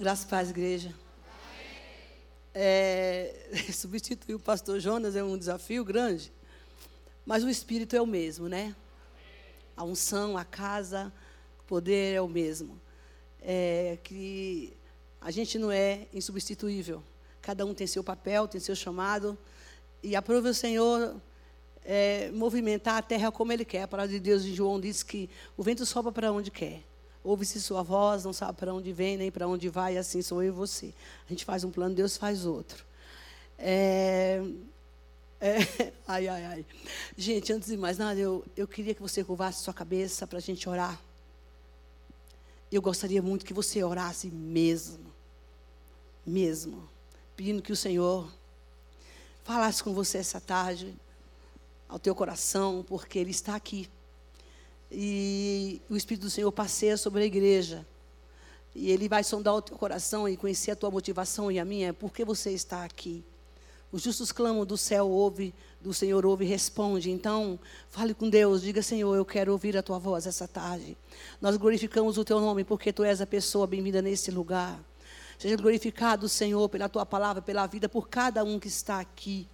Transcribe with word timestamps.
Graças 0.00 0.24
a 0.24 0.28
paz, 0.28 0.48
igreja. 0.48 0.94
É, 2.54 3.34
substituir 3.70 4.34
o 4.34 4.40
pastor 4.40 4.80
Jonas 4.80 5.14
é 5.14 5.22
um 5.22 5.36
desafio 5.36 5.84
grande, 5.84 6.32
mas 7.26 7.44
o 7.44 7.50
espírito 7.50 7.94
é 7.94 8.00
o 8.00 8.06
mesmo, 8.06 8.48
né? 8.48 8.74
A 9.76 9.84
unção, 9.84 10.38
a 10.38 10.44
casa, 10.46 11.12
o 11.60 11.64
poder 11.64 12.14
é 12.14 12.20
o 12.22 12.26
mesmo. 12.26 12.80
É, 13.42 13.98
que 14.02 14.72
a 15.20 15.30
gente 15.30 15.58
não 15.58 15.70
é 15.70 16.06
insubstituível. 16.14 17.02
Cada 17.42 17.66
um 17.66 17.74
tem 17.74 17.86
seu 17.86 18.02
papel, 18.02 18.48
tem 18.48 18.58
seu 18.58 18.74
chamado. 18.74 19.36
E 20.02 20.16
aprove 20.16 20.48
o 20.48 20.54
Senhor 20.54 21.20
é, 21.84 22.30
movimentar 22.30 22.96
a 22.96 23.02
terra 23.02 23.30
como 23.30 23.52
Ele 23.52 23.66
quer. 23.66 23.82
A 23.82 23.88
palavra 23.88 24.10
de 24.10 24.18
Deus 24.18 24.42
de 24.42 24.54
João 24.54 24.80
diz 24.80 25.02
que 25.02 25.28
o 25.58 25.62
vento 25.62 25.84
sopra 25.84 26.10
para 26.10 26.32
onde 26.32 26.50
quer. 26.50 26.88
Ouve-se 27.22 27.60
sua 27.60 27.82
voz, 27.82 28.24
não 28.24 28.32
sabe 28.32 28.58
para 28.58 28.72
onde 28.72 28.92
vem, 28.92 29.16
nem 29.16 29.30
para 29.30 29.46
onde 29.46 29.68
vai, 29.68 29.96
assim 29.98 30.22
sou 30.22 30.42
eu 30.42 30.48
e 30.48 30.50
você. 30.50 30.94
A 31.26 31.28
gente 31.28 31.44
faz 31.44 31.64
um 31.64 31.70
plano, 31.70 31.94
Deus 31.94 32.16
faz 32.16 32.46
outro. 32.46 32.84
É, 33.58 34.42
é, 35.40 35.56
ai, 36.06 36.28
ai, 36.28 36.44
ai. 36.44 36.66
Gente, 37.16 37.52
antes 37.52 37.68
de 37.68 37.76
mais 37.76 37.98
nada, 37.98 38.20
eu, 38.20 38.44
eu 38.56 38.68
queria 38.68 38.94
que 38.94 39.02
você 39.02 39.24
curvasse 39.24 39.62
sua 39.62 39.72
cabeça 39.72 40.26
para 40.26 40.38
a 40.38 40.42
gente 40.42 40.68
orar. 40.68 41.00
Eu 42.70 42.80
gostaria 42.80 43.20
muito 43.20 43.44
que 43.44 43.54
você 43.54 43.82
orasse 43.82 44.28
mesmo. 44.28 45.12
Mesmo. 46.26 46.88
Pedindo 47.34 47.62
que 47.62 47.72
o 47.72 47.76
Senhor 47.76 48.30
falasse 49.42 49.82
com 49.82 49.92
você 49.92 50.18
essa 50.18 50.40
tarde, 50.40 50.94
ao 51.88 51.98
teu 51.98 52.14
coração, 52.14 52.84
porque 52.86 53.18
Ele 53.18 53.30
está 53.30 53.56
aqui. 53.56 53.88
E 54.90 55.80
o 55.88 55.96
Espírito 55.96 56.24
do 56.24 56.30
Senhor 56.30 56.50
passeia 56.50 56.96
sobre 56.96 57.22
a 57.22 57.26
igreja. 57.26 57.86
E 58.74 58.90
Ele 58.90 59.08
vai 59.08 59.22
sondar 59.22 59.54
o 59.54 59.62
teu 59.62 59.76
coração 59.76 60.28
e 60.28 60.36
conhecer 60.36 60.72
a 60.72 60.76
tua 60.76 60.90
motivação 60.90 61.50
e 61.50 61.58
a 61.58 61.64
minha. 61.64 61.92
Por 61.92 62.12
que 62.12 62.24
você 62.24 62.50
está 62.50 62.84
aqui? 62.84 63.24
Os 63.92 64.02
justos 64.02 64.30
clamam 64.30 64.64
do 64.64 64.76
céu, 64.76 65.08
ouve, 65.08 65.52
do 65.80 65.92
Senhor 65.92 66.24
ouve 66.24 66.44
e 66.44 66.48
responde. 66.48 67.10
Então, 67.10 67.58
fale 67.88 68.14
com 68.14 68.28
Deus, 68.30 68.62
diga, 68.62 68.82
Senhor, 68.82 69.16
eu 69.16 69.24
quero 69.24 69.50
ouvir 69.50 69.76
a 69.76 69.82
tua 69.82 69.98
voz 69.98 70.26
essa 70.26 70.46
tarde. 70.46 70.96
Nós 71.40 71.56
glorificamos 71.56 72.16
o 72.16 72.24
teu 72.24 72.40
nome 72.40 72.62
porque 72.62 72.92
tu 72.92 73.02
és 73.02 73.20
a 73.20 73.26
pessoa 73.26 73.66
bem-vinda 73.66 74.00
nesse 74.00 74.30
lugar. 74.30 74.80
Seja 75.36 75.56
glorificado, 75.56 76.28
Senhor, 76.28 76.68
pela 76.68 76.88
tua 76.88 77.04
palavra, 77.04 77.42
pela 77.42 77.66
vida, 77.66 77.88
por 77.88 78.08
cada 78.08 78.44
um 78.44 78.60
que 78.60 78.68
está 78.68 79.00
aqui. 79.00 79.48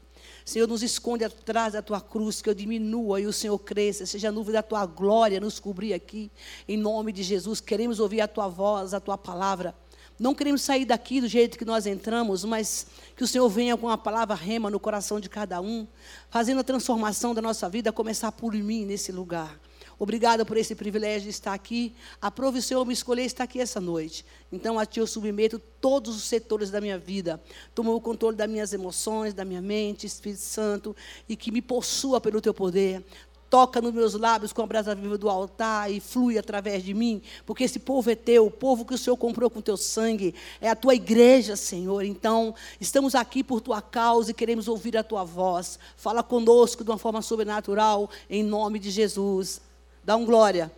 Senhor, 0.46 0.68
nos 0.68 0.80
esconde 0.80 1.24
atrás 1.24 1.72
da 1.72 1.82
tua 1.82 2.00
cruz, 2.00 2.40
que 2.40 2.48
eu 2.48 2.54
diminua 2.54 3.20
e 3.20 3.26
o 3.26 3.32
Senhor 3.32 3.58
cresça. 3.58 4.06
Seja 4.06 4.28
a 4.28 4.32
nuvem 4.32 4.52
da 4.52 4.62
tua 4.62 4.86
glória 4.86 5.40
nos 5.40 5.58
cobrir 5.58 5.92
aqui. 5.92 6.30
Em 6.68 6.76
nome 6.76 7.10
de 7.10 7.24
Jesus, 7.24 7.60
queremos 7.60 7.98
ouvir 7.98 8.20
a 8.20 8.28
tua 8.28 8.46
voz, 8.46 8.94
a 8.94 9.00
tua 9.00 9.18
palavra. 9.18 9.74
Não 10.16 10.36
queremos 10.36 10.62
sair 10.62 10.84
daqui 10.84 11.20
do 11.20 11.26
jeito 11.26 11.58
que 11.58 11.64
nós 11.64 11.84
entramos, 11.84 12.44
mas 12.44 12.86
que 13.16 13.24
o 13.24 13.26
Senhor 13.26 13.48
venha 13.48 13.76
com 13.76 13.88
a 13.88 13.98
palavra 13.98 14.36
rema 14.36 14.70
no 14.70 14.78
coração 14.78 15.18
de 15.18 15.28
cada 15.28 15.60
um, 15.60 15.84
fazendo 16.30 16.60
a 16.60 16.64
transformação 16.64 17.34
da 17.34 17.42
nossa 17.42 17.68
vida 17.68 17.92
começar 17.92 18.30
por 18.30 18.54
mim 18.54 18.86
nesse 18.86 19.10
lugar. 19.10 19.58
Obrigada 19.98 20.44
por 20.44 20.58
esse 20.58 20.74
privilégio 20.74 21.22
de 21.22 21.30
estar 21.30 21.54
aqui. 21.54 21.94
Aprove 22.20 22.58
o 22.58 22.62
Senhor 22.62 22.84
me 22.84 22.92
escolher 22.92 23.24
estar 23.24 23.44
aqui 23.44 23.60
essa 23.60 23.80
noite. 23.80 24.26
Então, 24.52 24.78
a 24.78 24.84
Ti 24.84 25.00
eu 25.00 25.06
submeto 25.06 25.58
todos 25.80 26.14
os 26.14 26.24
setores 26.24 26.70
da 26.70 26.82
minha 26.82 26.98
vida. 26.98 27.42
Toma 27.74 27.92
o 27.92 28.00
controle 28.00 28.36
das 28.36 28.48
minhas 28.48 28.74
emoções, 28.74 29.32
da 29.32 29.44
minha 29.44 29.62
mente, 29.62 30.06
Espírito 30.06 30.42
Santo, 30.42 30.94
e 31.26 31.34
que 31.34 31.50
me 31.50 31.62
possua 31.62 32.20
pelo 32.20 32.42
Teu 32.42 32.52
poder. 32.52 33.02
Toca 33.48 33.80
nos 33.80 33.94
meus 33.94 34.12
lábios 34.14 34.52
com 34.52 34.60
a 34.62 34.66
brasa 34.66 34.94
viva 34.94 35.16
do 35.16 35.30
altar 35.30 35.90
e 35.90 36.00
flui 36.00 36.36
através 36.36 36.82
de 36.82 36.92
mim, 36.92 37.22
porque 37.46 37.62
esse 37.62 37.78
povo 37.78 38.10
é 38.10 38.16
teu, 38.16 38.44
o 38.44 38.50
povo 38.50 38.84
que 38.84 38.92
o 38.92 38.98
Senhor 38.98 39.16
comprou 39.16 39.48
com 39.48 39.60
teu 39.60 39.76
sangue, 39.76 40.34
é 40.60 40.68
a 40.68 40.74
tua 40.74 40.96
igreja, 40.96 41.54
Senhor. 41.54 42.02
Então, 42.04 42.52
estamos 42.80 43.14
aqui 43.14 43.44
por 43.44 43.60
tua 43.60 43.80
causa 43.80 44.32
e 44.32 44.34
queremos 44.34 44.66
ouvir 44.66 44.96
a 44.96 45.04
tua 45.04 45.22
voz. 45.22 45.78
Fala 45.96 46.24
conosco 46.24 46.82
de 46.82 46.90
uma 46.90 46.98
forma 46.98 47.22
sobrenatural, 47.22 48.10
em 48.28 48.42
nome 48.42 48.80
de 48.80 48.90
Jesus. 48.90 49.60
Dá 50.06 50.14
um 50.14 50.24
glória. 50.24 50.70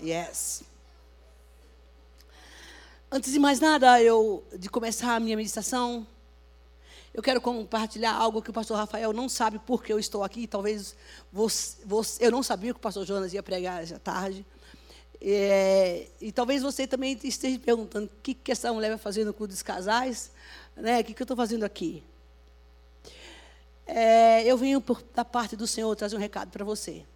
Yes. 0.00 0.62
Antes 3.10 3.32
de 3.32 3.40
mais 3.40 3.58
nada, 3.58 4.00
eu 4.00 4.44
de 4.56 4.70
começar 4.70 5.16
a 5.16 5.18
minha 5.18 5.36
meditação, 5.36 6.06
eu 7.12 7.20
quero 7.20 7.40
compartilhar 7.40 8.12
algo 8.14 8.40
que 8.40 8.50
o 8.50 8.52
pastor 8.52 8.76
Rafael 8.76 9.12
não 9.12 9.28
sabe 9.28 9.58
por 9.58 9.82
que 9.82 9.92
eu 9.92 9.98
estou 9.98 10.22
aqui. 10.22 10.46
Talvez 10.46 10.94
você, 11.32 11.78
você 11.84 12.24
eu 12.24 12.30
não 12.30 12.40
sabia 12.40 12.72
que 12.72 12.78
o 12.78 12.80
pastor 12.80 13.04
Jonas 13.04 13.34
ia 13.34 13.42
pregar 13.42 13.82
essa 13.82 13.98
tarde. 13.98 14.46
É, 15.20 16.06
e 16.20 16.30
talvez 16.30 16.62
você 16.62 16.86
também 16.86 17.18
esteja 17.24 17.58
perguntando 17.58 18.06
o 18.06 18.22
que, 18.22 18.32
que 18.32 18.52
essa 18.52 18.72
mulher 18.72 18.90
vai 18.90 18.98
fazer 18.98 19.24
no 19.24 19.34
culto 19.34 19.54
dos 19.54 19.62
casais, 19.62 20.30
né? 20.76 21.00
O 21.00 21.04
que, 21.04 21.14
que 21.14 21.22
eu 21.22 21.24
estou 21.24 21.36
fazendo 21.36 21.64
aqui? 21.64 22.00
É, 23.90 24.44
eu 24.44 24.58
venho 24.58 24.82
por, 24.82 25.02
da 25.14 25.24
parte 25.24 25.56
do 25.56 25.66
Senhor 25.66 25.96
trazer 25.96 26.14
um 26.14 26.18
recado 26.18 26.50
para 26.50 26.62
você. 26.62 27.06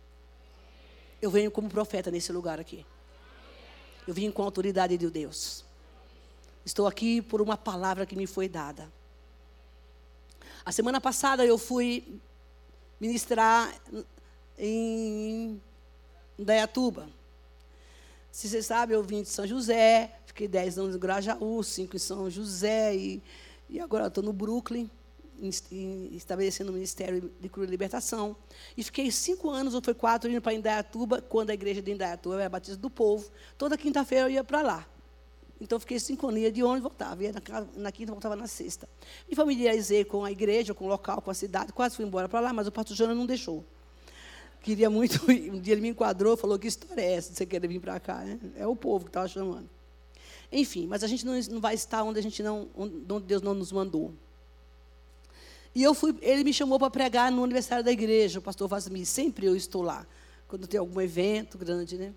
Eu 1.20 1.30
venho 1.30 1.50
como 1.50 1.68
profeta 1.68 2.10
nesse 2.10 2.32
lugar 2.32 2.58
aqui. 2.58 2.86
Eu 4.08 4.14
vim 4.14 4.30
com 4.30 4.40
a 4.40 4.46
autoridade 4.46 4.96
de 4.96 5.10
Deus. 5.10 5.66
Estou 6.64 6.86
aqui 6.86 7.20
por 7.20 7.42
uma 7.42 7.58
palavra 7.58 8.06
que 8.06 8.16
me 8.16 8.26
foi 8.26 8.48
dada. 8.48 8.90
A 10.64 10.72
semana 10.72 10.98
passada 10.98 11.44
eu 11.44 11.58
fui 11.58 12.18
ministrar 12.98 13.74
em 14.58 15.60
Dayatuba. 16.38 17.06
Se 18.30 18.48
você 18.48 18.62
sabe, 18.62 18.94
eu 18.94 19.02
vim 19.02 19.22
de 19.22 19.28
São 19.28 19.46
José, 19.46 20.18
fiquei 20.24 20.48
10 20.48 20.78
anos 20.78 20.96
em 20.96 20.98
Grajaú, 20.98 21.62
5 21.62 21.94
em 21.94 21.98
São 21.98 22.30
José 22.30 22.96
e, 22.96 23.22
e 23.68 23.78
agora 23.78 24.06
estou 24.06 24.24
no 24.24 24.32
Brooklyn 24.32 24.90
estabelecendo 26.12 26.70
o 26.70 26.74
Ministério 26.74 27.32
de 27.40 27.48
Cura 27.48 27.66
e 27.66 27.70
Libertação. 27.70 28.36
E 28.76 28.82
fiquei 28.82 29.10
cinco 29.10 29.50
anos, 29.50 29.74
ou 29.74 29.82
foi 29.82 29.94
quatro, 29.94 30.30
indo 30.30 30.40
para 30.40 30.54
Indaiatuba, 30.54 31.20
quando 31.20 31.50
a 31.50 31.54
igreja 31.54 31.82
de 31.82 31.90
Indaiatuba 31.90 32.40
era 32.40 32.48
batista 32.48 32.76
do 32.76 32.88
povo. 32.88 33.30
Toda 33.58 33.76
quinta-feira 33.76 34.26
eu 34.26 34.30
ia 34.30 34.44
para 34.44 34.62
lá. 34.62 34.86
Então, 35.60 35.78
fiquei 35.78 36.00
cinco 36.00 36.28
anos, 36.28 36.52
de 36.52 36.62
onde 36.62 36.80
voltava. 36.80 37.22
Ia 37.22 37.32
na, 37.32 37.66
na 37.76 37.92
quinta, 37.92 38.10
voltava 38.10 38.34
na 38.34 38.46
sexta. 38.46 38.88
Me 39.28 39.36
familiarizei 39.36 40.04
com 40.04 40.24
a 40.24 40.32
igreja, 40.32 40.74
com 40.74 40.84
o 40.84 40.88
local, 40.88 41.22
com 41.22 41.30
a 41.30 41.34
cidade. 41.34 41.72
Quase 41.72 41.94
fui 41.94 42.04
embora 42.04 42.28
para 42.28 42.40
lá, 42.40 42.52
mas 42.52 42.66
o 42.66 42.72
pastor 42.72 42.96
Jonas 42.96 43.16
não 43.16 43.26
deixou. 43.26 43.64
Queria 44.60 44.90
muito. 44.90 45.20
Um 45.30 45.60
dia 45.60 45.74
ele 45.74 45.80
me 45.80 45.88
enquadrou, 45.88 46.36
falou, 46.36 46.58
que 46.58 46.66
história 46.66 47.00
é 47.00 47.12
essa 47.14 47.32
você 47.32 47.46
querer 47.46 47.68
vir 47.68 47.80
para 47.80 48.00
cá? 48.00 48.18
Né? 48.24 48.40
É 48.56 48.66
o 48.66 48.74
povo 48.74 49.04
que 49.04 49.10
estava 49.10 49.28
chamando. 49.28 49.68
Enfim, 50.50 50.86
mas 50.86 51.02
a 51.02 51.06
gente 51.06 51.24
não, 51.24 51.38
não 51.50 51.60
vai 51.60 51.74
estar 51.74 52.02
onde, 52.02 52.18
a 52.18 52.22
gente 52.22 52.42
não, 52.42 52.68
onde 52.76 53.24
Deus 53.24 53.40
não 53.40 53.54
nos 53.54 53.72
mandou. 53.72 54.12
E 55.74 55.82
eu 55.82 55.94
fui, 55.94 56.14
ele 56.20 56.44
me 56.44 56.52
chamou 56.52 56.78
para 56.78 56.90
pregar 56.90 57.32
no 57.32 57.42
aniversário 57.42 57.84
da 57.84 57.90
igreja, 57.90 58.38
o 58.38 58.42
pastor 58.42 58.68
Vasmi. 58.68 59.06
Sempre 59.06 59.46
eu 59.46 59.56
estou 59.56 59.82
lá, 59.82 60.06
quando 60.46 60.66
tem 60.66 60.78
algum 60.78 61.00
evento 61.00 61.56
grande, 61.56 61.96
né? 61.96 62.12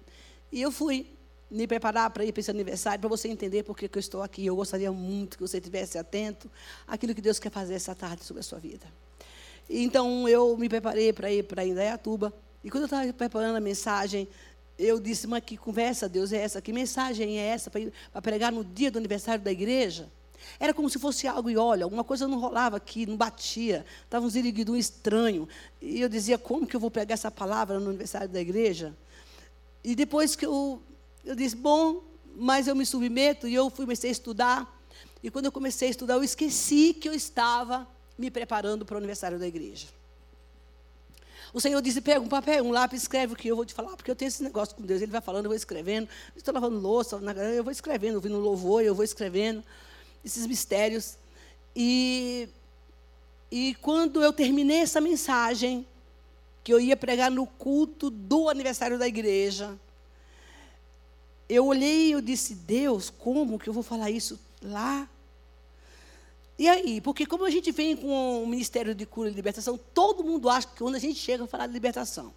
E 0.51 0.61
eu 0.61 0.71
fui 0.71 1.07
me 1.49 1.67
preparar 1.67 2.09
para 2.09 2.25
ir 2.25 2.31
para 2.31 2.41
esse 2.41 2.51
aniversário, 2.51 2.99
para 2.99 3.09
você 3.09 3.27
entender 3.27 3.63
por 3.63 3.77
que 3.77 3.89
eu 3.91 3.99
estou 3.99 4.21
aqui. 4.21 4.45
Eu 4.45 4.55
gostaria 4.55 4.91
muito 4.91 5.37
que 5.37 5.41
você 5.41 5.57
estivesse 5.57 5.97
atento 5.97 6.51
àquilo 6.85 7.15
que 7.15 7.21
Deus 7.21 7.39
quer 7.39 7.51
fazer 7.51 7.75
essa 7.75 7.95
tarde 7.95 8.23
sobre 8.23 8.41
a 8.41 8.43
sua 8.43 8.59
vida. 8.59 8.85
Então, 9.69 10.27
eu 10.27 10.57
me 10.57 10.67
preparei 10.67 11.13
para 11.13 11.31
ir 11.31 11.43
para 11.43 11.65
Indaiatuba. 11.65 12.33
E 12.63 12.69
quando 12.69 12.83
eu 12.83 12.85
estava 12.85 13.13
preparando 13.13 13.55
a 13.55 13.59
mensagem, 13.59 14.27
eu 14.77 14.99
disse, 14.99 15.27
mas 15.27 15.43
que 15.43 15.55
conversa, 15.55 16.09
Deus, 16.09 16.33
é 16.33 16.37
essa? 16.37 16.61
Que 16.61 16.73
mensagem 16.73 17.39
é 17.39 17.45
essa 17.45 17.71
para 17.71 18.21
pregar 18.21 18.51
no 18.51 18.63
dia 18.63 18.91
do 18.91 18.97
aniversário 18.97 19.43
da 19.43 19.51
igreja? 19.51 20.09
Era 20.59 20.73
como 20.73 20.89
se 20.89 20.99
fosse 20.99 21.27
algo, 21.27 21.49
e 21.49 21.57
olha, 21.57 21.83
alguma 21.83 22.03
coisa 22.03 22.27
não 22.27 22.39
rolava 22.39 22.77
aqui, 22.77 23.05
não 23.05 23.17
batia, 23.17 23.85
estava 24.03 24.25
um 24.25 24.29
ziriguidum 24.29 24.75
estranho. 24.75 25.47
E 25.81 26.01
eu 26.01 26.09
dizia, 26.09 26.37
como 26.37 26.65
que 26.65 26.75
eu 26.75 26.79
vou 26.79 26.91
pegar 26.91 27.13
essa 27.13 27.31
palavra 27.31 27.79
no 27.79 27.89
aniversário 27.89 28.29
da 28.29 28.39
igreja? 28.39 28.95
E 29.83 29.95
depois 29.95 30.35
que 30.35 30.45
eu, 30.45 30.81
eu 31.23 31.35
disse, 31.35 31.55
bom, 31.55 32.01
mas 32.35 32.67
eu 32.67 32.75
me 32.75 32.85
submeto, 32.85 33.47
e 33.47 33.53
eu 33.53 33.69
fui, 33.69 33.85
comecei 33.85 34.09
a 34.09 34.11
estudar. 34.11 34.81
E 35.21 35.29
quando 35.29 35.45
eu 35.45 35.51
comecei 35.51 35.87
a 35.87 35.91
estudar, 35.91 36.15
eu 36.15 36.23
esqueci 36.23 36.93
que 36.93 37.07
eu 37.07 37.13
estava 37.13 37.87
me 38.17 38.31
preparando 38.31 38.85
para 38.85 38.95
o 38.95 38.97
aniversário 38.97 39.37
da 39.37 39.47
igreja. 39.47 39.87
O 41.53 41.61
Senhor 41.61 41.81
disse: 41.81 42.01
pega 42.01 42.19
um 42.19 42.27
papel, 42.27 42.65
um 42.65 42.71
lápis, 42.71 43.03
escreve 43.03 43.33
o 43.33 43.35
que 43.35 43.47
eu 43.47 43.55
vou 43.55 43.65
te 43.65 43.73
falar, 43.73 43.95
porque 43.95 44.11
eu 44.11 44.15
tenho 44.15 44.27
esse 44.27 44.43
negócio 44.43 44.75
com 44.75 44.83
Deus. 44.83 45.01
Ele 45.01 45.11
vai 45.11 45.21
falando, 45.21 45.45
eu 45.45 45.49
vou 45.49 45.55
escrevendo. 45.55 46.09
Estou 46.35 46.53
lavando 46.53 46.77
louça, 46.77 47.15
eu 47.55 47.63
vou 47.63 47.71
escrevendo, 47.71 48.15
ouvindo 48.15 48.37
louvor, 48.37 48.83
eu 48.83 48.93
vou 48.93 49.05
escrevendo 49.05 49.63
esses 50.25 50.47
mistérios. 50.47 51.17
E, 51.75 52.49
e 53.51 53.75
quando 53.75 54.21
eu 54.21 54.33
terminei 54.33 54.79
essa 54.79 54.99
mensagem, 54.99 55.85
que 56.63 56.73
eu 56.73 56.79
ia 56.79 56.97
pregar 56.97 57.29
no 57.29 57.45
culto 57.45 58.09
do 58.09 58.49
aniversário 58.49 58.97
da 58.97 59.07
igreja, 59.07 59.77
eu 61.47 61.67
olhei 61.67 62.07
e 62.07 62.11
eu 62.13 62.21
disse, 62.21 62.55
Deus, 62.55 63.09
como 63.09 63.59
que 63.59 63.69
eu 63.69 63.73
vou 63.73 63.83
falar 63.83 64.09
isso 64.09 64.39
lá? 64.61 65.07
E 66.57 66.67
aí? 66.67 66.99
Porque 66.99 67.25
como 67.25 67.45
a 67.45 67.49
gente 67.49 67.71
vem 67.71 67.95
com 67.95 68.43
o 68.43 68.47
Ministério 68.47 68.95
de 68.95 69.05
Cura 69.05 69.29
e 69.29 69.33
Libertação, 69.33 69.79
todo 69.93 70.23
mundo 70.23 70.49
acha 70.49 70.67
que 70.67 70.77
quando 70.77 70.95
a 70.95 70.99
gente 70.99 71.19
chega 71.19 71.43
a 71.43 71.47
falar 71.47 71.67
de 71.67 71.73
libertação, 71.73 72.33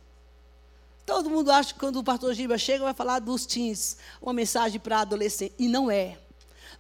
Todo 1.08 1.30
mundo 1.30 1.50
acha 1.50 1.72
que 1.72 1.80
quando 1.80 1.96
o 2.00 2.04
pastor 2.04 2.34
Giba 2.34 2.58
chega, 2.58 2.84
vai 2.84 2.92
falar 2.92 3.18
dos 3.18 3.46
teens, 3.46 3.96
uma 4.20 4.34
mensagem 4.34 4.78
para 4.78 5.00
adolescente. 5.00 5.54
E 5.58 5.66
não 5.66 5.90
é. 5.90 6.18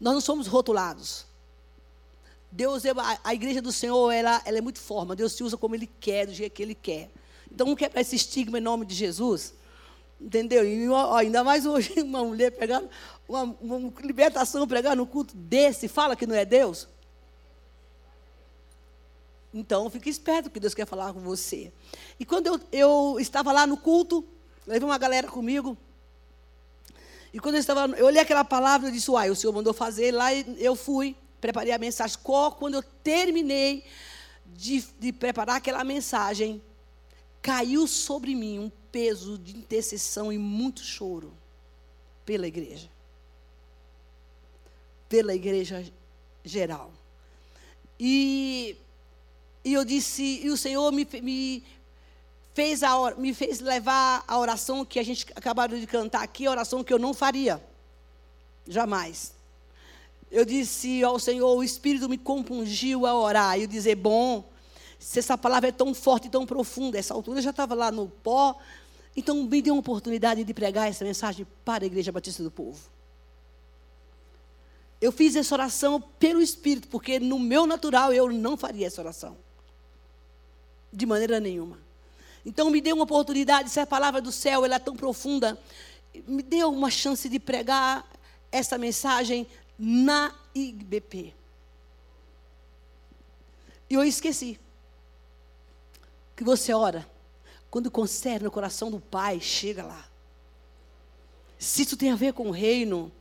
Nós 0.00 0.14
não 0.14 0.20
somos 0.20 0.46
rotulados. 0.46 1.26
Deus, 2.50 2.84
é, 2.84 2.92
a 3.22 3.34
igreja 3.34 3.60
do 3.60 3.72
Senhor, 3.72 4.10
ela, 4.10 4.40
ela 4.44 4.58
é 4.58 4.60
muito 4.60 4.80
forma. 4.80 5.14
Deus 5.14 5.32
se 5.32 5.42
usa 5.44 5.56
como 5.56 5.74
Ele 5.74 5.88
quer, 6.00 6.26
do 6.26 6.32
jeito 6.32 6.52
que 6.52 6.62
Ele 6.62 6.74
quer. 6.74 7.10
Então, 7.50 7.66
não 7.66 7.76
quebrar 7.76 8.00
esse 8.00 8.16
estigma 8.16 8.58
em 8.58 8.62
nome 8.62 8.86
de 8.86 8.94
Jesus. 8.94 9.54
Entendeu? 10.20 10.64
E 10.64 10.88
ó, 10.88 11.14
ainda 11.14 11.44
mais 11.44 11.66
hoje, 11.66 11.92
uma 12.00 12.24
mulher 12.24 12.50
pegando, 12.50 12.88
uma, 13.28 13.42
uma 13.60 13.92
libertação 14.00 14.66
pregar 14.66 14.96
no 14.96 15.06
culto 15.06 15.36
desse, 15.36 15.88
fala 15.88 16.16
que 16.16 16.26
não 16.26 16.34
é 16.34 16.44
Deus. 16.44 16.88
Então, 19.52 19.88
fique 19.88 20.10
esperto 20.10 20.50
que 20.50 20.60
Deus 20.60 20.74
quer 20.74 20.86
falar 20.86 21.12
com 21.12 21.20
você. 21.20 21.72
E 22.18 22.24
quando 22.24 22.46
eu, 22.46 22.60
eu 22.70 23.16
estava 23.20 23.52
lá 23.52 23.66
no 23.66 23.76
culto, 23.76 24.24
levei 24.66 24.86
uma 24.86 24.98
galera 24.98 25.28
comigo. 25.28 25.76
E 27.32 27.38
quando 27.38 27.56
eu 27.56 27.60
estava, 27.60 27.94
eu 27.96 28.06
olhei 28.06 28.22
aquela 28.22 28.44
palavra 28.44 28.88
e 28.88 28.92
disse, 28.92 29.10
uai, 29.10 29.30
o 29.30 29.36
Senhor 29.36 29.52
mandou 29.52 29.74
fazer, 29.74 30.12
lá 30.12 30.34
eu 30.34 30.74
fui 30.74 31.16
preparei 31.40 31.72
a 31.72 31.78
mensagem. 31.78 32.18
Quando 32.58 32.74
eu 32.74 32.82
terminei 32.82 33.84
de, 34.46 34.84
de 34.98 35.12
preparar 35.12 35.56
aquela 35.56 35.84
mensagem, 35.84 36.62
caiu 37.40 37.86
sobre 37.86 38.34
mim 38.34 38.58
um 38.58 38.70
peso 38.90 39.38
de 39.38 39.56
intercessão 39.56 40.32
e 40.32 40.38
muito 40.38 40.82
choro 40.82 41.32
pela 42.24 42.46
igreja. 42.46 42.88
Pela 45.08 45.34
igreja 45.34 45.84
geral. 46.44 46.92
E, 47.98 48.76
e 49.64 49.72
eu 49.72 49.84
disse, 49.84 50.40
e 50.42 50.50
o 50.50 50.56
Senhor 50.56 50.92
me, 50.92 51.06
me 51.22 51.64
fez, 52.58 52.82
a, 52.82 53.14
me 53.16 53.32
fez 53.32 53.60
levar 53.60 54.24
a 54.26 54.36
oração 54.36 54.84
que 54.84 54.98
a 54.98 55.02
gente 55.04 55.26
acabaram 55.36 55.78
de 55.78 55.86
cantar 55.86 56.22
aqui, 56.22 56.46
a 56.46 56.50
oração 56.50 56.82
que 56.82 56.92
eu 56.92 56.98
não 56.98 57.14
faria. 57.14 57.62
Jamais 58.66 59.38
eu 60.30 60.44
disse 60.44 61.02
ao 61.02 61.18
Senhor, 61.18 61.56
o 61.56 61.64
Espírito 61.64 62.08
me 62.08 62.18
compungiu 62.18 63.06
a 63.06 63.14
orar. 63.14 63.58
E 63.58 63.62
eu 63.62 63.68
dizer, 63.68 63.94
bom, 63.94 64.44
se 64.98 65.18
essa 65.18 65.38
palavra 65.38 65.68
é 65.68 65.72
tão 65.72 65.94
forte 65.94 66.28
e 66.28 66.30
tão 66.30 66.44
profunda, 66.44 66.98
essa 66.98 67.14
altura 67.14 67.38
eu 67.38 67.42
já 67.42 67.50
estava 67.50 67.74
lá 67.74 67.90
no 67.90 68.08
pó, 68.08 68.58
então 69.16 69.44
me 69.44 69.62
deu 69.62 69.74
uma 69.74 69.80
oportunidade 69.80 70.44
de 70.44 70.54
pregar 70.54 70.88
essa 70.88 71.04
mensagem 71.04 71.46
para 71.64 71.84
a 71.84 71.86
Igreja 71.86 72.12
Batista 72.12 72.42
do 72.42 72.50
Povo. 72.50 72.78
Eu 75.00 75.12
fiz 75.12 75.36
essa 75.36 75.54
oração 75.54 76.00
pelo 76.18 76.42
Espírito, 76.42 76.88
porque 76.88 77.20
no 77.20 77.38
meu 77.38 77.66
natural 77.66 78.12
eu 78.12 78.30
não 78.32 78.56
faria 78.56 78.86
essa 78.88 79.00
oração. 79.00 79.36
De 80.92 81.06
maneira 81.06 81.38
nenhuma. 81.38 81.87
Então 82.44 82.70
me 82.70 82.80
deu 82.80 82.94
uma 82.94 83.04
oportunidade, 83.04 83.70
se 83.70 83.80
a 83.80 83.86
palavra 83.86 84.20
do 84.20 84.32
céu 84.32 84.64
ela 84.64 84.76
é 84.76 84.78
tão 84.78 84.96
profunda, 84.96 85.58
me 86.26 86.42
deu 86.42 86.70
uma 86.70 86.90
chance 86.90 87.28
de 87.28 87.38
pregar 87.38 88.08
essa 88.50 88.78
mensagem 88.78 89.46
na 89.78 90.34
IBP. 90.54 91.34
E 93.90 93.94
eu 93.94 94.04
esqueci 94.04 94.58
que 96.36 96.44
você 96.44 96.72
ora 96.72 97.08
quando 97.70 97.90
concerne 97.90 98.44
no 98.44 98.50
coração 98.50 98.90
do 98.90 99.00
Pai, 99.00 99.40
chega 99.40 99.84
lá. 99.84 100.08
Se 101.58 101.82
isso 101.82 101.96
tem 101.96 102.10
a 102.10 102.16
ver 102.16 102.32
com 102.32 102.48
o 102.48 102.52
reino, 102.52 103.12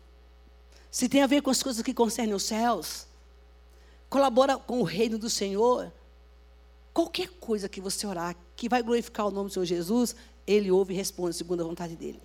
se 0.90 1.10
tem 1.10 1.22
a 1.22 1.28
ver 1.28 1.42
com 1.42 1.50
as 1.50 1.62
coisas 1.62 1.82
que 1.82 1.94
concernem 1.94 2.36
os 2.36 2.44
céus, 2.44 3.08
colabora 4.10 4.58
com 4.58 4.80
o 4.80 4.84
reino 4.84 5.18
do 5.18 5.30
Senhor, 5.30 5.92
qualquer 6.98 7.30
coisa 7.40 7.70
que 7.70 7.80
você 7.80 8.08
orar 8.08 8.36
que 8.56 8.68
vai 8.68 8.82
glorificar 8.82 9.28
o 9.28 9.30
nome 9.30 9.50
do 9.50 9.54
Senhor 9.54 9.66
Jesus, 9.66 10.16
Ele 10.48 10.72
ouve 10.72 10.96
e 10.96 10.98
responde 10.98 11.36
segundo 11.36 11.62
a 11.62 11.64
vontade 11.64 11.96
dEle. 11.96 12.20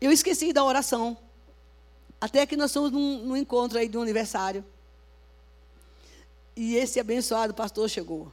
Eu 0.00 0.10
esqueci 0.10 0.52
da 0.52 0.64
oração. 0.64 1.16
Até 2.20 2.44
que 2.46 2.56
nós 2.56 2.72
fomos 2.72 2.90
num, 2.90 3.24
num 3.24 3.36
encontro 3.36 3.78
aí 3.78 3.88
de 3.88 3.96
um 3.96 4.02
aniversário. 4.02 4.64
E 6.56 6.74
esse 6.74 6.98
abençoado 6.98 7.54
pastor 7.54 7.88
chegou. 7.88 8.32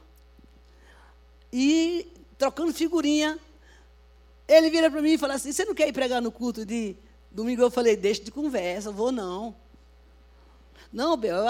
E 1.52 2.08
trocando 2.36 2.74
figurinha, 2.74 3.38
ele 4.48 4.70
vira 4.70 4.90
para 4.90 5.00
mim 5.00 5.12
e 5.12 5.18
fala 5.18 5.34
assim: 5.34 5.52
Você 5.52 5.64
não 5.64 5.72
quer 5.72 5.86
ir 5.86 5.92
pregar 5.92 6.20
no 6.20 6.32
culto 6.32 6.66
de 6.66 6.96
domingo? 7.30 7.62
Eu 7.62 7.70
falei: 7.70 7.94
Deixa 7.94 8.24
de 8.24 8.32
conversa, 8.32 8.90
vou 8.90 9.12
não. 9.12 9.54
Não, 10.92 11.16
Bel, 11.16 11.44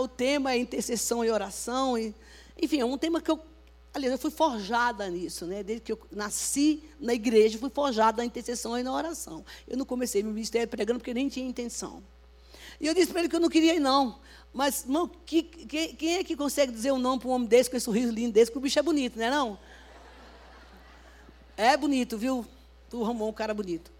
o 0.00 0.08
tema 0.08 0.52
é 0.52 0.56
intercessão 0.56 1.22
e 1.22 1.30
oração. 1.30 1.98
E, 1.98 2.14
enfim, 2.60 2.80
é 2.80 2.84
um 2.84 2.98
tema 2.98 3.20
que 3.20 3.30
eu 3.30 3.40
Aliás, 3.94 4.12
eu 4.12 4.18
fui 4.18 4.30
forjada 4.30 5.08
nisso, 5.08 5.46
né? 5.46 5.62
Desde 5.62 5.82
que 5.82 5.92
eu 5.92 5.98
nasci 6.12 6.82
na 7.00 7.14
igreja, 7.14 7.58
fui 7.58 7.70
forjada 7.70 8.18
na 8.18 8.24
intercessão 8.24 8.78
e 8.78 8.82
na 8.82 8.92
oração. 8.92 9.44
Eu 9.66 9.76
não 9.76 9.84
comecei 9.84 10.22
meu 10.22 10.32
ministério 10.32 10.68
pregando 10.68 11.00
porque 11.00 11.14
nem 11.14 11.28
tinha 11.28 11.48
intenção. 11.48 12.02
E 12.80 12.86
eu 12.86 12.94
disse 12.94 13.10
para 13.10 13.20
ele 13.20 13.28
que 13.28 13.36
eu 13.36 13.40
não 13.40 13.48
queria 13.48 13.74
ir, 13.74 13.80
não. 13.80 14.20
Mas, 14.52 14.84
irmão, 14.84 15.10
que, 15.26 15.42
que, 15.42 15.94
quem 15.94 16.16
é 16.16 16.24
que 16.24 16.36
consegue 16.36 16.70
dizer 16.70 16.92
um 16.92 16.98
não 16.98 17.18
para 17.18 17.28
um 17.28 17.32
homem 17.32 17.48
desse, 17.48 17.68
com 17.68 17.76
esse 17.76 17.84
sorriso 17.84 18.12
lindo 18.12 18.32
desse, 18.32 18.52
que 18.52 18.58
o 18.58 18.60
bicho 18.60 18.78
é 18.78 18.82
bonito, 18.82 19.18
não 19.18 19.24
é 19.24 19.30
não? 19.30 19.58
É 21.56 21.76
bonito, 21.76 22.16
viu? 22.16 22.46
Tu 22.88 23.02
arrumou 23.02 23.28
um 23.28 23.32
cara 23.32 23.52
bonito. 23.52 23.90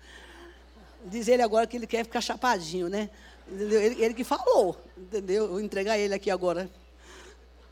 Diz 1.05 1.29
ele 1.29 1.43
agora 1.43 1.67
que 1.67 1.77
ele 1.77 1.87
quer 1.87 2.05
ficar 2.05 2.21
chapadinho, 2.21 2.89
né? 2.89 3.11
Ele, 3.51 4.03
ele 4.03 4.15
que 4.15 4.23
falou, 4.23 4.77
entendeu? 4.97 5.49
Vou 5.49 5.61
entregar 5.61 5.99
ele 5.99 6.15
aqui 6.15 6.31
agora. 6.31 6.71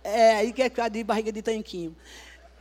É, 0.06 0.36
aí 0.36 0.52
que 0.52 0.62
é 0.62 0.88
de 0.88 1.02
barriga 1.02 1.32
de 1.32 1.42
tanquinho. 1.42 1.96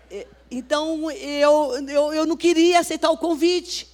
É, 0.09 0.27
então, 0.49 1.11
eu, 1.11 1.87
eu, 1.87 2.13
eu 2.13 2.25
não 2.25 2.35
queria 2.35 2.79
aceitar 2.79 3.11
o 3.11 3.17
convite. 3.17 3.87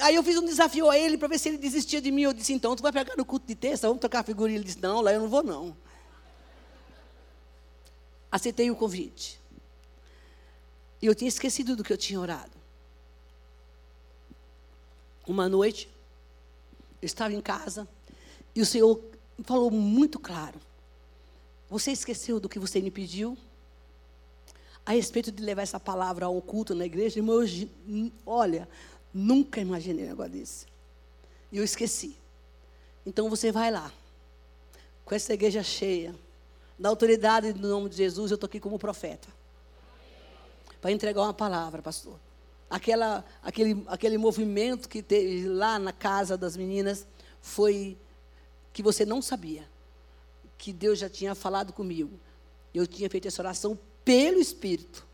Aí 0.00 0.14
eu 0.14 0.22
fiz 0.22 0.38
um 0.38 0.44
desafio 0.44 0.88
a 0.88 0.98
ele 0.98 1.18
para 1.18 1.28
ver 1.28 1.38
se 1.38 1.50
ele 1.50 1.58
desistia 1.58 2.00
de 2.00 2.10
mim. 2.10 2.22
Eu 2.22 2.32
disse, 2.32 2.54
então, 2.54 2.74
tu 2.74 2.82
vai 2.82 2.92
pegar 2.92 3.14
no 3.14 3.26
culto 3.26 3.46
de 3.46 3.54
terça, 3.54 3.86
vamos 3.86 4.00
trocar 4.00 4.20
a 4.20 4.22
figurinha. 4.22 4.56
Ele 4.56 4.64
disse, 4.64 4.80
não, 4.80 5.02
lá 5.02 5.12
eu 5.12 5.20
não 5.20 5.28
vou, 5.28 5.42
não. 5.42 5.76
Aceitei 8.32 8.70
o 8.70 8.76
convite. 8.76 9.38
E 11.02 11.06
eu 11.06 11.14
tinha 11.14 11.28
esquecido 11.28 11.76
do 11.76 11.84
que 11.84 11.92
eu 11.92 11.98
tinha 11.98 12.18
orado. 12.18 12.56
Uma 15.26 15.46
noite, 15.46 15.90
eu 17.02 17.06
estava 17.06 17.34
em 17.34 17.40
casa, 17.42 17.86
e 18.54 18.62
o 18.62 18.66
Senhor 18.66 18.98
falou 19.44 19.70
muito 19.70 20.18
claro. 20.18 20.58
Você 21.68 21.90
esqueceu 21.90 22.38
do 22.38 22.48
que 22.48 22.58
você 22.58 22.80
me 22.80 22.90
pediu? 22.90 23.36
A 24.84 24.92
respeito 24.92 25.32
de 25.32 25.42
levar 25.42 25.62
essa 25.62 25.80
palavra 25.80 26.26
ao 26.26 26.40
culto 26.40 26.74
na 26.74 26.86
igreja, 26.86 27.18
irmão, 27.18 27.42
eu, 27.42 28.10
olha, 28.24 28.68
nunca 29.12 29.60
imaginei 29.60 30.04
um 30.04 30.08
negócio 30.08 30.32
desse. 30.32 30.66
E 31.50 31.58
eu 31.58 31.64
esqueci. 31.64 32.16
Então 33.04 33.28
você 33.28 33.50
vai 33.50 33.70
lá, 33.70 33.92
com 35.04 35.14
essa 35.14 35.34
igreja 35.34 35.62
cheia, 35.62 36.14
na 36.78 36.88
autoridade 36.88 37.52
do 37.52 37.66
nome 37.66 37.88
de 37.88 37.96
Jesus, 37.96 38.30
eu 38.30 38.36
estou 38.36 38.46
aqui 38.46 38.60
como 38.60 38.78
profeta. 38.78 39.28
Para 40.80 40.92
entregar 40.92 41.22
uma 41.22 41.34
palavra, 41.34 41.82
pastor. 41.82 42.18
Aquela, 42.70 43.24
aquele, 43.42 43.84
aquele 43.88 44.18
movimento 44.18 44.88
que 44.88 45.02
teve 45.02 45.48
lá 45.48 45.78
na 45.78 45.92
casa 45.92 46.36
das 46.36 46.56
meninas 46.56 47.06
foi 47.40 47.96
que 48.72 48.82
você 48.82 49.04
não 49.04 49.20
sabia 49.20 49.66
que 50.58 50.72
Deus 50.72 50.98
já 50.98 51.08
tinha 51.08 51.34
falado 51.34 51.72
comigo. 51.72 52.18
Eu 52.74 52.86
tinha 52.86 53.08
feito 53.08 53.28
essa 53.28 53.42
oração 53.42 53.78
pelo 54.04 54.38
Espírito, 54.38 55.06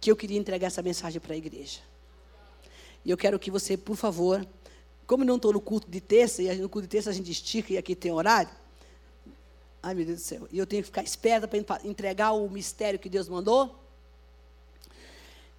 que 0.00 0.10
eu 0.10 0.16
queria 0.16 0.38
entregar 0.38 0.66
essa 0.66 0.82
mensagem 0.82 1.20
para 1.20 1.34
a 1.34 1.36
igreja. 1.36 1.80
E 3.04 3.10
eu 3.10 3.16
quero 3.16 3.38
que 3.38 3.50
você, 3.50 3.76
por 3.76 3.96
favor, 3.96 4.46
como 5.06 5.24
não 5.24 5.36
estou 5.36 5.52
no 5.52 5.60
culto 5.60 5.90
de 5.90 6.00
terça, 6.00 6.42
e 6.42 6.54
no 6.56 6.68
culto 6.68 6.86
de 6.86 6.90
terça 6.90 7.10
a 7.10 7.12
gente 7.12 7.30
estica 7.30 7.72
e 7.72 7.78
aqui 7.78 7.94
tem 7.94 8.12
horário. 8.12 8.50
Ai, 9.82 9.94
meu 9.94 10.04
Deus 10.04 10.18
do 10.18 10.24
céu. 10.24 10.48
E 10.52 10.58
eu 10.58 10.66
tenho 10.66 10.82
que 10.82 10.86
ficar 10.86 11.02
esperta 11.02 11.48
para 11.48 11.80
entregar 11.84 12.32
o 12.32 12.48
mistério 12.50 12.98
que 12.98 13.08
Deus 13.08 13.28
mandou. 13.28 13.78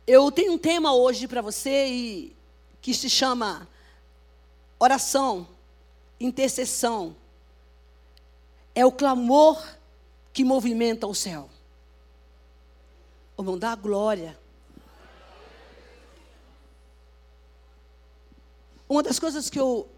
Eu 0.05 0.31
tenho 0.31 0.53
um 0.53 0.57
tema 0.57 0.93
hoje 0.93 1.27
para 1.27 1.41
você 1.41 1.87
e, 1.87 2.35
que 2.81 2.93
se 2.93 3.09
chama 3.09 3.67
oração, 4.79 5.47
intercessão 6.19 7.15
é 8.73 8.85
o 8.85 8.91
clamor 8.91 9.61
que 10.33 10.43
movimenta 10.43 11.07
o 11.07 11.15
céu. 11.15 11.49
Vamos 13.37 13.59
dar 13.59 13.75
glória. 13.75 14.37
Uma 18.87 19.01
das 19.01 19.17
coisas 19.19 19.49
que 19.49 19.59
eu 19.59 19.89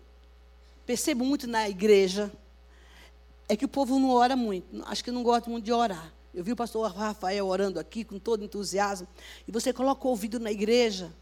percebo 0.85 1.25
muito 1.25 1.47
na 1.47 1.67
igreja 1.67 2.31
é 3.49 3.55
que 3.55 3.65
o 3.65 3.67
povo 3.67 3.99
não 3.99 4.11
ora 4.11 4.35
muito. 4.35 4.83
Acho 4.85 5.03
que 5.03 5.11
não 5.11 5.23
gosta 5.23 5.49
muito 5.49 5.65
de 5.65 5.71
orar. 5.71 6.13
Eu 6.33 6.43
vi 6.43 6.51
o 6.51 6.55
pastor 6.55 6.91
Rafael 6.91 7.45
orando 7.47 7.79
aqui 7.79 8.03
com 8.03 8.17
todo 8.17 8.43
entusiasmo. 8.43 9.07
E 9.47 9.51
você 9.51 9.73
coloca 9.73 10.07
o 10.07 10.11
ouvido 10.11 10.39
na 10.39 10.51
igreja 10.51 11.13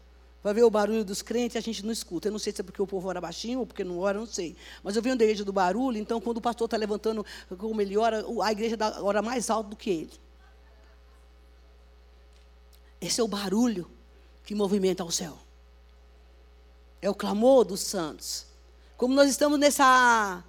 Vai 0.42 0.52
ver 0.52 0.64
o 0.64 0.70
barulho 0.70 1.04
dos 1.04 1.22
crentes, 1.22 1.56
a 1.56 1.60
gente 1.60 1.84
não 1.84 1.92
escuta. 1.92 2.28
Eu 2.28 2.32
não 2.32 2.38
sei 2.38 2.52
se 2.52 2.60
é 2.60 2.64
porque 2.64 2.82
o 2.82 2.86
povo 2.86 3.08
ora 3.08 3.20
baixinho 3.20 3.60
ou 3.60 3.66
porque 3.66 3.84
não 3.84 3.98
ora, 3.98 4.18
não 4.18 4.26
sei. 4.26 4.56
Mas 4.82 4.96
eu 4.96 5.02
venho 5.02 5.16
da 5.16 5.24
igreja 5.24 5.44
do 5.44 5.52
barulho, 5.52 5.98
então 5.98 6.20
quando 6.20 6.38
o 6.38 6.40
pastor 6.40 6.64
está 6.64 6.76
levantando 6.76 7.24
como 7.56 7.80
ele 7.80 7.96
ora, 7.96 8.24
a 8.42 8.52
igreja 8.52 8.76
ora 9.02 9.22
mais 9.22 9.50
alto 9.50 9.70
do 9.70 9.76
que 9.76 9.90
ele. 9.90 10.12
Esse 13.00 13.20
é 13.20 13.24
o 13.24 13.28
barulho 13.28 13.88
que 14.44 14.54
movimenta 14.54 15.04
o 15.04 15.10
céu. 15.10 15.38
É 17.00 17.08
o 17.08 17.14
clamor 17.14 17.64
dos 17.64 17.80
santos. 17.80 18.46
Como 18.96 19.14
nós 19.14 19.28
estamos 19.28 19.58
nessa, 19.58 20.44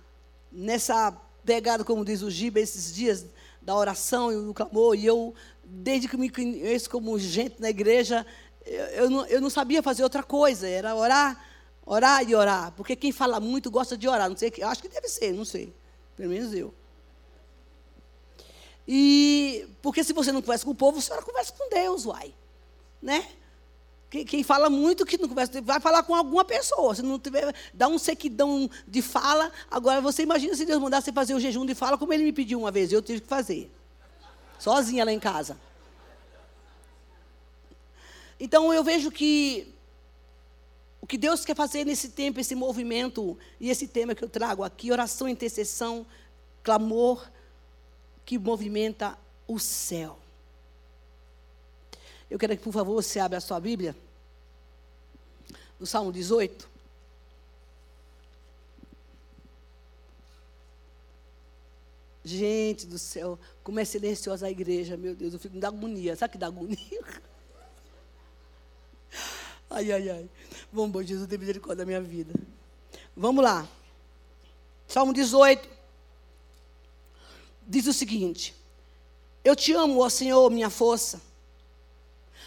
nessa 0.52 1.12
pegada, 1.44 1.84
como 1.84 2.06
diz 2.06 2.22
o 2.22 2.30
Giba, 2.30 2.60
esses 2.60 2.94
dias 2.94 3.26
da 3.62 3.76
oração 3.76 4.32
e 4.32 4.46
do 4.46 4.54
clamor, 4.54 4.96
e 4.96 5.06
eu, 5.06 5.34
desde 5.64 6.08
que 6.08 6.18
me 6.18 6.30
conheço 6.30 6.90
como 6.90 7.18
gente 7.18 7.60
na 7.60 7.70
igreja, 7.70 8.26
eu, 8.66 8.86
eu, 8.86 9.10
não, 9.10 9.26
eu 9.28 9.42
não 9.42 9.50
sabia 9.50 9.84
fazer 9.84 10.04
outra 10.04 10.24
coisa, 10.24 10.68
era 10.68 10.96
orar, 10.96 11.44
orar 11.86 12.28
e 12.28 12.36
orar. 12.36 12.72
Porque 12.74 12.96
quem 12.96 13.12
fala 13.12 13.40
muito 13.40 13.70
gosta 13.70 13.98
de 13.98 14.08
orar. 14.08 14.30
Não 14.30 14.38
sei, 14.38 14.52
acho 14.64 14.82
que 14.82 14.90
deve 14.90 15.08
ser, 15.08 15.34
não 15.34 15.46
sei. 15.46 15.74
Pelo 16.16 16.30
menos 16.30 16.54
eu. 16.54 16.74
E 18.88 19.68
porque 19.82 20.04
se 20.04 20.14
você 20.14 20.32
não 20.32 20.42
conversa 20.42 20.66
com 20.66 20.72
o 20.72 20.76
povo, 20.76 21.02
você 21.02 21.14
conversa 21.22 21.54
com 21.54 21.70
Deus, 21.70 22.06
uai. 22.06 22.34
Né? 23.02 23.28
Quem, 24.10 24.26
quem, 24.26 24.44
fala 24.44 24.70
muito 24.70 25.06
que 25.06 25.18
não 25.18 25.28
conversa, 25.28 25.62
vai 25.62 25.80
falar 25.80 26.04
com 26.04 26.14
alguma 26.14 26.46
pessoa. 26.46 26.94
Se 26.94 27.02
não 27.02 27.18
tiver, 27.18 27.54
dá 27.74 27.88
um 27.88 27.98
sequidão 27.98 28.70
de 28.88 29.02
fala. 29.02 29.52
Agora 29.72 30.02
você 30.02 30.22
imagina 30.22 30.56
se 30.56 30.66
Deus 30.66 30.82
mandasse 30.82 31.12
fazer 31.12 31.34
o 31.34 31.40
jejum 31.40 31.66
de 31.66 31.74
fala, 31.74 31.98
como 31.98 32.14
ele 32.14 32.24
me 32.24 32.32
pediu 32.32 32.60
uma 32.60 32.72
vez, 32.72 32.92
eu 32.92 33.02
tive 33.02 33.22
que 33.22 33.28
fazer. 33.28 33.72
Sozinha 34.60 35.04
lá 35.04 35.12
em 35.12 35.20
casa. 35.20 35.58
Então 38.44 38.74
eu 38.74 38.84
vejo 38.84 39.10
que 39.10 39.74
o 41.00 41.08
que 41.08 41.18
Deus 41.18 41.46
quer 41.46 41.56
fazer 41.56 41.86
nesse 41.86 42.10
tempo, 42.10 42.42
esse 42.42 42.54
movimento 42.54 43.38
e 43.58 43.70
esse 43.70 43.88
tema 43.88 44.14
que 44.14 44.22
eu 44.22 44.28
trago 44.28 44.66
aqui, 44.66 44.92
oração, 44.92 45.30
intercessão, 45.30 46.06
clamor, 46.62 47.26
que 48.26 48.38
movimenta 48.38 49.18
o 49.48 49.58
céu. 49.58 50.20
Eu 52.30 52.38
quero 52.38 52.58
que, 52.58 52.64
por 52.64 52.74
favor, 52.74 53.02
você 53.02 53.18
abra 53.18 53.38
a 53.38 53.42
sua 53.42 53.62
Bíblia, 53.62 53.96
no 55.80 55.86
Salmo 55.86 56.12
18. 56.12 56.70
Gente 62.26 62.86
do 62.88 63.00
céu, 63.00 63.40
como 63.64 63.80
é 63.80 63.86
silenciosa 63.86 64.48
a 64.48 64.52
igreja, 64.52 64.98
meu 64.98 65.16
Deus, 65.16 65.32
eu 65.32 65.40
fico 65.40 65.58
da 65.58 65.70
agonia. 65.70 66.14
Sabe 66.18 66.34
que 66.34 66.38
dá 66.38 66.48
agonia? 66.48 66.78
Ai, 69.70 69.92
ai, 69.92 70.10
ai. 70.10 70.30
Vamos, 70.72 70.92
bom 70.92 71.02
Jesus, 71.02 71.28
tem 71.28 71.38
misericórdia 71.38 71.78
da 71.78 71.86
minha 71.86 72.02
vida. 72.02 72.34
Vamos 73.16 73.44
lá. 73.44 73.68
Salmo 74.88 75.14
18 75.14 75.68
diz 77.68 77.88
o 77.88 77.94
seguinte: 77.94 78.56
Eu 79.44 79.56
te 79.56 79.74
amo, 79.74 80.02
ó 80.02 80.10
Senhor, 80.10 80.50
minha 80.50 80.70
força. 80.70 81.22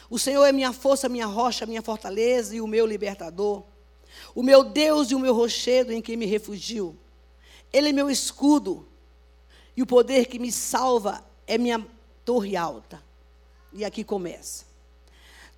O 0.08 0.18
Senhor 0.18 0.44
é 0.44 0.52
minha 0.52 0.72
força, 0.72 1.08
minha 1.08 1.26
rocha, 1.26 1.66
minha 1.66 1.82
fortaleza 1.82 2.54
e 2.54 2.60
o 2.60 2.66
meu 2.66 2.86
libertador. 2.86 3.64
O 4.34 4.42
meu 4.42 4.62
Deus 4.62 5.10
e 5.10 5.14
o 5.14 5.18
meu 5.18 5.34
rochedo 5.34 5.92
em 5.92 6.00
quem 6.00 6.16
me 6.16 6.26
refugio. 6.26 6.96
Ele 7.72 7.88
é 7.88 7.92
meu 7.92 8.08
escudo. 8.10 8.86
E 9.76 9.82
o 9.82 9.86
poder 9.86 10.26
que 10.26 10.38
me 10.38 10.52
salva 10.52 11.24
é 11.46 11.58
minha 11.58 11.84
torre 12.24 12.56
alta. 12.56 13.02
E 13.72 13.84
aqui 13.84 14.04
começa. 14.04 14.65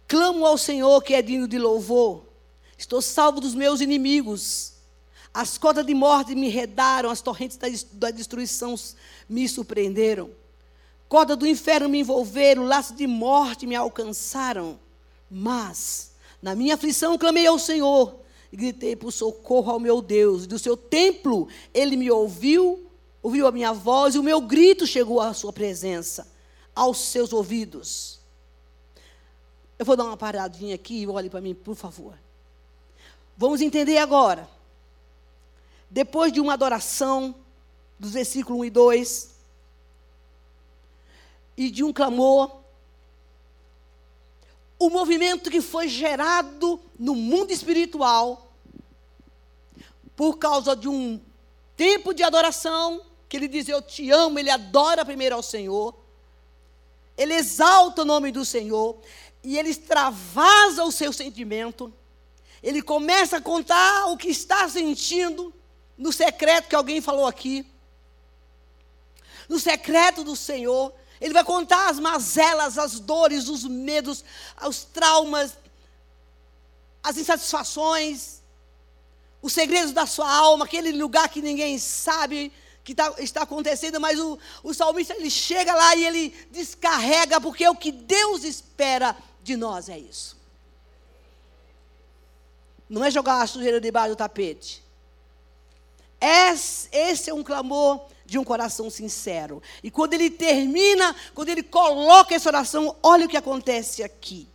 Clamo 0.09 0.47
ao 0.47 0.57
Senhor 0.57 1.03
que 1.03 1.13
é 1.13 1.21
digno 1.21 1.47
de 1.47 1.59
louvor. 1.59 2.25
Estou 2.79 3.03
salvo 3.03 3.43
dos 3.43 3.55
meus 3.55 3.83
inimigos. 3.83 4.73
As 5.35 5.59
cordas 5.59 5.85
de 5.85 5.93
morte 5.93 6.35
me 6.35 6.49
redaram, 6.49 7.11
as 7.11 7.21
torrentes 7.21 7.59
da 7.93 8.11
destruição 8.11 8.75
me 9.29 9.47
surpreenderam. 9.47 10.31
Corda 11.11 11.37
do 11.37 11.47
inferno 11.47 11.91
me 11.91 12.01
envolveram, 12.01 12.65
laços 12.65 12.97
de 12.97 13.07
morte 13.07 13.67
me 13.67 13.77
alcançaram. 13.77 14.81
Mas, 15.31 16.13
na 16.41 16.55
minha 16.55 16.75
aflição, 16.75 17.19
clamei 17.19 17.47
ao 17.47 17.59
Senhor 17.59 18.21
e 18.51 18.57
gritei 18.57 18.97
por 18.97 19.13
socorro 19.13 19.73
ao 19.73 19.79
meu 19.79 20.01
Deus. 20.01 20.47
Do 20.47 20.59
seu 20.59 20.75
templo, 20.75 21.49
ele 21.75 21.97
me 21.97 22.11
ouviu, 22.11 22.91
ouviu 23.23 23.47
a 23.47 23.53
minha 23.53 23.75
voz 23.75 24.15
e 24.15 24.19
o 24.19 24.23
meu 24.23 24.41
grito 24.41 24.87
chegou 24.87 25.21
à 25.21 25.35
sua 25.35 25.53
presença, 25.53 26.27
aos 26.75 26.99
seus 26.99 27.31
ouvidos. 27.31 28.18
Eu 29.79 29.87
vou 29.87 29.97
dar 29.97 30.05
uma 30.05 30.17
paradinha 30.17 30.75
aqui 30.75 31.03
e 31.03 31.07
olhe 31.07 31.31
para 31.31 31.41
mim, 31.41 31.55
por 31.55 31.77
favor. 31.77 32.19
Vamos 33.37 33.61
entender 33.61 33.99
agora. 33.99 34.49
Depois 35.89 36.33
de 36.33 36.41
uma 36.41 36.55
adoração, 36.55 37.35
dos 37.99 38.11
versículos 38.11 38.61
1 38.61 38.65
e 38.65 38.71
2, 38.71 39.35
e 41.57 41.71
de 41.71 41.85
um 41.85 41.93
clamor, 41.93 42.59
o 44.79 44.91
movimento 44.91 45.51
que 45.51 45.61
foi 45.61 45.89
gerado 45.89 46.81
no 46.99 47.15
mundo 47.15 47.53
espiritual, 47.53 48.53
por 50.17 50.39
causa 50.39 50.75
de 50.75 50.89
um 50.89 51.21
tempo 51.77 52.13
de 52.13 52.23
adoração, 52.23 53.03
que 53.29 53.37
ele 53.37 53.49
diz: 53.49 53.69
Eu 53.69 53.81
te 53.81 54.11
amo, 54.11 54.39
ele 54.39 54.51
adora 54.51 55.05
primeiro 55.05 55.37
ao 55.37 55.43
Senhor, 55.43 55.95
ele 57.17 57.35
exalta 57.35 58.03
o 58.03 58.05
nome 58.05 58.31
do 58.31 58.45
Senhor, 58.45 58.99
e 59.43 59.57
ele 59.57 59.71
extravasa 59.71 60.85
o 60.85 60.93
seu 60.93 61.13
sentimento, 61.13 61.93
ele 62.63 62.83
começa 62.83 63.37
a 63.37 63.41
contar 63.41 64.07
o 64.07 64.17
que 64.17 64.29
está 64.29 64.69
sentindo 64.69 65.55
no 65.97 66.13
secreto 66.13 66.69
que 66.69 66.75
alguém 66.75 67.01
falou 67.01 67.27
aqui, 67.27 67.67
no 69.49 69.59
secreto 69.59 70.25
do 70.25 70.37
Senhor. 70.37 70.93
Ele 71.21 71.35
vai 71.35 71.45
contar 71.45 71.89
as 71.89 71.99
mazelas, 71.99 72.79
as 72.79 73.01
dores, 73.01 73.49
os 73.49 73.65
medos, 73.65 74.25
os 74.65 74.85
traumas, 74.85 75.57
as 77.03 77.17
insatisfações, 77.17 78.43
os 79.41 79.53
segredos 79.53 79.93
da 79.93 80.07
sua 80.07 80.31
alma, 80.31 80.65
aquele 80.65 80.93
lugar 80.93 81.29
que 81.29 81.41
ninguém 81.41 81.79
sabe 81.79 82.53
que 82.85 82.95
tá, 82.95 83.15
está 83.19 83.43
acontecendo, 83.43 84.01
mas 84.01 84.19
o, 84.19 84.39
o 84.63 84.73
salmista 84.73 85.15
ele 85.15 85.31
chega 85.31 85.75
lá 85.75 85.95
e 85.95 86.07
ele 86.07 86.49
descarrega, 86.51 87.41
porque 87.41 87.69
o 87.69 87.75
que 87.75 87.93
Deus 87.93 88.45
espera 88.45 89.17
de 89.49 89.57
nós 89.57 89.89
é 89.89 89.99
isso. 89.99 90.37
Não 92.89 93.03
é 93.03 93.11
jogar 93.11 93.43
a 93.43 93.47
sujeira 93.47 93.81
debaixo 93.81 94.11
do 94.11 94.17
tapete. 94.17 94.85
Esse 96.21 97.31
é 97.31 97.35
um 97.35 97.43
clamor 97.43 98.07
de 98.27 98.39
um 98.39 98.45
coração 98.45 98.91
sincero. 98.91 99.63
E 99.83 99.91
quando 99.91 100.13
ele 100.13 100.29
termina, 100.31 101.17
quando 101.35 101.49
ele 101.49 101.63
coloca 101.63 102.35
essa 102.35 102.49
oração, 102.49 102.95
olha 103.03 103.25
o 103.25 103.29
que 103.29 103.37
acontece 103.39 104.03
aqui. 104.03 104.47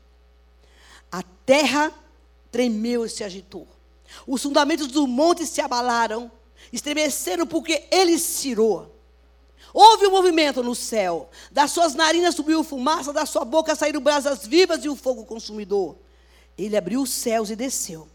A 1.12 1.24
terra 1.46 1.92
tremeu 2.52 3.06
e 3.06 3.10
se 3.10 3.24
agitou. 3.24 3.68
Os 4.28 4.44
fundamentos 4.44 4.88
do 4.88 5.08
monte 5.08 5.46
se 5.46 5.60
abalaram, 5.60 6.32
estremeceram 6.72 7.48
porque 7.48 7.88
ele 7.92 8.20
cirou. 8.20 8.93
Houve 9.74 10.06
um 10.06 10.12
movimento 10.12 10.62
no 10.62 10.76
céu. 10.76 11.30
Das 11.52 11.72
suas 11.72 11.96
narinas 11.96 12.36
subiu 12.36 12.64
fumaça, 12.64 13.12
da 13.12 13.26
sua 13.26 13.44
boca 13.44 13.76
saíram 13.76 14.00
brasas 14.00 14.46
vivas 14.46 14.86
e 14.86 14.90
o 14.90 14.96
fogo 14.96 15.26
consumidor. 15.26 15.98
Ele 16.56 16.78
abriu 16.78 17.02
os 17.02 17.10
céus 17.10 17.50
e 17.50 17.56
desceu. 17.56 18.08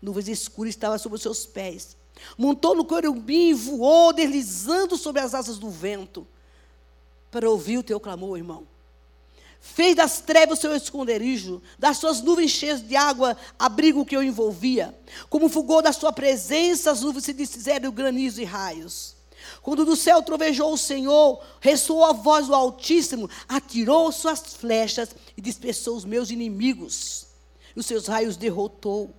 Nuvens 0.00 0.28
escuras 0.28 0.74
estavam 0.74 0.96
sobre 0.96 1.16
os 1.16 1.22
seus 1.22 1.44
pés. 1.44 1.96
Montou 2.36 2.76
no 2.76 2.84
querubim 2.84 3.50
e 3.50 3.54
voou, 3.54 4.12
deslizando 4.12 4.96
sobre 4.96 5.20
as 5.20 5.34
asas 5.34 5.58
do 5.58 5.68
vento, 5.68 6.26
para 7.30 7.50
ouvir 7.50 7.78
o 7.78 7.82
teu 7.82 7.98
clamor, 7.98 8.36
irmão. 8.36 8.66
Fez 9.60 9.96
das 9.96 10.20
trevas 10.20 10.58
o 10.58 10.60
seu 10.60 10.74
esconderijo, 10.76 11.60
das 11.76 11.98
suas 11.98 12.20
nuvens 12.22 12.52
cheias 12.52 12.80
de 12.80 12.94
água, 12.94 13.36
abrigo 13.58 14.06
que 14.06 14.16
eu 14.16 14.22
envolvia. 14.22 14.96
Como 15.28 15.48
fulgor 15.48 15.82
da 15.82 15.92
sua 15.92 16.12
presença, 16.12 16.92
as 16.92 17.02
nuvens 17.02 17.24
se 17.24 17.32
desfizeram 17.32 17.90
granizo 17.90 18.40
e 18.40 18.44
raios. 18.44 19.17
Quando 19.68 19.84
do 19.84 19.96
céu 19.96 20.22
trovejou 20.22 20.72
o 20.72 20.78
Senhor, 20.78 21.44
ressoou 21.60 22.02
a 22.06 22.14
voz 22.14 22.46
do 22.46 22.54
Altíssimo, 22.54 23.28
atirou 23.46 24.10
suas 24.10 24.54
flechas 24.54 25.10
e 25.36 25.42
dispersou 25.42 25.94
os 25.94 26.06
meus 26.06 26.30
inimigos. 26.30 27.26
E 27.76 27.78
os 27.78 27.84
seus 27.84 28.06
raios 28.06 28.38
derrotou. 28.38 29.14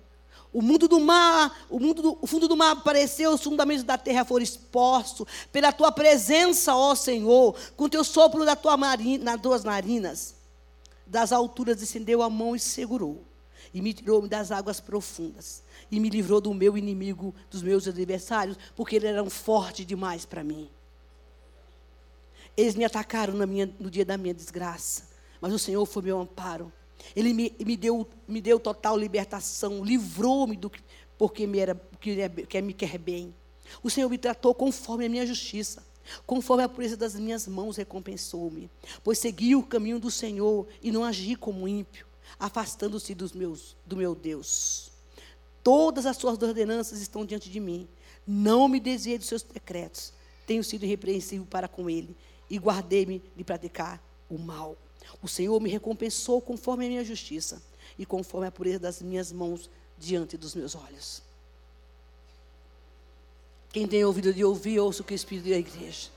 O 0.52 0.60
mundo 0.60 0.88
do 0.88 0.98
mar, 0.98 1.56
o, 1.70 1.78
mundo 1.78 2.02
do, 2.02 2.18
o 2.20 2.26
fundo 2.26 2.48
do 2.48 2.56
mar 2.56 2.72
apareceu, 2.72 3.32
os 3.32 3.40
fundamentos 3.40 3.84
da 3.84 3.96
terra 3.96 4.24
foram 4.24 4.42
expostos. 4.42 5.24
Pela 5.52 5.70
tua 5.70 5.92
presença, 5.92 6.74
ó 6.74 6.96
Senhor, 6.96 7.54
com 7.76 7.88
teu 7.88 8.02
sopro 8.02 8.44
da 8.44 8.56
tua 8.56 8.76
marina, 8.76 9.22
nas 9.22 9.40
tuas 9.40 9.62
narinas. 9.62 10.34
Das 11.06 11.30
alturas 11.30 11.76
descendeu 11.76 12.22
a 12.22 12.28
mão 12.28 12.56
e 12.56 12.58
segurou. 12.58 13.24
E 13.72 13.80
me 13.80 13.94
tirou 13.94 14.26
das 14.26 14.50
águas 14.50 14.80
profundas. 14.80 15.62
E 15.90 15.98
me 15.98 16.08
livrou 16.08 16.40
do 16.40 16.54
meu 16.54 16.78
inimigo, 16.78 17.34
dos 17.50 17.62
meus 17.62 17.88
adversários, 17.88 18.56
porque 18.76 18.96
eles 18.96 19.10
eram 19.10 19.28
fortes 19.28 19.84
demais 19.84 20.24
para 20.24 20.44
mim. 20.44 20.68
Eles 22.56 22.74
me 22.74 22.84
atacaram 22.84 23.34
minha, 23.46 23.72
no 23.78 23.90
dia 23.90 24.04
da 24.04 24.16
minha 24.16 24.34
desgraça. 24.34 25.08
Mas 25.40 25.52
o 25.52 25.58
Senhor 25.58 25.84
foi 25.86 26.02
meu 26.02 26.20
amparo. 26.20 26.72
Ele 27.16 27.32
me, 27.32 27.54
me, 27.64 27.76
deu, 27.76 28.06
me 28.28 28.40
deu 28.40 28.60
total 28.60 28.96
libertação, 28.96 29.82
livrou-me 29.82 30.56
do 30.56 30.68
que, 30.68 30.80
porque 31.16 31.46
me, 31.46 31.58
era, 31.58 31.74
que 31.98 32.62
me 32.62 32.74
quer 32.74 32.98
bem. 32.98 33.34
O 33.82 33.90
Senhor 33.90 34.08
me 34.08 34.18
tratou 34.18 34.54
conforme 34.54 35.06
a 35.06 35.08
minha 35.08 35.26
justiça. 35.26 35.84
Conforme 36.26 36.64
a 36.64 36.68
pureza 36.68 36.96
das 36.96 37.14
minhas 37.14 37.46
mãos 37.46 37.76
recompensou-me. 37.76 38.70
Pois 39.04 39.18
segui 39.18 39.54
o 39.54 39.62
caminho 39.62 40.00
do 40.00 40.10
Senhor 40.10 40.66
e 40.82 40.90
não 40.90 41.04
agi 41.04 41.36
como 41.36 41.68
ímpio. 41.68 42.06
afastando-se 42.38 43.14
dos 43.14 43.32
meus, 43.32 43.76
do 43.84 43.96
meu 43.96 44.14
Deus. 44.14 44.89
Todas 45.62 46.06
as 46.06 46.16
suas 46.16 46.40
ordenanças 46.40 47.00
estão 47.00 47.24
diante 47.24 47.50
de 47.50 47.60
mim. 47.60 47.88
Não 48.26 48.68
me 48.68 48.80
desviei 48.80 49.18
dos 49.18 49.28
seus 49.28 49.42
decretos. 49.42 50.12
Tenho 50.46 50.64
sido 50.64 50.84
irrepreensível 50.84 51.46
para 51.46 51.68
com 51.68 51.88
ele 51.88 52.16
e 52.48 52.58
guardei-me 52.58 53.22
de 53.36 53.44
praticar 53.44 54.02
o 54.28 54.38
mal. 54.38 54.76
O 55.22 55.28
Senhor 55.28 55.60
me 55.60 55.70
recompensou 55.70 56.40
conforme 56.40 56.86
a 56.86 56.88
minha 56.88 57.04
justiça 57.04 57.62
e 57.98 58.06
conforme 58.06 58.46
a 58.46 58.50
pureza 58.50 58.78
das 58.78 59.02
minhas 59.02 59.32
mãos 59.32 59.70
diante 59.98 60.36
dos 60.36 60.54
meus 60.54 60.74
olhos. 60.74 61.22
Quem 63.72 63.86
tem 63.86 64.04
ouvido 64.04 64.32
de 64.32 64.44
ouvir, 64.44 64.80
ouça 64.80 65.02
o 65.02 65.04
que 65.04 65.14
o 65.14 65.16
Espírito 65.16 65.48
da 65.48 65.56
igreja. 65.56 66.08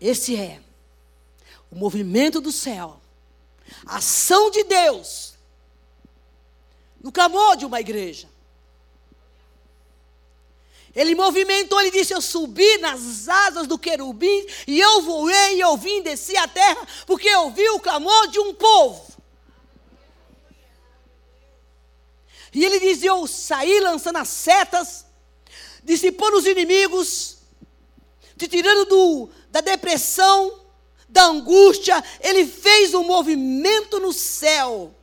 Esse 0.00 0.36
é 0.36 0.60
o 1.70 1.76
movimento 1.76 2.40
do 2.40 2.52
céu, 2.52 3.00
a 3.86 3.96
ação 3.96 4.50
de 4.50 4.64
Deus 4.64 5.34
no 7.02 7.10
clamor 7.10 7.56
de 7.56 7.66
uma 7.66 7.80
igreja. 7.80 8.30
Ele 10.94 11.14
movimentou, 11.14 11.80
ele 11.80 11.90
disse: 11.90 12.12
Eu 12.12 12.20
subi 12.20 12.78
nas 12.78 13.28
asas 13.28 13.66
do 13.66 13.78
querubim, 13.78 14.46
e 14.66 14.78
eu 14.78 15.02
voei, 15.02 15.56
e 15.56 15.60
eu 15.60 15.76
vim, 15.76 16.02
desci 16.02 16.36
a 16.36 16.46
terra, 16.46 16.86
porque 17.06 17.28
eu 17.28 17.50
vi 17.50 17.68
o 17.70 17.80
clamor 17.80 18.28
de 18.28 18.38
um 18.38 18.54
povo. 18.54 19.10
E 22.52 22.64
ele 22.64 22.78
diz: 22.78 23.02
Eu 23.02 23.26
saí 23.26 23.80
lançando 23.80 24.18
as 24.18 24.28
setas, 24.28 25.06
dissipando 25.82 26.36
os 26.36 26.46
inimigos, 26.46 27.38
te 28.36 28.46
tirando 28.46 28.84
do, 28.84 29.30
da 29.50 29.62
depressão, 29.62 30.60
da 31.08 31.24
angústia. 31.24 32.04
Ele 32.20 32.46
fez 32.46 32.92
um 32.92 33.02
movimento 33.02 33.98
no 33.98 34.12
céu 34.12 34.94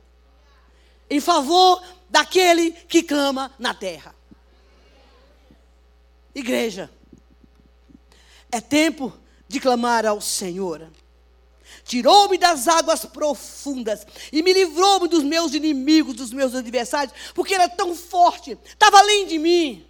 em 1.10 1.20
favor 1.20 1.82
daquele 2.08 2.70
que 2.70 3.02
clama 3.02 3.52
na 3.58 3.74
terra. 3.74 4.14
Igreja, 6.34 6.88
é 8.50 8.60
tempo 8.60 9.12
de 9.48 9.58
clamar 9.58 10.06
ao 10.06 10.20
Senhor. 10.20 10.88
Tirou-me 11.84 12.38
das 12.38 12.68
águas 12.68 13.04
profundas 13.04 14.06
e 14.32 14.42
me 14.42 14.52
livrou-me 14.52 15.08
dos 15.08 15.24
meus 15.24 15.54
inimigos, 15.54 16.14
dos 16.14 16.32
meus 16.32 16.54
adversários, 16.54 17.12
porque 17.34 17.54
era 17.54 17.68
tão 17.68 17.96
forte, 17.96 18.56
estava 18.64 18.98
além 18.98 19.26
de 19.26 19.38
mim, 19.38 19.84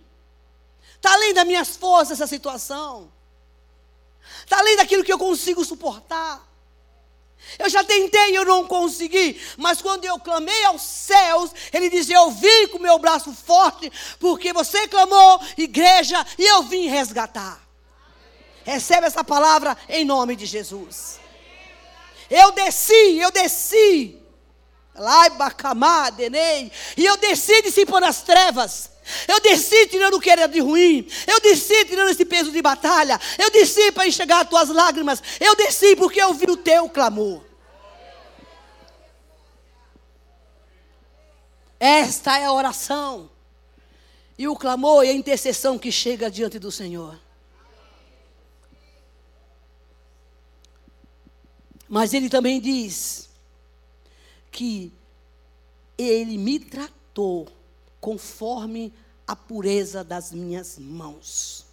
está 0.95 1.13
além 1.13 1.35
das 1.35 1.47
minhas 1.47 1.77
forças 1.77 2.13
essa 2.13 2.27
situação, 2.27 3.13
está 4.43 4.59
além 4.59 4.77
daquilo 4.77 5.05
que 5.05 5.13
eu 5.13 5.19
consigo 5.19 5.63
suportar. 5.65 6.50
Eu 7.59 7.69
já 7.69 7.83
tentei 7.83 8.37
eu 8.37 8.45
não 8.45 8.67
consegui, 8.67 9.41
mas 9.57 9.83
quando 9.83 10.05
eu 10.05 10.19
clamei 10.19 10.65
aos 10.65 10.83
céus, 10.83 11.51
ele 11.73 11.91
dizia: 11.91 12.17
Eu 12.17 12.31
vim 12.31 12.69
com 12.69 12.79
meu 12.79 12.99
braço 12.99 13.33
forte, 13.33 13.91
porque 14.19 14.53
você 14.53 14.87
clamou, 14.89 15.41
igreja, 15.57 16.25
e 16.39 16.45
eu 16.47 16.63
vim 16.63 16.89
resgatar. 16.89 17.61
Recebe 18.65 19.07
essa 19.07 19.25
palavra 19.25 19.77
em 19.89 20.05
nome 20.05 20.37
de 20.37 20.47
Jesus. 20.47 21.19
Eu 22.31 22.53
desci, 22.53 23.19
eu 23.19 23.31
desci. 23.33 24.21
E 26.97 27.05
eu 27.05 27.17
desci 27.17 27.63
pôr 27.87 28.01
nas 28.01 28.23
trevas. 28.23 28.90
Eu 29.27 29.41
desci 29.41 29.87
tirando 29.87 30.15
o 30.15 30.21
que 30.21 30.31
era 30.31 30.47
de 30.47 30.61
ruim. 30.61 31.07
Eu 31.27 31.41
desci 31.41 31.85
tirando 31.85 32.11
esse 32.11 32.25
peso 32.25 32.53
de 32.53 32.63
batalha. 32.63 33.19
Eu 33.39 33.51
desci 33.51 33.91
para 33.93 34.07
enxergar 34.07 34.43
as 34.43 34.49
tuas 34.49 34.69
lágrimas. 34.69 35.23
Eu 35.39 35.55
desci 35.57 35.97
porque 35.97 36.21
eu 36.21 36.35
vi 36.35 36.51
o 36.51 36.57
teu 36.57 36.89
clamor. 36.89 37.43
Esta 41.79 42.39
é 42.39 42.45
a 42.45 42.53
oração. 42.53 43.31
E 44.39 44.47
o 44.47 44.57
clamor 44.57 45.05
e 45.05 45.09
a 45.09 45.13
intercessão 45.13 45.79
que 45.79 45.91
chega 45.91 46.31
diante 46.31 46.59
do 46.59 46.71
Senhor. 46.71 47.19
Mas 51.89 52.15
ele 52.15 52.29
também 52.29 52.61
diz 52.61 53.29
que 54.53 54.93
ele 55.99 56.39
me 56.39 56.59
tratou 56.61 57.49
conforme 58.01 58.93
a 59.27 59.37
pureza 59.37 60.03
das 60.03 60.33
minhas 60.33 60.79
mãos. 60.79 61.67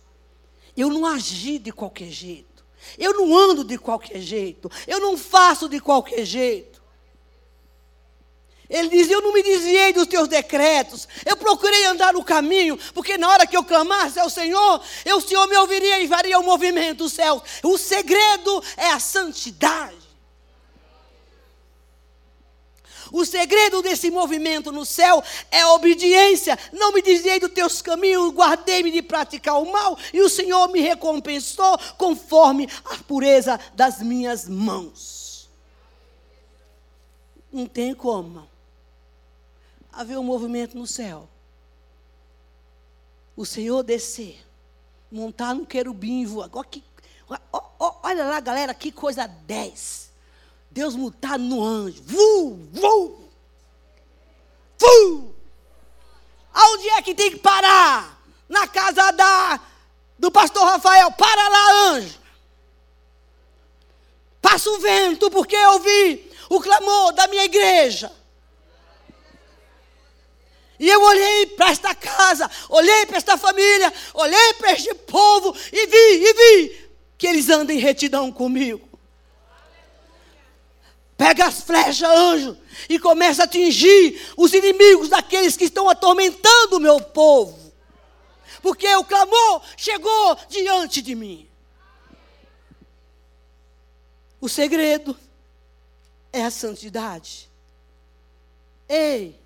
Eu 0.76 0.90
não 0.90 1.06
agi 1.06 1.58
de 1.58 1.72
qualquer 1.72 2.10
jeito. 2.10 2.66
Eu 2.98 3.14
não 3.14 3.36
ando 3.36 3.64
de 3.64 3.78
qualquer 3.78 4.20
jeito. 4.20 4.70
Eu 4.86 5.00
não 5.00 5.18
faço 5.18 5.68
de 5.68 5.80
qualquer 5.80 6.24
jeito. 6.24 6.78
Ele 8.70 8.90
diz: 8.90 9.10
Eu 9.10 9.22
não 9.22 9.34
me 9.34 9.42
desviei 9.42 9.94
dos 9.94 10.08
teus 10.08 10.28
decretos. 10.28 11.08
Eu 11.26 11.38
procurei 11.38 11.86
andar 11.86 12.14
no 12.14 12.24
caminho, 12.24 12.78
porque 12.94 13.18
na 13.18 13.30
hora 13.30 13.48
que 13.48 13.56
eu 13.56 13.64
clamasse 13.64 14.20
ao 14.20 14.30
Senhor, 14.30 14.82
o 15.06 15.22
Senhor 15.22 15.48
me 15.48 15.58
ouviria 15.58 16.00
e 16.02 16.08
faria 16.08 16.38
o 16.38 16.44
movimento 16.44 17.00
do 17.00 17.10
céu. 17.10 17.42
O 17.64 17.78
segredo 17.78 18.64
é 18.76 18.90
a 18.90 19.00
santidade. 19.00 20.07
O 23.12 23.26
segredo 23.26 23.82
desse 23.82 24.10
movimento 24.10 24.72
no 24.72 24.86
céu 24.86 25.24
é 25.50 25.62
a 25.62 25.74
obediência. 25.74 26.58
Não 26.72 26.92
me 26.92 27.02
desviei 27.02 27.40
dos 27.40 27.52
teus 27.52 27.82
caminhos, 27.82 28.34
guardei-me 28.34 28.92
de 28.92 29.02
praticar 29.02 29.62
o 29.62 29.72
mal, 29.72 29.98
e 30.14 30.22
o 30.22 30.30
Senhor 30.30 30.68
me 30.70 30.80
recompensou 30.80 31.78
conforme 31.98 32.70
a 32.86 32.98
pureza 33.04 33.60
das 33.74 34.02
minhas 34.02 34.48
mãos. 34.48 35.50
Não 37.52 37.66
tem 37.66 37.94
como 37.94 38.48
haver 39.92 40.18
um 40.18 40.24
movimento 40.24 40.78
no 40.78 40.86
céu. 40.86 41.28
O 43.36 43.46
Senhor 43.46 43.84
descer, 43.84 44.44
montar 45.12 45.54
no 45.54 45.66
querubim 45.66 46.26
voar. 46.26 46.50
Olha 47.80 48.26
lá, 48.26 48.40
galera, 48.40 48.74
que 48.74 48.92
coisa 48.92 49.28
10. 49.28 50.07
Deus 50.78 50.96
mutado 50.96 51.44
no 51.44 51.64
anjo. 51.64 52.04
Vu, 52.04 52.70
vu, 52.72 53.32
vu. 54.78 55.36
Aonde 56.54 56.90
é 56.90 57.02
que 57.02 57.16
tem 57.16 57.32
que 57.32 57.38
parar? 57.38 58.22
Na 58.48 58.68
casa 58.68 59.10
da, 59.10 59.60
do 60.20 60.30
pastor 60.30 60.64
Rafael. 60.66 61.12
Para 61.14 61.50
lá, 61.50 61.72
anjo. 61.90 62.20
Passa 64.40 64.70
o 64.70 64.78
vento, 64.78 65.32
porque 65.32 65.56
eu 65.56 65.80
vi 65.80 66.32
o 66.48 66.62
clamor 66.62 67.12
da 67.14 67.28
minha 67.28 67.46
igreja. 67.46 68.16
E 70.80 70.88
eu 70.88 71.02
olhei 71.02 71.48
para 71.48 71.72
esta 71.72 71.96
casa, 71.96 72.52
olhei 72.70 73.08
para 73.08 73.18
esta 73.18 73.36
família, 73.36 73.92
olhei 74.14 74.54
para 74.60 74.74
este 74.74 74.94
povo 74.94 75.58
e 75.74 75.88
vi, 75.88 76.24
e 76.24 76.34
vi 76.34 76.90
que 77.18 77.26
eles 77.26 77.50
andam 77.50 77.76
em 77.76 77.80
retidão 77.80 78.32
comigo. 78.32 78.87
Pega 81.18 81.48
as 81.48 81.62
flechas, 81.62 82.08
anjo, 82.08 82.56
e 82.88 83.00
começa 83.00 83.42
a 83.42 83.46
atingir 83.46 84.22
os 84.38 84.54
inimigos 84.54 85.10
daqueles 85.10 85.58
que 85.58 85.64
estão 85.64 85.90
atormentando 85.90 86.78
o 86.78 86.80
meu 86.80 87.02
povo. 87.02 87.74
Porque 88.62 88.88
o 88.96 89.04
clamor 89.04 89.64
chegou 89.76 90.38
diante 90.48 91.02
de 91.02 91.16
mim. 91.16 91.50
O 94.40 94.48
segredo 94.48 95.18
é 96.32 96.44
a 96.44 96.52
santidade. 96.52 97.50
Ei, 98.88 99.40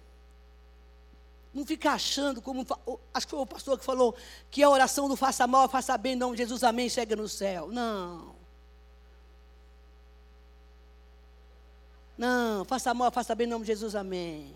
não 1.54 1.66
fica 1.66 1.92
achando 1.92 2.42
como. 2.42 2.66
Acho 3.14 3.28
que 3.28 3.32
foi 3.32 3.40
o 3.40 3.46
pastor 3.46 3.80
que 3.80 3.86
falou 3.86 4.14
que 4.50 4.62
a 4.62 4.70
oração 4.70 5.08
do 5.08 5.16
faça 5.16 5.48
mal, 5.48 5.70
faça 5.70 5.98
bem, 5.98 6.16
não, 6.16 6.36
Jesus, 6.36 6.64
amém, 6.64 6.90
chega 6.90 7.16
no 7.16 7.30
céu. 7.30 7.68
Não. 7.68 8.41
Não, 12.22 12.64
faça 12.66 12.94
mal, 12.94 13.12
faça 13.12 13.34
bem 13.34 13.48
em 13.48 13.50
nome 13.50 13.66
de 13.66 13.72
Jesus, 13.72 13.96
amém. 13.96 14.54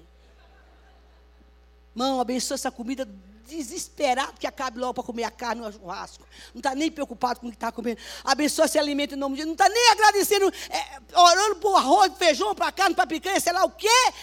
Mão, 1.96 2.22
abençoa 2.22 2.54
essa 2.54 2.70
comida 2.70 3.10
desesperado 3.48 4.34
que 4.40 4.46
acabe 4.46 4.78
logo 4.78 4.94
para 4.94 5.04
comer 5.04 5.24
a 5.24 5.32
carne 5.32 5.64
ou 5.64 5.70
o 5.70 5.74
churrasco. 5.74 6.24
Não 6.54 6.60
está 6.60 6.76
nem 6.76 6.92
preocupado 6.92 7.40
com 7.40 7.48
o 7.48 7.50
que 7.50 7.56
está 7.56 7.72
comendo. 7.72 8.00
Abençoa 8.24 8.66
esse 8.66 8.78
alimento 8.78 9.16
em 9.16 9.18
nome 9.18 9.34
de 9.34 9.42
Jesus. 9.42 9.58
Não 9.58 9.66
está 9.66 9.68
nem 9.68 9.92
agradecendo, 9.94 10.54
é, 10.70 11.20
orando 11.20 11.56
por 11.56 11.76
arroz, 11.76 12.14
feijão, 12.16 12.54
para 12.54 12.72
carne, 12.72 12.94
para 12.94 13.08
picanha, 13.08 13.40
sei 13.40 13.52
lá 13.52 13.66
o 13.66 13.72
quê. 13.72 14.14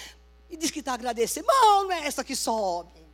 E 0.48 0.56
diz 0.56 0.70
que 0.70 0.78
está 0.78 0.94
agradecendo. 0.94 1.48
Mão, 1.48 1.82
não 1.82 1.90
é 1.90 2.06
essa 2.06 2.22
que 2.22 2.36
sobe. 2.36 3.04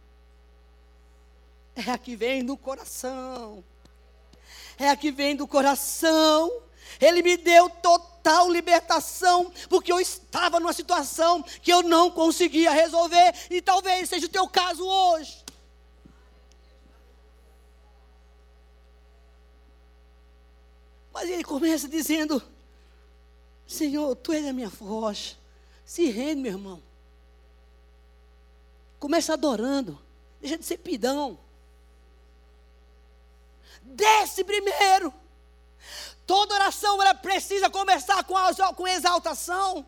É 1.75 1.91
a 1.91 1.97
que 1.97 2.15
vem 2.15 2.45
do 2.45 2.55
coração. 2.55 3.65
É 4.79 4.91
a 4.91 4.97
que 4.97 5.11
vem 5.11 5.35
do 5.35 5.49
coração. 5.49 6.68
Ele 7.01 7.23
me 7.23 7.37
deu 7.37 7.71
total 7.71 8.51
libertação, 8.51 9.53
porque 9.69 9.93
eu 9.93 10.01
estava 10.01 10.59
numa 10.59 10.73
situação 10.73 11.43
que 11.43 11.73
eu 11.73 11.83
não 11.83 12.11
conseguia 12.11 12.71
resolver, 12.71 13.35
e 13.51 13.63
talvez 13.63 14.09
seja 14.09 14.27
o 14.27 14.31
teu 14.31 14.49
caso 14.49 14.87
hoje. 14.87 15.45
Mas 21.13 21.29
ele 21.31 21.43
começa 21.43 21.89
dizendo: 21.89 22.43
Senhor, 23.67 24.15
tu 24.17 24.33
és 24.33 24.47
a 24.47 24.53
minha 24.53 24.69
voz. 24.69 25.37
Se 25.85 26.11
rende, 26.11 26.43
meu 26.43 26.53
irmão. 26.53 26.83
Começa 29.01 29.33
adorando. 29.33 29.99
Deixa 30.41 30.57
de 30.57 30.65
ser 30.65 30.79
pidão. 30.79 31.39
Desce 33.83 34.45
primeiro. 34.45 35.13
Toda 36.29 36.57
oração 36.57 37.01
ela 37.01 37.15
precisa 37.15 37.71
começar 37.71 38.23
com, 38.25 38.35
com 38.75 38.87
exaltação. 38.87 39.87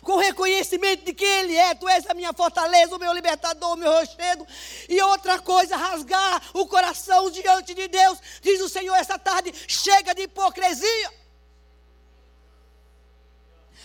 Com 0.00 0.16
reconhecimento 0.16 1.04
de 1.04 1.12
quem 1.12 1.28
Ele 1.40 1.54
é. 1.54 1.74
Tu 1.74 1.86
és 1.86 2.06
a 2.06 2.14
minha 2.14 2.32
fortaleza, 2.32 2.96
o 2.96 2.98
meu 2.98 3.12
libertador, 3.12 3.72
o 3.72 3.76
meu 3.76 3.92
rochedo. 3.92 4.46
E 4.88 4.98
outra 5.02 5.38
coisa, 5.38 5.76
rasgar 5.76 6.42
o 6.54 6.66
coração 6.66 7.30
diante 7.30 7.74
de 7.74 7.86
Deus. 7.86 8.18
Diz 8.40 8.62
o 8.62 8.70
Senhor 8.70 8.94
essa 8.94 9.18
tarde: 9.18 9.52
chega 9.68 10.14
de 10.14 10.22
hipocrisia. 10.22 11.12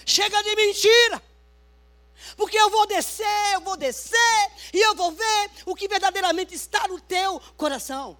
Chega 0.06 0.42
de 0.44 0.56
mentira. 0.56 1.22
Porque 2.38 2.58
eu 2.58 2.70
vou 2.70 2.88
descer, 2.88 3.54
eu 3.54 3.60
vou 3.60 3.76
descer, 3.76 4.52
e 4.74 4.80
eu 4.80 4.96
vou 4.96 5.12
ver 5.12 5.52
o 5.66 5.76
que 5.76 5.90
verdadeiramente 5.90 6.56
está 6.56 6.88
no 6.88 7.02
teu 7.02 7.42
coração. 7.58 8.18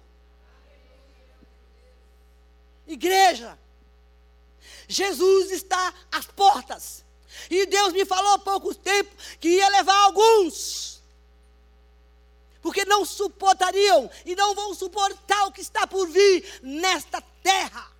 Igreja, 2.92 3.56
Jesus 4.88 5.52
está 5.52 5.94
às 6.10 6.26
portas. 6.26 7.04
E 7.48 7.64
Deus 7.66 7.92
me 7.92 8.04
falou 8.04 8.32
há 8.32 8.38
pouco 8.38 8.74
tempo 8.74 9.14
que 9.38 9.48
ia 9.48 9.68
levar 9.68 9.96
alguns. 10.04 11.00
Porque 12.60 12.84
não 12.84 13.04
suportariam 13.04 14.10
e 14.26 14.34
não 14.34 14.54
vão 14.54 14.74
suportar 14.74 15.46
o 15.46 15.52
que 15.52 15.60
está 15.60 15.86
por 15.86 16.08
vir 16.08 16.60
nesta 16.62 17.20
terra. 17.42 17.90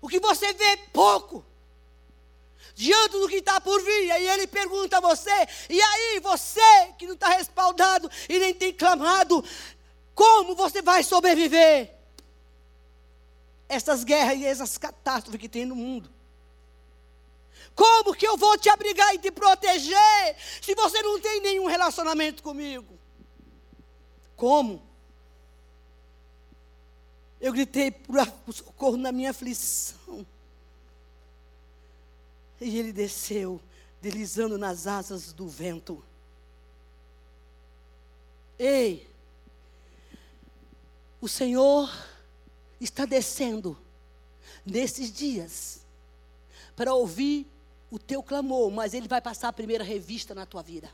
O 0.00 0.08
que 0.08 0.20
você 0.20 0.52
vê 0.52 0.76
pouco 0.92 1.44
diante 2.76 3.12
do 3.12 3.28
que 3.28 3.36
está 3.36 3.60
por 3.60 3.82
vir. 3.82 4.04
E 4.04 4.10
aí 4.12 4.28
ele 4.28 4.46
pergunta 4.46 4.98
a 4.98 5.00
você, 5.00 5.48
e 5.68 5.80
aí 5.80 6.20
você 6.20 6.92
que 6.98 7.06
não 7.06 7.14
está 7.14 7.30
respaldado 7.30 8.08
e 8.28 8.38
nem 8.38 8.54
tem 8.54 8.72
clamado, 8.72 9.42
como 10.16 10.56
você 10.56 10.80
vai 10.80 11.04
sobreviver? 11.04 11.94
Essas 13.68 14.02
guerras 14.02 14.38
e 14.38 14.46
essas 14.46 14.78
catástrofes 14.78 15.38
que 15.38 15.48
tem 15.48 15.66
no 15.66 15.76
mundo. 15.76 16.10
Como 17.74 18.14
que 18.14 18.26
eu 18.26 18.34
vou 18.38 18.56
te 18.56 18.70
abrigar 18.70 19.14
e 19.14 19.18
te 19.18 19.30
proteger 19.30 20.36
se 20.62 20.74
você 20.74 21.02
não 21.02 21.20
tem 21.20 21.42
nenhum 21.42 21.66
relacionamento 21.66 22.42
comigo? 22.42 22.98
Como? 24.34 24.82
Eu 27.38 27.52
gritei 27.52 27.90
por 27.90 28.54
socorro 28.54 28.96
na 28.96 29.12
minha 29.12 29.32
aflição. 29.32 30.26
E 32.58 32.78
ele 32.78 32.90
desceu, 32.90 33.60
deslizando 34.00 34.56
nas 34.56 34.86
asas 34.86 35.30
do 35.34 35.46
vento. 35.46 36.02
Ei, 38.58 39.06
o 41.20 41.28
Senhor 41.28 41.90
está 42.80 43.04
descendo 43.04 43.76
nesses 44.64 45.12
dias 45.12 45.80
para 46.74 46.94
ouvir 46.94 47.46
o 47.90 47.98
teu 47.98 48.22
clamor, 48.22 48.70
mas 48.70 48.92
Ele 48.92 49.08
vai 49.08 49.20
passar 49.20 49.48
a 49.48 49.52
primeira 49.52 49.82
revista 49.82 50.34
na 50.34 50.44
tua 50.44 50.62
vida. 50.62 50.90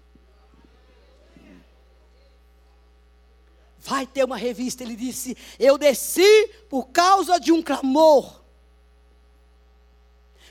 Vai 3.78 4.06
ter 4.06 4.22
uma 4.24 4.36
revista. 4.36 4.84
Ele 4.84 4.94
disse: 4.94 5.36
Eu 5.58 5.76
desci 5.76 6.48
por 6.70 6.88
causa 6.90 7.40
de 7.40 7.50
um 7.50 7.60
clamor. 7.60 8.40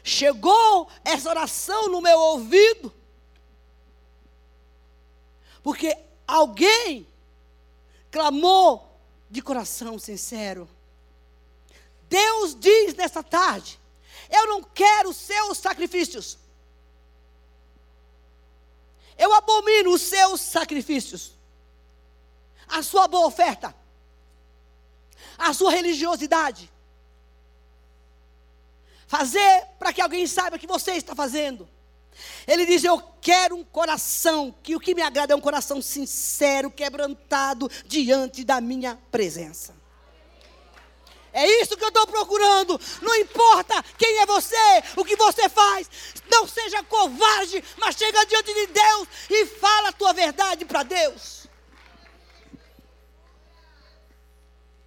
Chegou 0.03 0.89
essa 1.05 1.29
oração 1.29 1.87
no 1.87 2.01
meu 2.01 2.19
ouvido, 2.19 2.91
porque 5.63 5.95
alguém 6.27 7.07
clamou 8.09 8.90
de 9.31 9.41
coração 9.41 9.97
sincero. 9.97 10.69
Deus 12.09 12.53
diz 12.59 12.93
nessa 12.95 13.23
tarde: 13.23 13.79
Eu 14.29 14.45
não 14.47 14.61
quero 14.61 15.13
seus 15.13 15.57
sacrifícios. 15.57 16.37
Eu 19.17 19.33
abomino 19.33 19.93
os 19.93 20.01
seus 20.01 20.41
sacrifícios. 20.41 21.33
A 22.67 22.83
sua 22.83 23.07
boa 23.07 23.27
oferta. 23.27 23.73
A 25.37 25.53
sua 25.53 25.71
religiosidade. 25.71 26.69
Fazer 29.07 29.67
para 29.79 29.93
que 29.93 30.01
alguém 30.01 30.27
saiba 30.27 30.59
que 30.59 30.67
você 30.67 30.93
está 30.93 31.15
fazendo. 31.15 31.69
Ele 32.47 32.65
diz: 32.65 32.83
Eu 32.83 33.01
quero 33.21 33.55
um 33.55 33.63
coração, 33.63 34.53
que 34.63 34.75
o 34.75 34.79
que 34.79 34.95
me 34.95 35.01
agrada 35.01 35.33
é 35.33 35.35
um 35.35 35.41
coração 35.41 35.81
sincero, 35.81 36.71
quebrantado 36.71 37.69
diante 37.85 38.43
da 38.43 38.59
minha 38.59 38.97
presença. 39.11 39.79
É 41.33 41.45
isso 41.61 41.77
que 41.77 41.83
eu 41.83 41.89
estou 41.89 42.05
procurando. 42.07 42.79
Não 43.01 43.15
importa 43.15 43.81
quem 43.97 44.19
é 44.19 44.25
você, 44.25 44.55
o 44.97 45.05
que 45.05 45.15
você 45.15 45.47
faz. 45.47 45.89
Não 46.29 46.45
seja 46.47 46.83
covarde, 46.83 47.63
mas 47.77 47.95
chega 47.95 48.25
diante 48.25 48.53
de 48.53 48.67
Deus 48.67 49.07
e 49.29 49.45
fala 49.45 49.89
a 49.89 49.93
tua 49.93 50.11
verdade 50.11 50.65
para 50.65 50.83
Deus. 50.83 51.47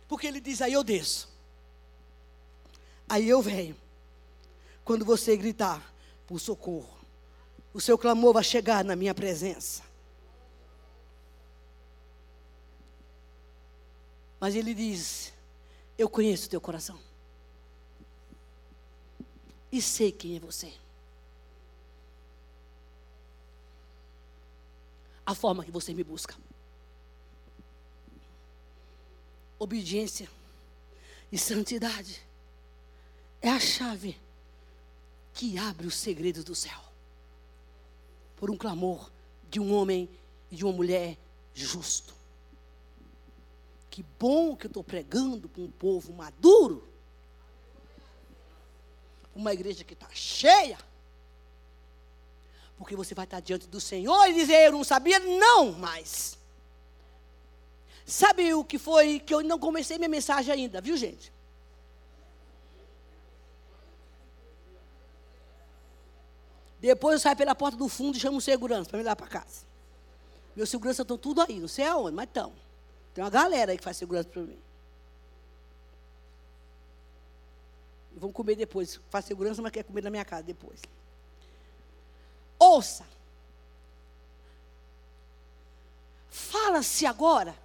Porque 0.06 0.26
ele 0.26 0.40
diz: 0.40 0.60
aí 0.60 0.72
eu 0.72 0.84
desço. 0.84 1.32
Aí 3.08 3.28
eu 3.28 3.40
venho. 3.40 3.76
Quando 4.84 5.04
você 5.04 5.34
gritar 5.34 5.82
por 6.26 6.38
socorro 6.38 6.93
o 7.74 7.80
seu 7.80 7.98
clamor 7.98 8.32
vai 8.32 8.44
chegar 8.44 8.84
na 8.84 8.94
minha 8.94 9.12
presença. 9.12 9.82
Mas 14.38 14.54
ele 14.54 14.72
diz: 14.72 15.32
Eu 15.98 16.08
conheço 16.08 16.46
o 16.46 16.50
teu 16.50 16.60
coração. 16.60 16.98
E 19.72 19.82
sei 19.82 20.12
quem 20.12 20.36
é 20.36 20.38
você. 20.38 20.72
A 25.26 25.34
forma 25.34 25.64
que 25.64 25.70
você 25.72 25.92
me 25.92 26.04
busca. 26.04 26.36
Obediência 29.58 30.28
e 31.32 31.38
santidade 31.38 32.22
é 33.40 33.50
a 33.50 33.58
chave 33.58 34.20
que 35.32 35.58
abre 35.58 35.86
os 35.86 35.96
segredos 35.96 36.44
do 36.44 36.54
céu 36.54 36.93
por 38.36 38.50
um 38.50 38.56
clamor 38.56 39.10
de 39.50 39.60
um 39.60 39.74
homem 39.74 40.08
e 40.50 40.56
de 40.56 40.64
uma 40.64 40.72
mulher 40.72 41.16
justo. 41.52 42.14
Que 43.90 44.04
bom 44.18 44.56
que 44.56 44.66
eu 44.66 44.68
estou 44.68 44.82
pregando 44.82 45.48
para 45.48 45.62
um 45.62 45.70
povo 45.70 46.12
maduro, 46.12 46.88
uma 49.34 49.52
igreja 49.52 49.84
que 49.84 49.94
está 49.94 50.08
cheia. 50.12 50.78
Porque 52.76 52.96
você 52.96 53.14
vai 53.14 53.24
estar 53.24 53.40
diante 53.40 53.68
do 53.68 53.80
Senhor 53.80 54.26
e 54.26 54.34
dizer: 54.34 54.66
Eu 54.66 54.72
não 54.72 54.84
sabia, 54.84 55.18
não 55.20 55.72
mais. 55.72 56.36
Sabe 58.04 58.52
o 58.52 58.64
que 58.64 58.78
foi 58.78 59.20
que 59.20 59.32
eu 59.32 59.42
não 59.42 59.58
comecei 59.58 59.96
minha 59.96 60.08
mensagem 60.08 60.52
ainda, 60.52 60.80
viu, 60.80 60.96
gente? 60.96 61.32
Depois 66.84 67.14
eu 67.14 67.18
saio 67.20 67.34
pela 67.34 67.54
porta 67.54 67.78
do 67.78 67.88
fundo 67.88 68.18
e 68.18 68.20
chamo 68.20 68.36
o 68.36 68.40
segurança 68.42 68.90
para 68.90 68.98
me 68.98 69.04
dar 69.04 69.16
para 69.16 69.26
casa. 69.26 69.64
Meus 70.54 70.68
seguranças 70.68 71.02
estão 71.02 71.16
tudo 71.16 71.40
aí, 71.40 71.58
não 71.58 71.66
sei 71.66 71.86
aonde, 71.86 72.14
mas 72.14 72.26
estão. 72.26 72.52
Tem 73.14 73.24
uma 73.24 73.30
galera 73.30 73.72
aí 73.72 73.78
que 73.78 73.82
faz 73.82 73.96
segurança 73.96 74.28
para 74.28 74.42
mim. 74.42 74.58
Vão 78.14 78.30
comer 78.30 78.54
depois. 78.54 79.00
Faz 79.08 79.24
segurança, 79.24 79.62
mas 79.62 79.72
quer 79.72 79.82
comer 79.82 80.02
na 80.02 80.10
minha 80.10 80.26
casa 80.26 80.42
depois. 80.42 80.78
Ouça. 82.58 83.06
Fala-se 86.28 87.06
agora. 87.06 87.56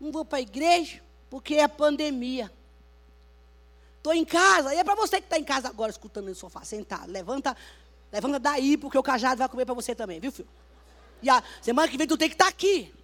Não 0.00 0.10
vou 0.10 0.24
para 0.24 0.38
a 0.38 0.40
igreja 0.40 1.02
porque 1.28 1.56
é 1.56 1.68
pandemia. 1.68 2.50
Estou 3.98 4.14
em 4.14 4.24
casa. 4.24 4.74
E 4.74 4.78
é 4.78 4.84
para 4.84 4.94
você 4.94 5.20
que 5.20 5.26
está 5.26 5.38
em 5.38 5.44
casa 5.44 5.68
agora 5.68 5.90
escutando 5.90 6.28
no 6.28 6.34
sofá, 6.34 6.64
sentado. 6.64 7.12
Levanta 7.12 7.54
Levanta 8.10 8.38
daí, 8.38 8.76
porque 8.76 8.96
o 8.96 9.02
cajado 9.02 9.38
vai 9.38 9.48
comer 9.48 9.64
para 9.64 9.74
você 9.74 9.94
também, 9.94 10.18
viu, 10.18 10.32
filho? 10.32 10.48
E 11.22 11.28
a 11.28 11.42
semana 11.60 11.88
que 11.88 11.96
vem 11.96 12.06
tu 12.06 12.16
tem 12.16 12.28
que 12.28 12.34
estar 12.34 12.46
tá 12.46 12.50
aqui. 12.50 12.94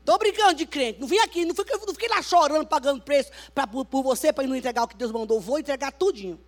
Estou 0.00 0.18
brincando 0.18 0.54
de 0.54 0.66
crente. 0.66 0.98
Não 0.98 1.06
vim 1.06 1.18
aqui, 1.18 1.44
não 1.44 1.54
fiquei, 1.54 1.76
não 1.76 1.92
fiquei 1.92 2.08
lá 2.08 2.22
chorando, 2.22 2.66
pagando 2.66 3.02
preço 3.02 3.30
pra, 3.54 3.66
por, 3.66 3.84
por 3.84 4.02
você 4.02 4.32
para 4.32 4.46
não 4.46 4.56
entregar 4.56 4.82
o 4.82 4.88
que 4.88 4.96
Deus 4.96 5.12
mandou. 5.12 5.38
Vou 5.38 5.58
entregar 5.58 5.92
tudinho. 5.92 6.40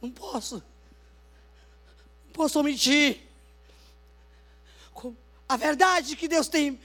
Não 0.00 0.10
posso. 0.10 0.56
Não 2.26 2.32
posso 2.32 2.60
omitir. 2.60 3.30
A 5.48 5.56
verdade 5.56 6.14
que 6.14 6.28
Deus 6.28 6.46
tem 6.46 6.78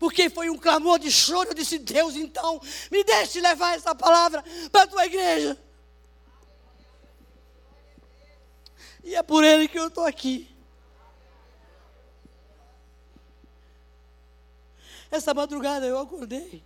Porque 0.00 0.30
foi 0.30 0.48
um 0.48 0.56
clamor 0.56 0.98
de 0.98 1.12
choro. 1.12 1.50
Eu 1.50 1.54
disse: 1.54 1.78
Deus, 1.78 2.16
então, 2.16 2.58
me 2.90 3.04
deixe 3.04 3.38
levar 3.38 3.76
essa 3.76 3.94
palavra 3.94 4.42
para 4.72 4.84
a 4.84 4.86
tua 4.86 5.04
igreja. 5.04 5.58
E 9.04 9.14
é 9.14 9.22
por 9.22 9.44
ele 9.44 9.68
que 9.68 9.78
eu 9.78 9.88
estou 9.88 10.06
aqui. 10.06 10.56
Essa 15.10 15.34
madrugada 15.34 15.84
eu 15.84 15.98
acordei. 15.98 16.64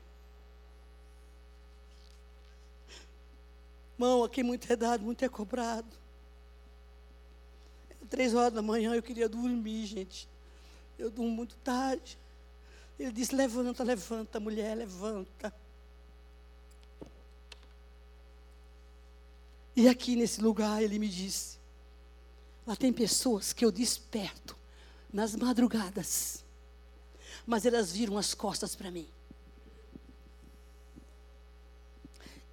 Mão, 3.98 4.22
aqui 4.22 4.44
muito 4.44 4.72
é 4.72 4.76
dado, 4.76 5.02
muito 5.02 5.24
é 5.24 5.28
cobrado. 5.28 5.88
Três 8.08 8.32
horas 8.32 8.52
da 8.52 8.62
manhã 8.62 8.94
eu 8.94 9.02
queria 9.02 9.28
dormir, 9.28 9.86
gente. 9.86 10.28
Eu 10.96 11.10
durmo 11.10 11.32
muito 11.32 11.56
tarde. 11.56 12.16
Ele 12.98 13.12
disse: 13.12 13.34
Levanta, 13.34 13.82
levanta, 13.82 14.40
mulher, 14.40 14.76
levanta. 14.76 15.54
E 19.76 19.88
aqui 19.88 20.14
nesse 20.14 20.40
lugar 20.40 20.82
ele 20.82 20.98
me 20.98 21.08
disse: 21.08 21.58
Lá 22.66 22.76
tem 22.76 22.92
pessoas 22.92 23.52
que 23.52 23.64
eu 23.64 23.72
desperto 23.72 24.56
nas 25.12 25.34
madrugadas, 25.34 26.44
mas 27.44 27.66
elas 27.66 27.92
viram 27.92 28.16
as 28.16 28.34
costas 28.34 28.74
para 28.74 28.90
mim. 28.90 29.08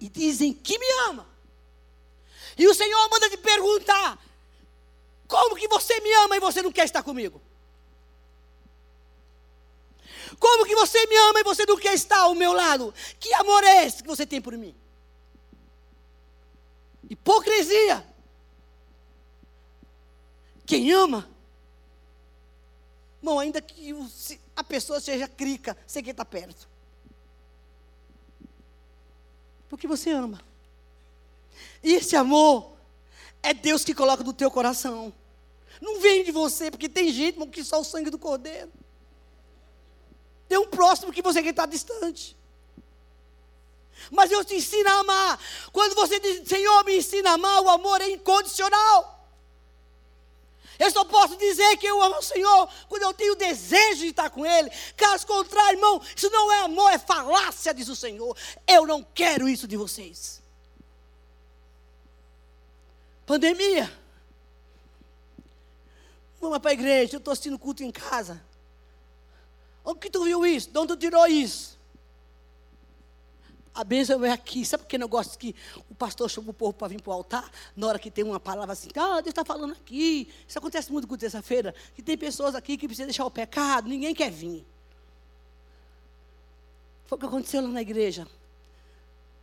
E 0.00 0.08
dizem 0.08 0.52
que 0.52 0.78
me 0.78 0.90
ama. 1.08 1.28
E 2.58 2.66
o 2.66 2.74
Senhor 2.74 3.08
manda 3.08 3.30
te 3.30 3.36
perguntar: 3.36 4.18
como 5.28 5.56
que 5.56 5.68
você 5.68 6.00
me 6.00 6.12
ama 6.24 6.36
e 6.36 6.40
você 6.40 6.60
não 6.60 6.72
quer 6.72 6.84
estar 6.84 7.02
comigo? 7.02 7.40
Como 10.38 10.66
que 10.66 10.74
você 10.74 11.06
me 11.06 11.16
ama 11.16 11.40
e 11.40 11.44
você 11.44 11.64
não 11.66 11.76
quer 11.76 11.94
estar 11.94 12.20
ao 12.20 12.34
meu 12.34 12.52
lado? 12.52 12.94
Que 13.18 13.32
amor 13.34 13.62
é 13.64 13.84
esse 13.84 14.02
que 14.02 14.08
você 14.08 14.26
tem 14.26 14.40
por 14.40 14.56
mim? 14.56 14.74
Hipocrisia. 17.08 18.06
Quem 20.64 20.90
ama, 20.92 21.28
irmão, 23.20 23.38
ainda 23.38 23.60
que 23.60 23.94
a 24.56 24.64
pessoa 24.64 25.00
seja 25.00 25.28
crica, 25.28 25.76
sei 25.86 26.02
quem 26.02 26.12
está 26.12 26.24
perto. 26.24 26.68
Porque 29.68 29.86
você 29.86 30.10
ama. 30.10 30.40
E 31.82 31.94
esse 31.94 32.14
amor 32.16 32.76
é 33.42 33.52
Deus 33.52 33.84
que 33.84 33.94
coloca 33.94 34.22
no 34.22 34.32
teu 34.32 34.50
coração. 34.50 35.12
Não 35.80 36.00
vem 36.00 36.22
de 36.24 36.30
você, 36.30 36.70
porque 36.70 36.88
tem 36.88 37.12
gente 37.12 37.44
que 37.48 37.64
só 37.64 37.80
o 37.80 37.84
sangue 37.84 38.10
do 38.10 38.18
cordeiro. 38.18 38.70
Tem 40.52 40.58
um 40.58 40.66
próximo 40.66 41.10
que 41.10 41.22
você 41.22 41.42
que 41.42 41.48
está 41.48 41.64
distante. 41.64 42.36
Mas 44.10 44.30
eu 44.30 44.44
te 44.44 44.54
ensino 44.54 44.86
a 44.86 44.98
amar. 44.98 45.40
Quando 45.72 45.94
você 45.94 46.20
diz, 46.20 46.46
Senhor, 46.46 46.84
me 46.84 46.98
ensina 46.98 47.30
a 47.30 47.32
amar, 47.32 47.62
o 47.62 47.70
amor 47.70 48.02
é 48.02 48.10
incondicional. 48.10 49.26
Eu 50.78 50.90
só 50.90 51.06
posso 51.06 51.38
dizer 51.38 51.78
que 51.78 51.86
eu 51.86 52.02
amo 52.02 52.18
o 52.18 52.22
Senhor 52.22 52.68
quando 52.86 53.00
eu 53.00 53.14
tenho 53.14 53.34
desejo 53.34 54.00
de 54.02 54.08
estar 54.08 54.28
com 54.28 54.44
Ele. 54.44 54.70
Caso 54.94 55.26
contrário, 55.26 55.78
irmão, 55.78 56.02
isso 56.14 56.28
não 56.28 56.52
é 56.52 56.64
amor, 56.64 56.92
é 56.92 56.98
falácia, 56.98 57.72
diz 57.72 57.88
o 57.88 57.96
Senhor. 57.96 58.36
Eu 58.66 58.86
não 58.86 59.02
quero 59.02 59.48
isso 59.48 59.66
de 59.66 59.78
vocês. 59.78 60.42
Pandemia. 63.24 63.90
Vamos 66.38 66.58
para 66.58 66.72
a 66.72 66.74
igreja, 66.74 67.14
eu 67.14 67.18
estou 67.20 67.32
assistindo 67.32 67.58
culto 67.58 67.82
em 67.82 67.90
casa. 67.90 68.51
Onde 69.84 69.98
que 69.98 70.10
tu 70.10 70.24
viu 70.24 70.44
isso? 70.46 70.70
De 70.70 70.78
onde 70.78 70.88
tu 70.88 70.96
tirou 70.96 71.26
isso? 71.26 71.78
A 73.74 73.82
bênção 73.84 74.22
é 74.24 74.30
aqui. 74.30 74.64
Sabe 74.64 74.82
por 74.82 74.88
que 74.88 74.96
eu 74.96 75.08
gosto 75.08 75.38
que 75.38 75.54
o 75.88 75.94
pastor 75.94 76.28
chama 76.30 76.50
o 76.50 76.54
povo 76.54 76.72
para 76.72 76.88
vir 76.88 77.00
para 77.00 77.10
o 77.10 77.14
altar? 77.14 77.50
Na 77.74 77.86
hora 77.86 77.98
que 77.98 78.10
tem 78.10 78.22
uma 78.22 78.38
palavra 78.38 78.72
assim, 78.72 78.88
ah, 78.94 79.14
Deus 79.14 79.28
está 79.28 79.44
falando 79.44 79.72
aqui. 79.72 80.28
Isso 80.46 80.58
acontece 80.58 80.92
muito 80.92 81.08
com 81.08 81.16
terça-feira. 81.16 81.74
Que 81.94 82.02
tem 82.02 82.16
pessoas 82.16 82.54
aqui 82.54 82.76
que 82.76 82.86
precisam 82.86 83.06
deixar 83.06 83.24
o 83.24 83.30
pecado, 83.30 83.88
ninguém 83.88 84.14
quer 84.14 84.30
vir. 84.30 84.64
Foi 87.06 87.16
o 87.16 87.18
que 87.18 87.26
aconteceu 87.26 87.62
lá 87.62 87.68
na 87.68 87.82
igreja. 87.82 88.28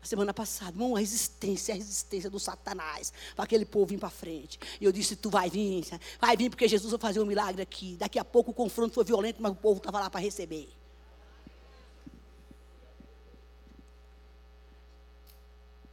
A 0.01 0.05
semana 0.05 0.33
passada, 0.33 0.71
irmão, 0.71 0.95
a 0.95 0.99
resistência, 0.99 1.73
a 1.73 1.77
resistência 1.77 2.29
do 2.29 2.39
Satanás, 2.39 3.11
para 3.35 3.43
aquele 3.43 3.65
povo 3.65 3.87
vir 3.87 3.99
para 3.99 4.09
frente. 4.09 4.57
E 4.79 4.85
eu 4.85 4.91
disse: 4.91 5.15
Tu 5.15 5.29
vai 5.29 5.49
vir, 5.49 5.85
vai 6.19 6.37
vir, 6.37 6.49
porque 6.49 6.67
Jesus 6.67 6.91
vai 6.91 6.99
fazer 6.99 7.19
um 7.19 7.25
milagre 7.25 7.61
aqui. 7.61 7.97
Daqui 7.97 8.17
a 8.17 8.23
pouco 8.23 8.51
o 8.51 8.53
confronto 8.53 8.93
foi 8.93 9.03
violento, 9.03 9.41
mas 9.41 9.51
o 9.51 9.55
povo 9.55 9.77
estava 9.77 9.99
lá 9.99 10.09
para 10.09 10.21
receber. 10.21 10.69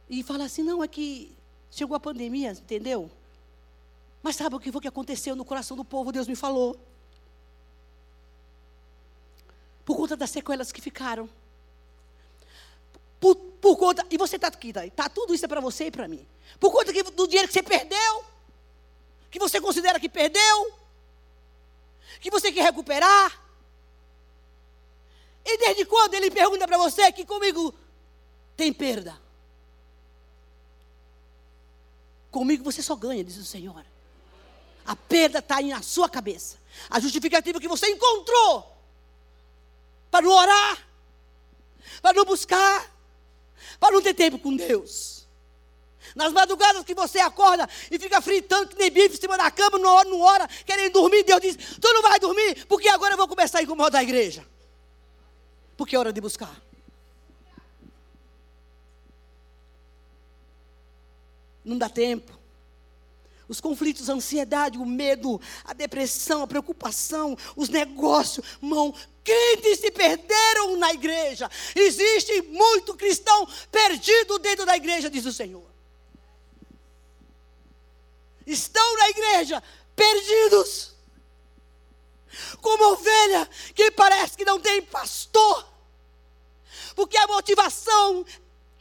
E 0.09 0.23
fala 0.23 0.45
assim: 0.45 0.63
não, 0.63 0.83
é 0.83 0.87
que 0.87 1.35
chegou 1.69 1.95
a 1.95 1.99
pandemia, 1.99 2.51
entendeu? 2.51 3.11
Mas 4.23 4.35
sabe 4.35 4.55
o 4.55 4.59
que 4.59 4.71
foi 4.71 4.81
que 4.81 4.87
aconteceu 4.87 5.35
no 5.35 5.45
coração 5.45 5.75
do 5.75 5.83
povo? 5.83 6.11
Deus 6.11 6.27
me 6.27 6.35
falou. 6.35 6.79
Por 9.85 9.95
conta 9.95 10.15
das 10.15 10.29
sequelas 10.29 10.71
que 10.71 10.81
ficaram. 10.81 11.29
Por, 13.19 13.35
por 13.35 13.77
conta. 13.77 14.05
E 14.09 14.17
você 14.17 14.35
está 14.35 14.47
aqui, 14.47 14.71
tá, 14.71 14.81
tá, 14.95 15.09
tudo 15.09 15.33
isso 15.33 15.45
é 15.45 15.47
para 15.47 15.61
você 15.61 15.85
e 15.85 15.91
para 15.91 16.07
mim. 16.07 16.25
Por 16.59 16.71
conta 16.71 16.93
que, 16.93 17.03
do 17.03 17.27
dinheiro 17.27 17.47
que 17.47 17.53
você 17.53 17.63
perdeu, 17.63 18.25
que 19.29 19.39
você 19.39 19.59
considera 19.59 19.99
que 19.99 20.09
perdeu, 20.09 20.73
que 22.19 22.31
você 22.31 22.51
quer 22.51 22.63
recuperar. 22.63 23.43
E 25.45 25.57
desde 25.57 25.85
quando 25.85 26.13
ele 26.13 26.29
pergunta 26.29 26.67
para 26.67 26.77
você 26.77 27.11
que 27.11 27.25
comigo 27.25 27.73
tem 28.55 28.73
perda? 28.73 29.17
Comigo 32.31 32.63
você 32.63 32.81
só 32.81 32.95
ganha, 32.95 33.23
diz 33.23 33.37
o 33.37 33.45
Senhor. 33.45 33.85
A 34.85 34.95
perda 34.95 35.39
está 35.39 35.61
na 35.61 35.81
sua 35.81 36.09
cabeça. 36.09 36.57
A 36.89 36.99
justificativa 36.99 37.59
que 37.59 37.67
você 37.67 37.87
encontrou 37.87 38.77
para 40.09 40.21
não 40.21 40.31
orar, 40.31 40.87
para 42.01 42.13
não 42.13 42.25
buscar, 42.25 42.96
para 43.79 43.91
não 43.91 44.01
ter 44.01 44.13
tempo 44.13 44.39
com 44.39 44.55
Deus. 44.55 45.27
Nas 46.15 46.31
madrugadas 46.31 46.83
que 46.83 46.93
você 46.93 47.19
acorda 47.19 47.67
e 47.91 47.99
fica 47.99 48.21
fritando 48.21 48.69
que 48.69 48.75
nem 48.77 48.89
bife 48.89 49.15
em 49.15 49.21
cima 49.21 49.37
da 49.37 49.51
cama, 49.51 49.77
não 49.77 49.89
ora, 49.89 50.09
não 50.09 50.21
ora, 50.21 50.47
querendo 50.65 50.93
dormir, 50.93 51.23
Deus 51.23 51.41
diz: 51.41 51.55
Tu 51.55 51.93
não 51.93 52.01
vai 52.01 52.19
dormir, 52.19 52.65
porque 52.65 52.87
agora 52.87 53.13
eu 53.13 53.17
vou 53.17 53.27
começar 53.27 53.59
a 53.59 53.63
incomodar 53.63 54.01
a 54.01 54.03
igreja. 54.03 54.45
Porque 55.75 55.95
é 55.95 55.99
hora 55.99 56.13
de 56.13 56.21
buscar. 56.21 56.55
Não 61.63 61.77
dá 61.77 61.89
tempo. 61.89 62.36
Os 63.47 63.61
conflitos, 63.61 64.09
a 64.09 64.13
ansiedade, 64.13 64.77
o 64.77 64.85
medo, 64.85 65.39
a 65.63 65.73
depressão, 65.73 66.41
a 66.43 66.47
preocupação, 66.47 67.37
os 67.55 67.69
negócios, 67.69 68.45
mão, 68.59 68.93
crentes 69.23 69.79
se 69.79 69.91
perderam 69.91 70.77
na 70.77 70.93
igreja. 70.93 71.49
Existe 71.75 72.41
muito 72.43 72.95
cristão 72.95 73.47
perdido 73.71 74.37
dentro 74.39 74.65
da 74.65 74.75
igreja, 74.75 75.09
diz 75.09 75.25
o 75.25 75.33
Senhor. 75.33 75.65
Estão 78.45 78.97
na 78.97 79.09
igreja 79.09 79.63
perdidos. 79.95 80.95
Como 82.61 82.93
ovelha 82.93 83.49
que 83.73 83.91
parece 83.91 84.37
que 84.37 84.45
não 84.45 84.59
tem 84.59 84.81
pastor. 84.81 85.67
Porque 86.95 87.17
a 87.17 87.27
motivação 87.27 88.25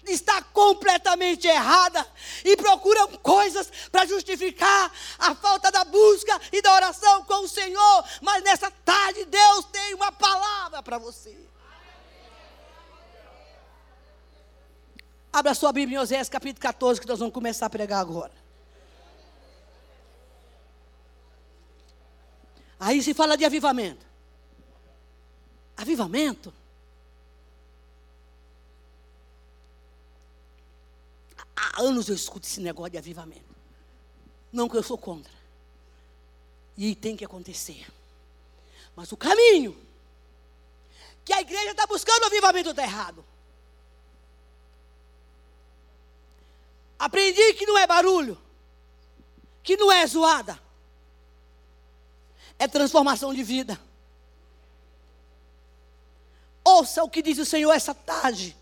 está 0.07 0.41
completamente 0.43 1.47
errada 1.47 2.07
e 2.45 2.57
procuram 2.57 3.09
coisas 3.19 3.71
para 3.91 4.07
justificar 4.07 4.93
a 5.19 5.35
falta 5.35 5.71
da 5.71 5.85
busca 5.85 6.41
e 6.53 6.63
da 6.63 6.75
oração 6.75 7.25
com 7.25 7.45
o 7.45 7.49
Senhor. 7.49 8.05
Mas 8.23 8.43
nessa 8.43 8.71
tarde 8.71 9.25
Deus 9.25 9.65
tem 9.67 9.95
uma 9.95 10.13
palavra 10.13 10.83
para 10.83 10.99
você. 10.99 11.37
Abra 15.33 15.55
sua 15.55 15.73
Bíblia 15.73 15.99
em 15.99 16.01
Oséias 16.01 16.29
capítulo 16.29 16.63
14 16.63 17.01
que 17.01 17.07
nós 17.07 17.19
vamos 17.19 17.35
começar 17.35 17.67
a 17.67 17.71
pregar 17.71 18.01
agora. 18.01 18.33
Aí 22.79 23.03
se 23.03 23.13
fala 23.13 23.37
de 23.37 23.45
avivamento. 23.45 24.07
Avivamento 25.77 26.53
Há 31.57 31.81
anos 31.81 32.09
eu 32.09 32.15
escuto 32.15 32.47
esse 32.47 32.61
negócio 32.61 32.93
de 32.93 32.99
avivamento. 32.99 33.57
Não 34.53 34.69
que 34.69 34.77
eu 34.77 34.83
sou 34.83 34.99
contra. 34.99 35.33
E 36.77 36.95
tem 36.95 37.17
que 37.17 37.25
acontecer. 37.25 37.87
Mas 38.95 39.11
o 39.11 39.17
caminho 39.17 39.77
que 41.25 41.33
a 41.33 41.41
igreja 41.41 41.73
está 41.73 41.87
buscando 41.87 42.23
o 42.23 42.27
avivamento 42.27 42.71
está 42.71 42.83
errado. 42.83 43.25
Aprendi 46.99 47.55
que 47.55 47.67
não 47.67 47.77
é 47.77 47.87
barulho, 47.87 48.39
que 49.63 49.77
não 49.77 49.91
é 49.93 50.07
zoada, 50.07 50.59
é 52.59 52.67
transformação 52.67 53.35
de 53.35 53.43
vida. 53.43 53.79
Ouça 56.65 57.05
o 57.05 57.11
que 57.11 57.23
diz 57.23 57.39
o 57.39 57.45
Senhor 57.45 57.73
essa 57.73 57.95
tarde. 57.95 58.57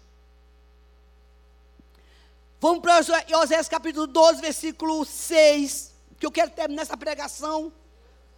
Vamos 2.64 2.80
para 2.80 2.98
Oséias 3.40 3.68
capítulo 3.68 4.06
12, 4.06 4.40
versículo 4.40 5.04
6. 5.04 5.94
Que 6.18 6.24
eu 6.24 6.32
quero 6.32 6.50
terminar 6.50 6.80
essa 6.80 6.96
pregação. 6.96 7.70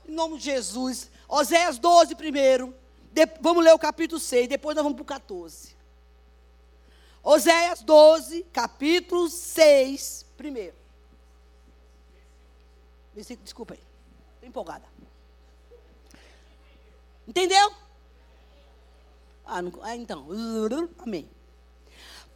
Em 0.05 0.11
nome 0.11 0.37
de 0.39 0.47
Jesus. 0.47 1.09
Oséias 1.29 1.79
12 1.79 2.17
primeiro. 2.17 2.75
De, 3.13 3.25
vamos 3.41 3.63
ler 3.63 3.73
o 3.73 3.79
capítulo 3.79 4.19
6. 4.19 4.49
Depois 4.49 4.75
nós 4.75 4.83
vamos 4.83 4.97
para 4.97 5.05
o 5.05 5.07
14. 5.07 5.77
Oséias 7.23 7.83
12, 7.83 8.43
capítulo 8.53 9.29
6, 9.29 10.27
primeiro. 10.37 10.75
Desculpa 13.15 13.75
aí. 13.75 13.81
Estou 14.35 14.49
empolgada. 14.49 14.87
Entendeu? 17.29 17.73
Ah, 19.45 19.63
não, 19.63 19.73
ah, 19.83 19.95
então. 19.95 20.27
Amém. 20.99 21.36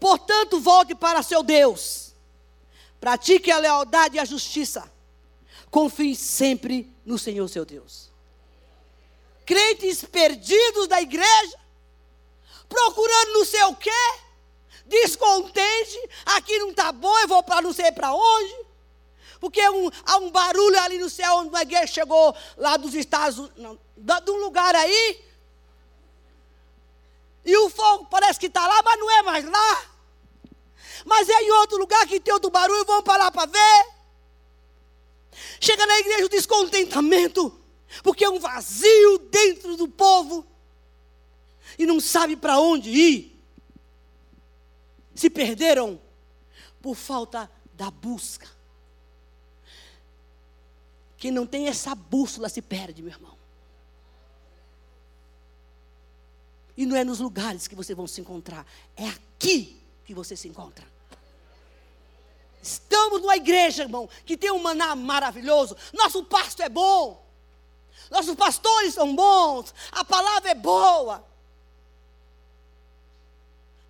Portanto, 0.01 0.59
volte 0.59 0.95
para 0.95 1.23
seu 1.23 1.43
Deus. 1.43 2.15
Pratique 2.99 3.51
a 3.51 3.59
lealdade 3.59 4.17
e 4.17 4.19
a 4.19 4.25
justiça. 4.25 4.91
Confie 5.71 6.17
sempre 6.17 6.91
no 7.05 7.19
Senhor 7.19 7.47
seu 7.49 7.65
Deus. 7.67 8.11
Crentes 9.45 10.03
perdidos 10.05 10.89
da 10.89 11.03
igreja, 11.03 11.59
procurando 12.69 13.33
não 13.35 13.45
sei 13.45 13.63
o 13.65 13.77
quê, 13.77 13.91
descontente, 14.87 15.99
aqui 16.27 16.59
não 16.59 16.71
está 16.71 16.93
bom, 16.93 17.17
eu 17.19 17.29
vou 17.29 17.43
para 17.43 17.61
não 17.61 17.73
sei 17.73 17.93
para 17.93 18.13
onde. 18.13 18.67
Porque 19.39 19.67
um, 19.69 19.91
há 20.07 20.19
um 20.19 20.31
barulho 20.31 20.79
ali 20.81 20.99
no 20.99 21.11
céu, 21.11 21.37
onde 21.37 21.49
uma 21.49 21.63
igreja 21.63 21.87
chegou 21.87 22.35
lá 22.57 22.77
dos 22.77 22.95
Estados 22.95 23.39
Unidos, 23.39 23.79
de 23.97 24.31
um 24.31 24.37
lugar 24.37 24.75
aí, 24.75 25.25
e 27.45 27.57
o 27.57 27.71
fogo 27.71 28.07
parece 28.07 28.39
que 28.39 28.47
está 28.47 28.67
lá, 28.67 28.83
mas 28.83 28.99
não 28.99 29.11
é 29.11 29.23
mais 29.23 29.45
lá. 29.45 29.90
Mas 31.05 31.29
é 31.29 31.43
em 31.43 31.51
outro 31.53 31.79
lugar 31.79 32.07
que 32.07 32.21
tem 32.21 32.33
outro 32.33 32.51
barulho, 32.51 32.85
vamos 32.85 33.05
parar 33.05 33.31
para 33.31 33.47
ver. 33.47 33.87
Chega 35.61 35.87
na 35.87 35.99
igreja 35.99 36.27
o 36.27 36.29
descontentamento, 36.29 37.59
porque 38.03 38.25
é 38.25 38.31
um 38.31 38.39
vazio 38.39 39.19
dentro 39.31 39.77
do 39.77 39.89
povo 39.89 40.47
e 41.79 41.87
não 41.87 42.01
sabe 42.01 42.37
para 42.37 42.59
onde 42.59 42.91
ir. 42.91 43.43
Se 45.15 45.31
perderam 45.31 46.01
por 46.81 46.95
falta 46.95 47.51
da 47.75 47.91
busca. 47.91 48.49
Quem 51.17 51.31
não 51.31 51.47
tem 51.47 51.69
essa 51.69 51.95
bússola 51.95 52.49
se 52.49 52.63
perde, 52.63 53.03
meu 53.03 53.13
irmão. 53.13 53.39
E 56.77 56.87
não 56.87 56.97
é 56.97 57.05
nos 57.05 57.21
lugares 57.21 57.69
que 57.69 57.75
vocês 57.75 57.95
vão 57.95 58.07
se 58.07 58.23
encontrar, 58.23 58.67
é 58.97 59.07
aqui 59.07 59.80
que 60.11 60.15
você 60.15 60.37
se 60.37 60.49
encontra. 60.49 60.85
Estamos 62.61 63.23
numa 63.23 63.37
igreja, 63.37 63.85
irmão, 63.85 64.09
que 64.27 64.37
tem 64.37 64.51
um 64.51 64.59
maná 64.59 64.97
maravilhoso. 64.97 65.77
Nosso 65.93 66.25
pasto 66.25 66.61
é 66.65 66.69
bom. 66.69 67.25
Nossos 68.11 68.35
pastores 68.35 68.95
são 68.95 69.15
bons. 69.15 69.73
A 69.93 70.05
palavra 70.05 70.51
é 70.51 70.55
boa. 70.55 71.25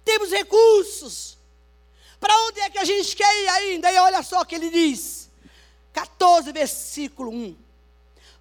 Temos 0.05 0.31
recursos. 0.31 1.39
Para 2.21 2.37
onde 2.49 2.61
é 2.61 2.69
que 2.69 2.79
a 2.79 2.85
gente 2.85 3.17
quer 3.17 3.43
ir 3.43 3.49
ainda? 3.49 3.91
E 3.91 3.99
olha 3.99 4.23
só 4.23 4.43
o 4.43 4.45
que 4.45 4.57
ele 4.57 4.69
diz. 4.69 5.31
14, 5.95 6.53
versículo 6.53 7.31
1. 7.31 7.57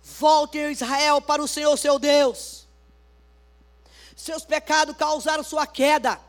Voltem 0.03 0.69
Israel 0.69 1.21
para 1.21 1.41
o 1.41 1.47
Senhor 1.47 1.77
seu 1.77 1.97
Deus. 1.97 2.67
Seus 4.17 4.43
pecados 4.43 4.97
causaram 4.97 5.45
sua 5.45 5.65
queda 5.65 6.19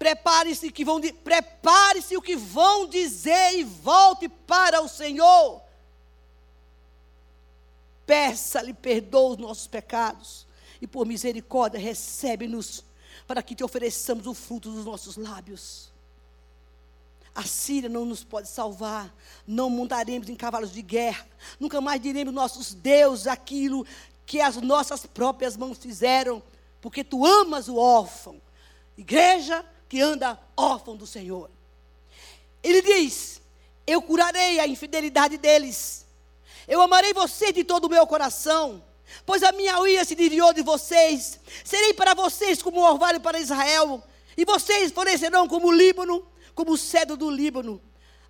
Prepare-se 0.00 0.72
que 0.72 0.82
vão 0.82 0.98
prepare-se 0.98 2.16
o 2.16 2.22
que 2.22 2.34
vão 2.34 2.88
dizer 2.88 3.58
e 3.58 3.62
volte 3.62 4.30
para 4.30 4.80
o 4.80 4.88
Senhor. 4.88 5.60
Peça-lhe 8.06 8.72
perdoa 8.72 9.32
os 9.32 9.36
nossos 9.36 9.66
pecados 9.66 10.46
e 10.80 10.86
por 10.86 11.04
misericórdia 11.04 11.78
recebe-nos 11.78 12.82
para 13.26 13.42
que 13.42 13.54
te 13.54 13.62
ofereçamos 13.62 14.26
o 14.26 14.32
fruto 14.32 14.70
dos 14.70 14.86
nossos 14.86 15.18
lábios. 15.18 15.92
A 17.34 17.42
Síria 17.42 17.90
não 17.90 18.06
nos 18.06 18.24
pode 18.24 18.48
salvar, 18.48 19.14
não 19.46 19.68
montaremos 19.68 20.30
em 20.30 20.34
cavalos 20.34 20.72
de 20.72 20.80
guerra, 20.80 21.28
nunca 21.60 21.78
mais 21.78 22.00
diremos 22.00 22.32
nossos 22.32 22.72
deuses 22.72 23.26
aquilo 23.26 23.86
que 24.24 24.40
as 24.40 24.56
nossas 24.56 25.04
próprias 25.04 25.58
mãos 25.58 25.76
fizeram, 25.76 26.42
porque 26.80 27.04
tu 27.04 27.26
amas 27.26 27.68
o 27.68 27.76
órfão. 27.76 28.40
Igreja, 28.96 29.62
que 29.90 30.00
anda 30.00 30.38
órfão 30.56 30.96
do 30.96 31.04
Senhor. 31.04 31.50
Ele 32.62 32.80
diz: 32.80 33.42
Eu 33.84 34.00
curarei 34.00 34.60
a 34.60 34.66
infidelidade 34.66 35.36
deles. 35.36 36.06
Eu 36.68 36.80
amarei 36.80 37.12
você 37.12 37.52
de 37.52 37.64
todo 37.64 37.86
o 37.86 37.90
meu 37.90 38.06
coração, 38.06 38.82
pois 39.26 39.42
a 39.42 39.50
minha 39.50 39.76
ira 39.88 40.04
se 40.04 40.14
desviou 40.14 40.54
de 40.54 40.62
vocês. 40.62 41.40
Serei 41.64 41.92
para 41.92 42.14
vocês 42.14 42.62
como 42.62 42.80
o 42.80 42.84
orvalho 42.84 43.20
para 43.20 43.40
Israel, 43.40 44.00
e 44.36 44.44
vocês 44.44 44.92
florescerão 44.92 45.48
como 45.48 45.66
o 45.66 45.72
Líbano, 45.72 46.24
como 46.54 46.72
o 46.72 46.78
cedro 46.78 47.16
do 47.16 47.28
Líbano. 47.28 47.82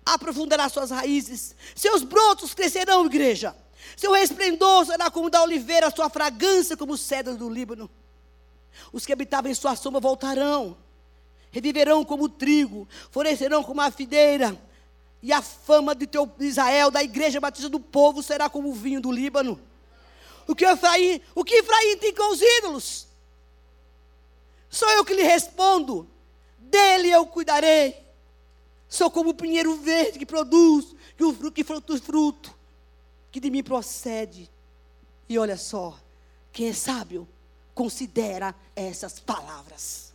Aprofundará 0.03 0.67
suas 0.67 0.89
raízes, 0.89 1.55
seus 1.75 2.01
brotos 2.01 2.55
crescerão, 2.55 3.05
igreja. 3.05 3.55
Seu 3.95 4.13
resplendor 4.13 4.87
será 4.87 5.11
como 5.11 5.29
da 5.29 5.43
oliveira, 5.43 5.93
sua 5.95 6.09
fragrância 6.09 6.75
como 6.75 6.93
o 6.93 6.97
cedro 6.97 7.37
do 7.37 7.47
Líbano. 7.47 7.87
Os 8.91 9.05
que 9.05 9.13
habitavam 9.13 9.51
em 9.51 9.53
sua 9.53 9.75
sombra 9.75 10.01
voltarão 10.01 10.75
reviverão 11.51 12.03
como 12.03 12.29
trigo, 12.29 12.87
florescerão 13.11 13.63
como 13.63 13.81
a 13.81 13.91
fideira, 13.91 14.57
e 15.21 15.31
a 15.31 15.41
fama 15.41 15.93
de 15.93 16.07
teu 16.07 16.29
Israel, 16.39 16.89
da 16.89 17.03
igreja 17.03 17.39
batista 17.39 17.69
do 17.69 17.79
povo, 17.79 18.23
será 18.23 18.49
como 18.49 18.69
o 18.69 18.73
vinho 18.73 18.99
do 18.99 19.11
Líbano. 19.11 19.61
O 20.47 20.55
que 20.55 20.65
Efraim, 20.65 21.21
o 21.35 21.43
que 21.43 21.55
Efraim 21.55 21.97
tem 21.97 22.13
com 22.13 22.31
os 22.31 22.41
ídolos? 22.41 23.07
Sou 24.69 24.89
eu 24.91 25.05
que 25.05 25.13
lhe 25.13 25.21
respondo, 25.21 26.09
dele 26.57 27.09
eu 27.09 27.25
cuidarei. 27.27 27.95
Sou 28.89 29.11
como 29.11 29.29
o 29.29 29.33
pinheiro 29.33 29.75
verde 29.75 30.17
que 30.17 30.25
produz, 30.25 30.95
que 31.15 31.23
o 31.23 31.33
fruto, 31.33 31.51
que 31.51 31.63
fruto, 31.63 32.01
fruto, 32.01 32.55
que 33.31 33.39
de 33.39 33.49
mim 33.51 33.63
procede. 33.63 34.49
E 35.29 35.37
olha 35.37 35.57
só, 35.57 35.97
quem 36.51 36.69
é 36.69 36.73
sábio, 36.73 37.27
considera 37.75 38.55
essas 38.75 39.19
palavras. 39.19 40.10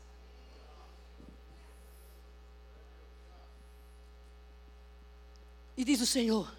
E 5.76 5.84
diz 5.84 6.00
o 6.00 6.06
Senhor: 6.06 6.50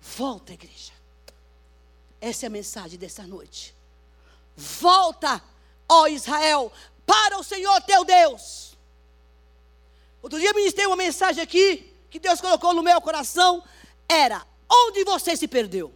volta, 0.00 0.52
igreja. 0.52 0.92
Essa 2.20 2.46
é 2.46 2.48
a 2.48 2.50
mensagem 2.50 2.98
dessa 2.98 3.26
noite. 3.26 3.74
Volta, 4.56 5.42
ó 5.88 6.06
Israel, 6.06 6.72
para 7.04 7.38
o 7.38 7.42
Senhor 7.42 7.80
teu 7.82 8.04
Deus. 8.04 8.76
Outro 10.22 10.38
dia 10.38 10.50
eu 10.50 10.54
ministrei 10.54 10.86
uma 10.86 10.96
mensagem 10.96 11.42
aqui, 11.42 11.92
que 12.08 12.20
Deus 12.20 12.40
colocou 12.40 12.72
no 12.72 12.82
meu 12.82 13.00
coração, 13.00 13.64
era, 14.08 14.46
onde 14.70 15.02
você 15.04 15.36
se 15.36 15.48
perdeu? 15.48 15.92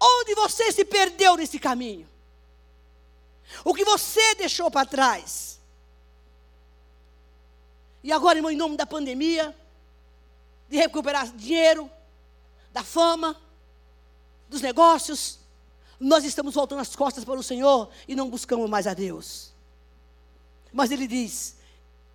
Onde 0.00 0.34
você 0.34 0.72
se 0.72 0.84
perdeu 0.84 1.36
nesse 1.36 1.58
caminho? 1.58 2.08
O 3.64 3.72
que 3.72 3.84
você 3.84 4.34
deixou 4.34 4.70
para 4.70 4.86
trás? 4.86 5.53
E 8.04 8.12
agora, 8.12 8.38
irmão, 8.38 8.50
em 8.50 8.56
nome 8.56 8.76
da 8.76 8.84
pandemia, 8.84 9.56
de 10.68 10.76
recuperar 10.76 11.26
dinheiro, 11.34 11.90
da 12.70 12.84
fama, 12.84 13.34
dos 14.46 14.60
negócios, 14.60 15.38
nós 15.98 16.22
estamos 16.22 16.54
voltando 16.54 16.80
as 16.80 16.94
costas 16.94 17.24
para 17.24 17.40
o 17.40 17.42
Senhor 17.42 17.88
e 18.06 18.14
não 18.14 18.28
buscamos 18.28 18.68
mais 18.68 18.86
a 18.86 18.92
Deus. 18.92 19.54
Mas 20.70 20.90
Ele 20.90 21.06
diz: 21.06 21.56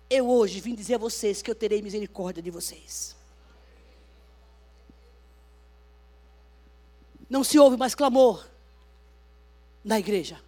Eu 0.08 0.30
hoje 0.30 0.60
vim 0.60 0.76
dizer 0.76 0.94
a 0.94 0.98
vocês 0.98 1.42
que 1.42 1.50
eu 1.50 1.56
terei 1.56 1.82
misericórdia 1.82 2.40
de 2.40 2.52
vocês. 2.52 3.16
Não 7.28 7.42
se 7.42 7.58
ouve 7.58 7.76
mais 7.76 7.96
clamor 7.96 8.46
na 9.84 9.98
igreja. 9.98 10.40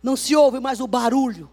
Não 0.00 0.16
se 0.16 0.36
ouve 0.36 0.60
mais 0.60 0.80
o 0.80 0.86
barulho 0.86 1.50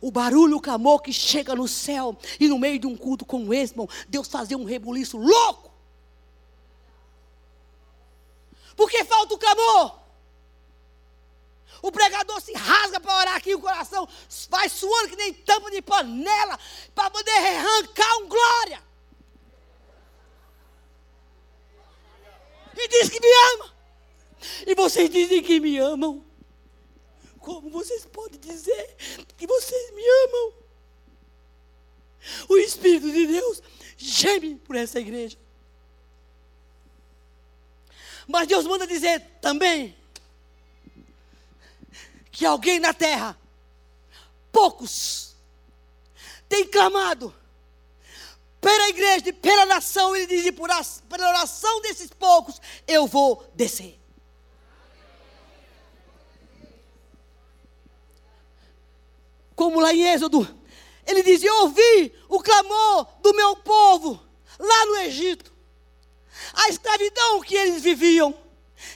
o 0.00 0.10
barulho, 0.10 0.56
o 0.56 0.60
clamor 0.60 1.00
que 1.00 1.12
chega 1.12 1.54
no 1.54 1.66
céu 1.68 2.16
e 2.38 2.48
no 2.48 2.58
meio 2.58 2.78
de 2.78 2.86
um 2.86 2.96
culto 2.96 3.24
como 3.24 3.52
esse, 3.52 3.72
irmão, 3.72 3.88
Deus 4.08 4.28
fazia 4.28 4.56
um 4.56 4.64
rebuliço 4.64 5.16
louco. 5.16 5.72
Porque 8.76 9.04
falta 9.04 9.34
o 9.34 9.38
clamor. 9.38 10.02
O 11.82 11.90
pregador 11.90 12.40
se 12.40 12.52
rasga 12.52 13.00
para 13.00 13.16
orar 13.16 13.36
aqui, 13.36 13.54
o 13.54 13.60
coração 13.60 14.08
vai 14.48 14.68
suando 14.68 15.08
que 15.08 15.16
nem 15.16 15.34
tampa 15.34 15.70
de 15.70 15.82
panela, 15.82 16.58
para 16.94 17.10
poder 17.10 17.30
arrancar 17.30 18.16
um 18.18 18.28
glória. 18.28 18.82
E 22.76 22.88
diz 22.88 23.08
que 23.08 23.20
me 23.20 23.28
ama. 23.54 23.72
E 24.66 24.74
vocês 24.74 25.10
dizem 25.10 25.42
que 25.42 25.78
amam? 25.78 26.24
Como 27.42 27.68
vocês 27.70 28.06
podem 28.06 28.38
dizer 28.38 28.96
que 29.36 29.46
vocês 29.46 29.90
me 29.94 30.02
amam? 30.24 30.54
O 32.48 32.56
Espírito 32.56 33.10
de 33.10 33.26
Deus 33.26 33.60
geme 33.96 34.54
por 34.54 34.76
essa 34.76 35.00
igreja. 35.00 35.36
Mas 38.28 38.46
Deus 38.46 38.64
manda 38.64 38.86
dizer 38.86 39.20
também 39.40 39.96
que 42.30 42.46
alguém 42.46 42.78
na 42.78 42.94
terra, 42.94 43.36
poucos, 44.52 45.34
tem 46.48 46.66
clamado 46.68 47.34
pela 48.60 48.88
igreja 48.88 49.30
e 49.30 49.32
pela 49.32 49.66
nação. 49.66 50.14
Ele 50.14 50.26
diz: 50.26 50.46
e 50.46 50.52
por 50.52 50.70
pela 51.08 51.28
oração 51.28 51.80
desses 51.80 52.10
poucos, 52.10 52.60
eu 52.86 53.08
vou 53.08 53.50
descer. 53.54 54.01
Como 59.62 59.78
lá 59.78 59.94
em 59.94 60.12
Êxodo, 60.12 60.42
ele 61.06 61.22
diz: 61.22 61.40
Eu 61.40 61.54
ouvi 61.62 62.12
o 62.28 62.42
clamor 62.42 63.06
do 63.22 63.32
meu 63.32 63.54
povo 63.54 64.20
lá 64.58 64.86
no 64.86 64.96
Egito, 65.02 65.52
a 66.52 66.68
escravidão 66.68 67.40
que 67.42 67.54
eles 67.54 67.80
viviam. 67.80 68.34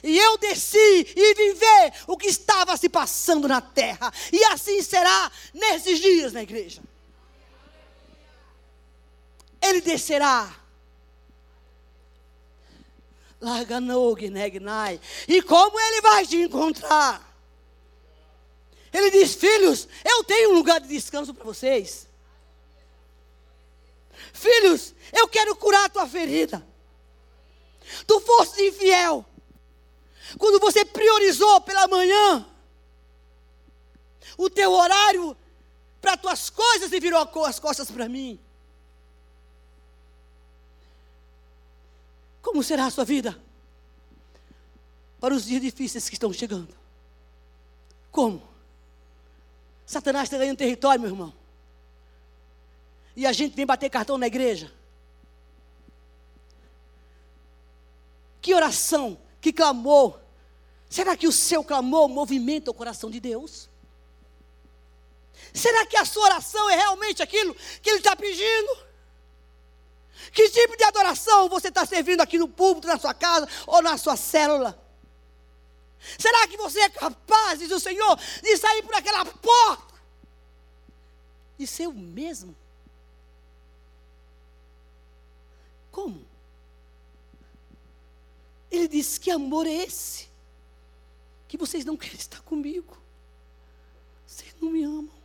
E 0.03 0.17
eu 0.17 0.37
desci 0.37 1.13
e 1.15 1.33
vim 1.35 1.53
ver 1.53 1.93
o 2.05 2.17
que 2.17 2.27
estava 2.27 2.75
se 2.75 2.89
passando 2.89 3.47
na 3.47 3.61
terra. 3.61 4.11
E 4.29 4.43
assim 4.43 4.81
será 4.81 5.31
nesses 5.53 6.01
dias 6.01 6.33
na 6.33 6.43
igreja. 6.43 6.81
Ele 9.61 9.79
descerá. 9.79 10.53
E 15.29 15.41
como 15.43 15.79
ele 15.79 16.01
vai 16.01 16.27
te 16.27 16.35
encontrar? 16.35 17.26
Ele 18.91 19.11
diz: 19.11 19.35
Filhos, 19.35 19.87
eu 20.03 20.23
tenho 20.23 20.51
um 20.51 20.53
lugar 20.53 20.79
de 20.79 20.87
descanso 20.87 21.33
para 21.33 21.43
vocês. 21.43 22.07
Filhos, 24.33 24.93
eu 25.11 25.27
quero 25.27 25.55
curar 25.55 25.85
a 25.85 25.89
tua 25.89 26.07
ferida. 26.07 26.65
Tu 28.05 28.19
foste 28.19 28.61
infiel. 28.61 29.25
Quando 30.37 30.59
você 30.59 30.83
priorizou 30.83 31.61
pela 31.61 31.87
manhã 31.87 32.45
o 34.37 34.49
teu 34.49 34.71
horário 34.71 35.35
para 35.99 36.13
as 36.13 36.21
tuas 36.21 36.49
coisas 36.49 36.91
e 36.91 36.99
virou 36.99 37.27
as 37.45 37.59
costas 37.59 37.89
para 37.89 38.07
mim. 38.07 38.39
Como 42.41 42.63
será 42.63 42.85
a 42.85 42.91
sua 42.91 43.03
vida 43.03 43.37
para 45.19 45.33
os 45.33 45.45
dias 45.45 45.61
difíceis 45.61 46.07
que 46.07 46.15
estão 46.15 46.31
chegando? 46.31 46.73
Como? 48.11 48.46
Satanás 49.87 50.25
está 50.25 50.37
ganhando 50.37 50.57
território, 50.57 50.99
meu 50.99 51.09
irmão. 51.09 51.33
E 53.15 53.25
a 53.25 53.31
gente 53.31 53.55
vem 53.55 53.65
bater 53.65 53.89
cartão 53.89 54.17
na 54.17 54.27
igreja. 54.27 54.69
Que 58.41 58.53
oração, 58.53 59.17
que 59.39 59.53
clamor. 59.53 60.19
Será 60.89 61.15
que 61.15 61.25
o 61.25 61.31
seu 61.31 61.63
clamor 61.63 62.09
movimenta 62.09 62.69
o 62.69 62.73
coração 62.73 63.09
de 63.09 63.21
Deus? 63.21 63.69
Será 65.53 65.85
que 65.85 65.95
a 65.95 66.03
sua 66.03 66.25
oração 66.25 66.69
é 66.69 66.75
realmente 66.75 67.23
aquilo 67.23 67.55
que 67.81 67.89
Ele 67.89 67.99
está 67.99 68.13
pedindo? 68.13 68.77
Que 70.33 70.49
tipo 70.49 70.75
de 70.75 70.83
adoração 70.83 71.47
você 71.47 71.69
está 71.69 71.85
servindo 71.85 72.19
aqui 72.19 72.37
no 72.37 72.49
púlpito, 72.49 72.87
na 72.87 72.99
sua 72.99 73.13
casa 73.13 73.47
ou 73.65 73.81
na 73.81 73.97
sua 73.97 74.17
célula? 74.17 74.86
Será 76.17 76.47
que 76.47 76.57
você 76.57 76.79
é 76.79 76.89
capaz, 76.89 77.59
diz 77.59 77.71
o 77.71 77.79
Senhor, 77.79 78.17
de 78.41 78.57
sair 78.57 78.83
por 78.83 78.95
aquela 78.95 79.25
porta 79.25 79.95
e 81.57 81.65
ser 81.65 81.87
o 81.87 81.93
mesmo? 81.93 82.55
Como? 85.91 86.25
Ele 88.69 88.87
disse: 88.87 89.19
Que 89.19 89.31
amor 89.31 89.65
é 89.65 89.73
esse? 89.73 90.27
Que 91.47 91.57
vocês 91.57 91.83
não 91.83 91.97
querem 91.97 92.17
estar 92.17 92.41
comigo. 92.41 92.97
Vocês 94.25 94.53
não 94.61 94.69
me 94.69 94.83
amam. 94.83 95.17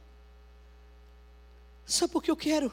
Só 1.85 2.09
porque 2.09 2.31
eu 2.31 2.37
quero 2.37 2.73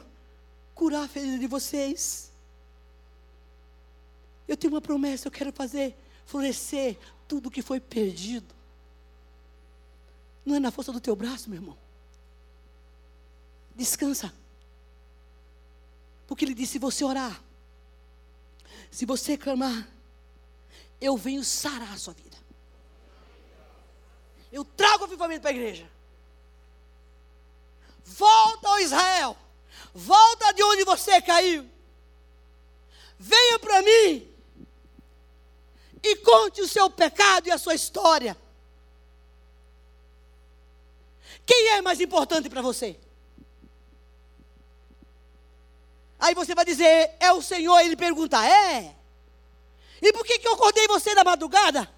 curar 0.74 1.04
a 1.04 1.08
ferida 1.08 1.38
de 1.38 1.46
vocês. 1.46 2.32
Eu 4.48 4.56
tenho 4.56 4.72
uma 4.72 4.80
promessa, 4.80 5.28
eu 5.28 5.32
quero 5.32 5.52
fazer 5.52 5.94
florescer 6.24 6.98
tudo 7.30 7.48
que 7.48 7.62
foi 7.62 7.78
perdido. 7.78 8.52
Não 10.44 10.56
é 10.56 10.58
na 10.58 10.72
força 10.72 10.92
do 10.92 11.00
teu 11.00 11.14
braço, 11.14 11.48
meu 11.48 11.60
irmão. 11.60 11.78
Descansa. 13.72 14.34
Porque 16.26 16.44
ele 16.44 16.54
disse: 16.54 16.72
se 16.72 16.78
você 16.80 17.04
orar, 17.04 17.40
se 18.90 19.06
você 19.06 19.38
clamar, 19.38 19.88
eu 21.00 21.16
venho 21.16 21.44
sarar 21.44 21.92
a 21.92 21.98
sua 21.98 22.14
vida. 22.14 22.36
Eu 24.50 24.64
trago 24.64 25.04
avivamento 25.04 25.42
para 25.42 25.50
a 25.50 25.54
igreja. 25.54 25.88
Volta 28.04 28.68
ao 28.70 28.80
Israel. 28.80 29.36
Volta 29.94 30.52
de 30.52 30.64
onde 30.64 30.82
você 30.82 31.22
caiu. 31.22 31.70
Venha 33.16 33.58
para 33.60 33.82
mim 33.82 34.29
e 36.02 36.16
conte 36.16 36.60
o 36.62 36.68
seu 36.68 36.88
pecado 36.90 37.48
e 37.48 37.50
a 37.50 37.58
sua 37.58 37.74
história. 37.74 38.36
Quem 41.46 41.68
é 41.70 41.82
mais 41.82 42.00
importante 42.00 42.48
para 42.48 42.62
você? 42.62 42.98
Aí 46.18 46.34
você 46.34 46.54
vai 46.54 46.64
dizer, 46.64 47.16
é 47.18 47.32
o 47.32 47.42
Senhor, 47.42 47.78
ele 47.80 47.96
pergunta, 47.96 48.44
é? 48.46 48.94
E 50.02 50.12
por 50.12 50.24
que, 50.24 50.38
que 50.38 50.46
eu 50.46 50.54
acordei 50.54 50.86
você 50.86 51.14
na 51.14 51.24
madrugada? 51.24 51.90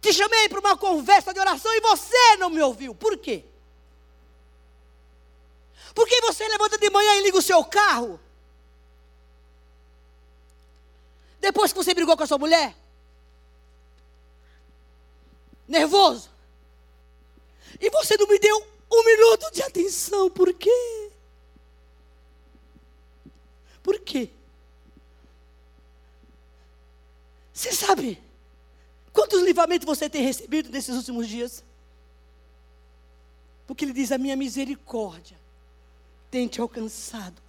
Te 0.00 0.12
chamei 0.12 0.48
para 0.48 0.60
uma 0.60 0.76
conversa 0.76 1.32
de 1.32 1.40
oração 1.40 1.72
e 1.74 1.80
você 1.80 2.36
não 2.36 2.50
me 2.50 2.60
ouviu. 2.60 2.94
Por 2.94 3.16
quê? 3.18 3.44
Por 5.94 6.06
que 6.06 6.20
você 6.20 6.46
levanta 6.46 6.76
de 6.76 6.90
manhã 6.90 7.16
e 7.16 7.22
liga 7.22 7.38
o 7.38 7.42
seu 7.42 7.64
carro? 7.64 8.20
Depois 11.40 11.72
que 11.72 11.78
você 11.78 11.94
brigou 11.94 12.16
com 12.16 12.22
a 12.22 12.26
sua 12.26 12.38
mulher? 12.38 12.76
Nervoso? 15.66 16.30
E 17.80 17.90
você 17.90 18.16
não 18.16 18.26
me 18.26 18.38
deu 18.38 18.66
um 18.90 19.04
minuto 19.04 19.50
de 19.52 19.62
atenção, 19.62 20.30
por 20.30 20.52
quê? 20.54 21.10
Por 23.82 24.00
quê? 24.00 24.30
Você 27.52 27.72
sabe 27.72 28.22
quantos 29.12 29.42
livramentos 29.42 29.86
você 29.86 30.10
tem 30.10 30.22
recebido 30.22 30.70
nesses 30.70 30.94
últimos 30.94 31.28
dias? 31.28 31.64
Porque 33.66 33.84
ele 33.84 33.92
diz: 33.92 34.12
A 34.12 34.18
minha 34.18 34.36
misericórdia 34.36 35.38
tem 36.30 36.46
te 36.48 36.60
alcançado 36.60 37.45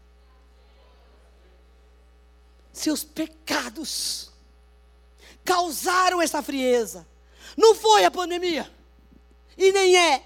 seus 2.79 3.03
pecados 3.03 4.31
causaram 5.43 6.21
essa 6.21 6.41
frieza. 6.43 7.07
Não 7.55 7.73
foi 7.73 8.03
a 8.05 8.11
pandemia. 8.11 8.71
E 9.57 9.71
nem 9.71 9.97
é. 9.97 10.23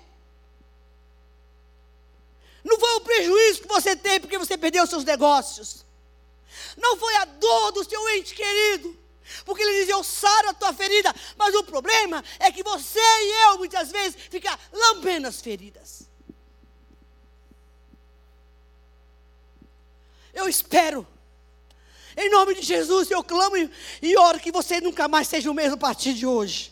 Não 2.63 2.79
foi 2.79 2.95
o 2.95 3.01
prejuízo 3.01 3.61
que 3.61 3.67
você 3.67 3.95
tem 3.95 4.19
porque 4.19 4.37
você 4.37 4.57
perdeu 4.57 4.85
seus 4.85 5.03
negócios. 5.03 5.85
Não 6.77 6.97
foi 6.97 7.15
a 7.17 7.25
dor 7.25 7.71
do 7.71 7.83
seu 7.83 8.09
ente 8.09 8.33
querido. 8.33 8.99
Porque 9.45 9.63
ele 9.63 9.79
diz, 9.79 9.89
eu 9.89 10.03
saro 10.03 10.49
a 10.49 10.53
tua 10.53 10.73
ferida. 10.73 11.13
Mas 11.37 11.55
o 11.55 11.63
problema 11.63 12.23
é 12.39 12.51
que 12.51 12.63
você 12.63 12.99
e 12.99 13.47
eu, 13.47 13.57
muitas 13.57 13.91
vezes, 13.91 14.21
fica 14.29 14.57
lambendo 14.71 15.27
as 15.27 15.39
feridas. 15.39 16.09
Eu 20.33 20.47
espero 20.47 21.07
em 22.17 22.29
nome 22.29 22.55
de 22.55 22.61
Jesus, 22.61 23.09
eu 23.09 23.23
clamo 23.23 23.55
e 24.01 24.17
oro 24.17 24.39
que 24.39 24.51
você 24.51 24.81
nunca 24.81 25.07
mais 25.07 25.27
seja 25.27 25.49
o 25.49 25.53
mesmo 25.53 25.75
a 25.75 25.77
partir 25.77 26.13
de 26.13 26.25
hoje. 26.25 26.71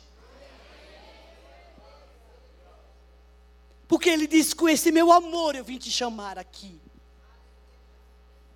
Porque 3.87 4.09
ele 4.09 4.27
disse: 4.27 4.55
Com 4.55 4.69
esse 4.69 4.91
meu 4.91 5.11
amor 5.11 5.55
eu 5.55 5.63
vim 5.63 5.77
te 5.77 5.89
chamar 5.89 6.37
aqui. 6.37 6.79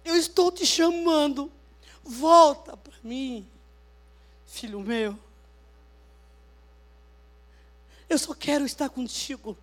Eu 0.06 0.16
estou 0.16 0.52
te 0.52 0.66
chamando. 0.66 1.52
Volta 2.04 2.76
para 2.76 2.94
mim, 3.02 3.48
filho 4.46 4.80
meu. 4.82 5.18
Eu 8.10 8.20
só 8.20 8.36
quero 8.36 8.66
estar 8.66 8.90
contigo. 8.90 9.58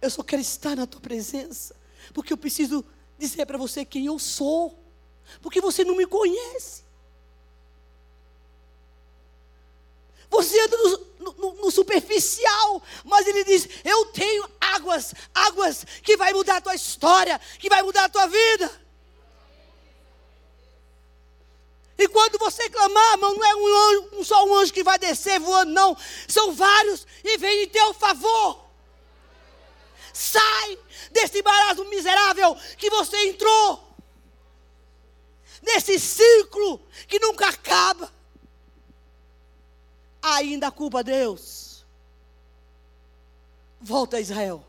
Eu 0.00 0.08
só 0.08 0.22
quero 0.22 0.40
estar 0.40 0.76
na 0.76 0.86
tua 0.86 1.00
presença. 1.00 1.76
Porque 2.14 2.32
eu 2.32 2.38
preciso 2.38 2.84
dizer 3.18 3.44
para 3.44 3.58
você 3.58 3.84
quem 3.84 4.06
eu 4.06 4.18
sou 4.18 4.78
porque 5.42 5.60
você 5.60 5.84
não 5.84 5.96
me 5.96 6.06
conhece. 6.06 6.84
Você 10.30 10.60
anda 10.60 10.76
no, 10.76 11.32
no, 11.32 11.54
no, 11.54 11.70
superficial, 11.70 12.82
mas 13.04 13.26
ele 13.26 13.42
diz: 13.44 13.68
Eu 13.84 14.06
tenho 14.06 14.48
águas, 14.60 15.12
águas 15.34 15.84
que 16.02 16.16
vai 16.16 16.32
mudar 16.32 16.58
a 16.58 16.60
tua 16.60 16.74
história, 16.74 17.40
que 17.58 17.68
vai 17.68 17.82
mudar 17.82 18.04
a 18.04 18.08
tua 18.08 18.26
vida. 18.28 18.80
E 21.98 22.08
quando 22.08 22.38
você 22.38 22.70
clamar, 22.70 23.12
irmão, 23.12 23.34
não 23.34 23.44
é 23.44 23.54
um, 23.54 23.66
anjo, 23.66 24.24
só 24.24 24.46
um 24.46 24.54
anjo 24.54 24.72
que 24.72 24.82
vai 24.82 24.98
descer 24.98 25.38
voando, 25.38 25.72
não. 25.72 25.94
São 26.26 26.54
vários 26.54 27.06
e 27.22 27.36
vem 27.36 27.64
em 27.64 27.68
teu 27.68 27.92
favor. 27.92 28.64
Sai 30.12 30.78
desse 31.10 31.42
barato 31.42 31.84
miserável 31.86 32.56
que 32.78 32.88
você 32.88 33.28
entrou. 33.28 33.89
Nesse 35.62 35.98
ciclo 35.98 36.80
que 37.06 37.18
nunca 37.18 37.48
acaba. 37.48 38.12
Ainda 40.22 40.70
culpa 40.70 41.02
Deus. 41.02 41.84
Volta 43.80 44.20
Israel 44.20 44.64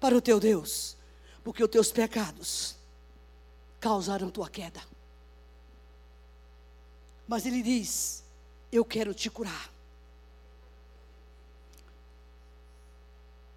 para 0.00 0.16
o 0.16 0.20
teu 0.20 0.40
Deus, 0.40 0.96
porque 1.44 1.62
os 1.62 1.70
teus 1.70 1.92
pecados 1.92 2.76
causaram 3.78 4.30
tua 4.30 4.48
queda. 4.48 4.82
Mas 7.26 7.44
ele 7.44 7.62
diz: 7.62 8.22
Eu 8.70 8.84
quero 8.84 9.12
te 9.12 9.28
curar. 9.28 9.70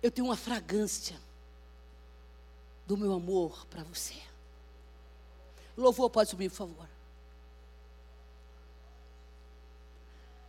Eu 0.01 0.09
tenho 0.09 0.27
uma 0.27 0.37
fragrância 0.37 1.19
do 2.87 2.97
meu 2.97 3.13
amor 3.13 3.65
para 3.67 3.83
você. 3.83 4.28
Louvor 5.81 6.09
pode 6.09 6.29
subir, 6.29 6.49
por 6.49 6.57
favor. 6.57 6.89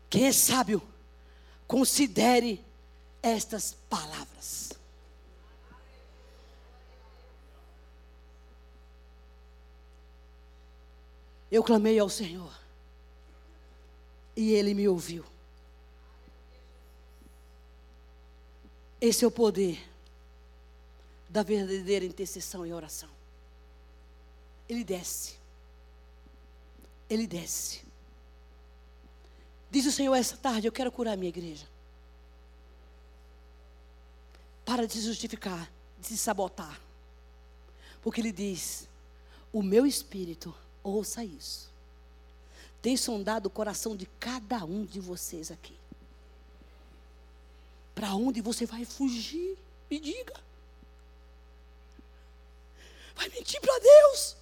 Quem 0.09 0.26
é 0.26 0.33
sábio, 0.33 0.83
considere 1.68 2.64
estas 3.22 3.76
palavras. 3.89 4.72
Eu 11.51 11.62
clamei 11.62 11.99
ao 11.99 12.09
Senhor 12.09 12.53
e 14.37 14.53
ele 14.53 14.74
me 14.74 14.89
ouviu. 14.89 15.24
Esse 19.01 19.24
é 19.24 19.28
o 19.28 19.31
poder 19.31 19.81
da 21.28 21.43
verdadeira 21.43 22.05
intercessão 22.05 22.66
e 22.66 22.72
oração. 22.72 23.19
Ele 24.70 24.82
desce. 24.82 25.34
Ele 27.10 27.26
desce. 27.26 27.82
Diz 29.70 29.84
o 29.84 29.92
Senhor 29.92 30.14
essa 30.14 30.36
tarde: 30.38 30.66
Eu 30.66 30.72
quero 30.72 30.90
curar 30.90 31.12
a 31.12 31.16
minha 31.16 31.28
igreja. 31.28 31.68
Para 34.64 34.86
de 34.86 34.94
se 34.94 35.02
justificar, 35.02 35.70
de 35.98 36.06
se 36.06 36.16
sabotar. 36.16 36.80
Porque 38.00 38.22
Ele 38.22 38.32
diz: 38.32 38.88
O 39.52 39.62
meu 39.62 39.84
espírito, 39.84 40.54
ouça 40.82 41.22
isso 41.22 41.70
tem 42.82 42.96
sondado 42.96 43.46
o 43.46 43.50
coração 43.50 43.94
de 43.96 44.06
cada 44.18 44.64
um 44.64 44.84
de 44.84 45.00
vocês 45.00 45.50
aqui. 45.50 45.76
Para 47.94 48.14
onde 48.14 48.40
você 48.40 48.64
vai 48.64 48.84
fugir? 48.84 49.58
Me 49.90 50.00
diga. 50.00 50.34
Vai 53.14 53.28
mentir 53.28 53.60
para 53.60 53.78
Deus. 53.78 54.36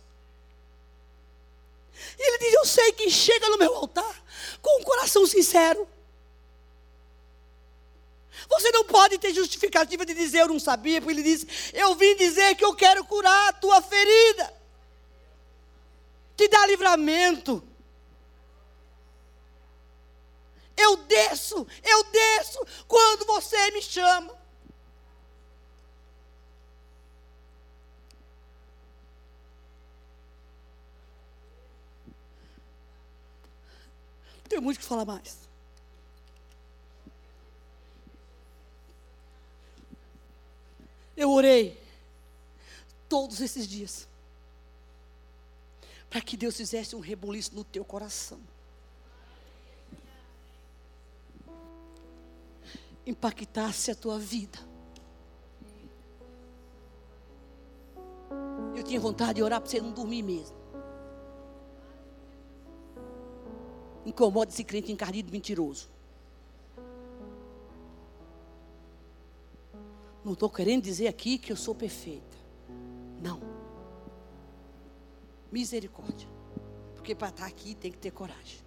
E 2.19 2.29
ele 2.29 2.39
diz: 2.39 2.55
Eu 2.55 2.65
sei 2.65 2.93
que 2.93 3.11
chega 3.11 3.49
no 3.49 3.59
meu 3.59 3.75
altar 3.75 4.25
com 4.61 4.81
um 4.81 4.85
coração 4.85 5.27
sincero. 5.27 5.89
Você 8.49 8.71
não 8.71 8.85
pode 8.85 9.19
ter 9.19 9.35
justificativa 9.35 10.07
de 10.07 10.15
dizer 10.15 10.41
eu 10.41 10.49
não 10.49 10.59
sabia, 10.59 11.01
porque 11.01 11.13
ele 11.13 11.23
diz: 11.23 11.47
Eu 11.73 11.95
vim 11.95 12.17
dizer 12.17 12.55
que 12.55 12.65
eu 12.65 12.75
quero 12.75 13.05
curar 13.05 13.49
a 13.49 13.53
tua 13.53 13.83
ferida, 13.83 14.55
te 16.37 16.49
dar 16.49 16.67
livramento. 16.67 17.63
Eu 20.77 20.97
desço, 20.97 21.67
eu 21.83 22.05
desço 22.05 22.65
quando 22.87 23.27
você 23.27 23.71
me 23.73 23.83
chama. 23.83 24.39
Tem 34.49 34.61
muito 34.61 34.81
que 34.81 34.85
falar 34.85 35.05
mais. 35.05 35.39
Eu 41.17 41.31
orei 41.31 41.81
todos 43.09 43.41
esses 43.41 43.67
dias 43.67 44.07
para 46.09 46.21
que 46.21 46.37
Deus 46.37 46.57
fizesse 46.57 46.97
um 46.97 47.01
rebuliço 47.01 47.55
no 47.55 47.65
teu 47.65 47.85
coração. 47.85 48.41
impactasse 53.09 53.91
a 53.91 53.95
tua 53.95 54.19
vida. 54.19 54.59
Eu 58.77 58.83
tinha 58.83 59.01
vontade 59.01 59.35
de 59.35 59.43
orar 59.43 59.61
para 59.61 59.71
você 59.71 59.81
não 59.81 59.93
dormir 59.93 60.23
mesmo. 60.23 60.58
Incomoda 64.07 64.51
esse 64.51 64.65
crente 64.65 64.91
encardido 64.91 65.31
mentiroso. 65.31 65.89
Não 70.25 70.33
estou 70.33 70.51
querendo 70.51 70.83
dizer 70.83 71.09
aqui 71.09 71.39
que 71.39 71.53
eu 71.53 71.57
sou 71.57 71.75
perfeita. 71.75 72.37
Não. 73.23 73.41
Misericórdia. 75.51 76.29
Porque 76.95 77.15
para 77.15 77.29
estar 77.29 77.47
aqui 77.47 77.75
tem 77.75 77.91
que 77.91 77.99
ter 77.99 78.11
coragem. 78.11 78.61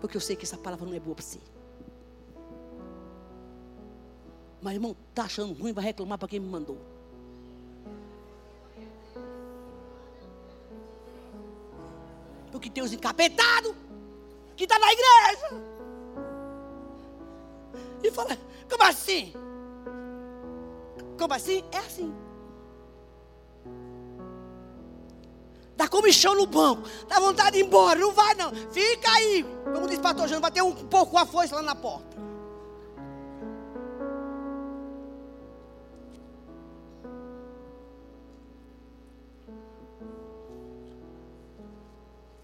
Porque 0.00 0.16
eu 0.16 0.20
sei 0.20 0.36
que 0.36 0.44
essa 0.44 0.56
palavra 0.56 0.86
não 0.86 0.94
é 0.94 1.00
boa 1.00 1.16
para 1.16 1.24
você. 1.24 1.40
Mas 4.60 4.74
irmão, 4.74 4.96
tá 5.14 5.24
achando 5.24 5.52
ruim, 5.54 5.72
vai 5.72 5.84
reclamar 5.84 6.18
para 6.18 6.28
quem 6.28 6.40
me 6.40 6.48
mandou. 6.48 6.78
Porque 12.58 12.70
tem 12.70 12.82
os 12.82 12.92
encapetados 12.92 13.72
que 14.56 14.64
está 14.64 14.76
na 14.80 14.92
igreja. 14.92 15.62
E 18.02 18.10
fala, 18.10 18.36
como 18.68 18.82
assim? 18.82 19.32
Como 21.16 21.34
assim? 21.34 21.64
É 21.70 21.78
assim. 21.78 22.12
Dá 25.76 25.86
comichão 25.86 26.34
no 26.34 26.46
banco. 26.46 26.82
Dá 27.06 27.20
vontade 27.20 27.52
de 27.52 27.58
ir 27.58 27.66
embora. 27.66 27.96
Não 28.00 28.10
vai, 28.10 28.34
não. 28.34 28.50
Fica 28.72 29.08
aí. 29.08 29.46
Como 29.62 29.86
disse 29.86 30.00
o 30.00 30.02
pastor 30.02 30.26
Jânio, 30.26 30.42
vai 30.42 30.50
ter 30.50 30.62
um 30.62 30.74
pouco 30.74 31.16
a 31.16 31.24
força 31.24 31.54
lá 31.54 31.62
na 31.62 31.76
porta. 31.76 32.17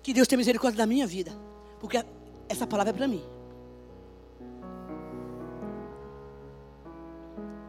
Que 0.05 0.13
Deus 0.13 0.29
tenha 0.29 0.37
misericórdia 0.37 0.77
da 0.77 0.87
minha 0.87 1.07
vida. 1.07 1.33
Porque 1.81 1.97
essa 2.47 2.67
palavra 2.67 2.91
é 2.91 2.93
para 2.93 3.09
mim. 3.09 3.25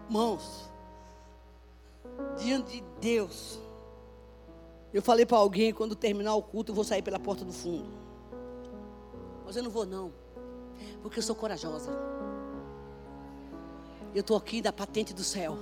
Irmãos, 0.10 0.70
diante 2.38 2.74
de 2.74 2.84
Deus, 3.00 3.58
eu 4.94 5.02
falei 5.02 5.26
para 5.26 5.38
alguém, 5.38 5.74
quando 5.74 5.96
terminar 5.96 6.36
o 6.36 6.44
culto, 6.44 6.72
eu 6.72 6.76
vou 6.76 6.84
sair 6.84 7.02
pela 7.02 7.18
porta 7.18 7.46
do 7.46 7.54
fundo. 7.54 7.90
Mas 9.46 9.56
eu 9.56 9.64
não 9.64 9.72
vou 9.72 9.86
não. 9.86 10.12
Porque 11.02 11.20
eu 11.20 11.24
sou 11.24 11.36
corajosa. 11.36 11.92
Eu 14.14 14.20
estou 14.20 14.36
aqui 14.36 14.62
da 14.62 14.74
patente 14.74 15.14
do 15.14 15.24
céu. 15.24 15.58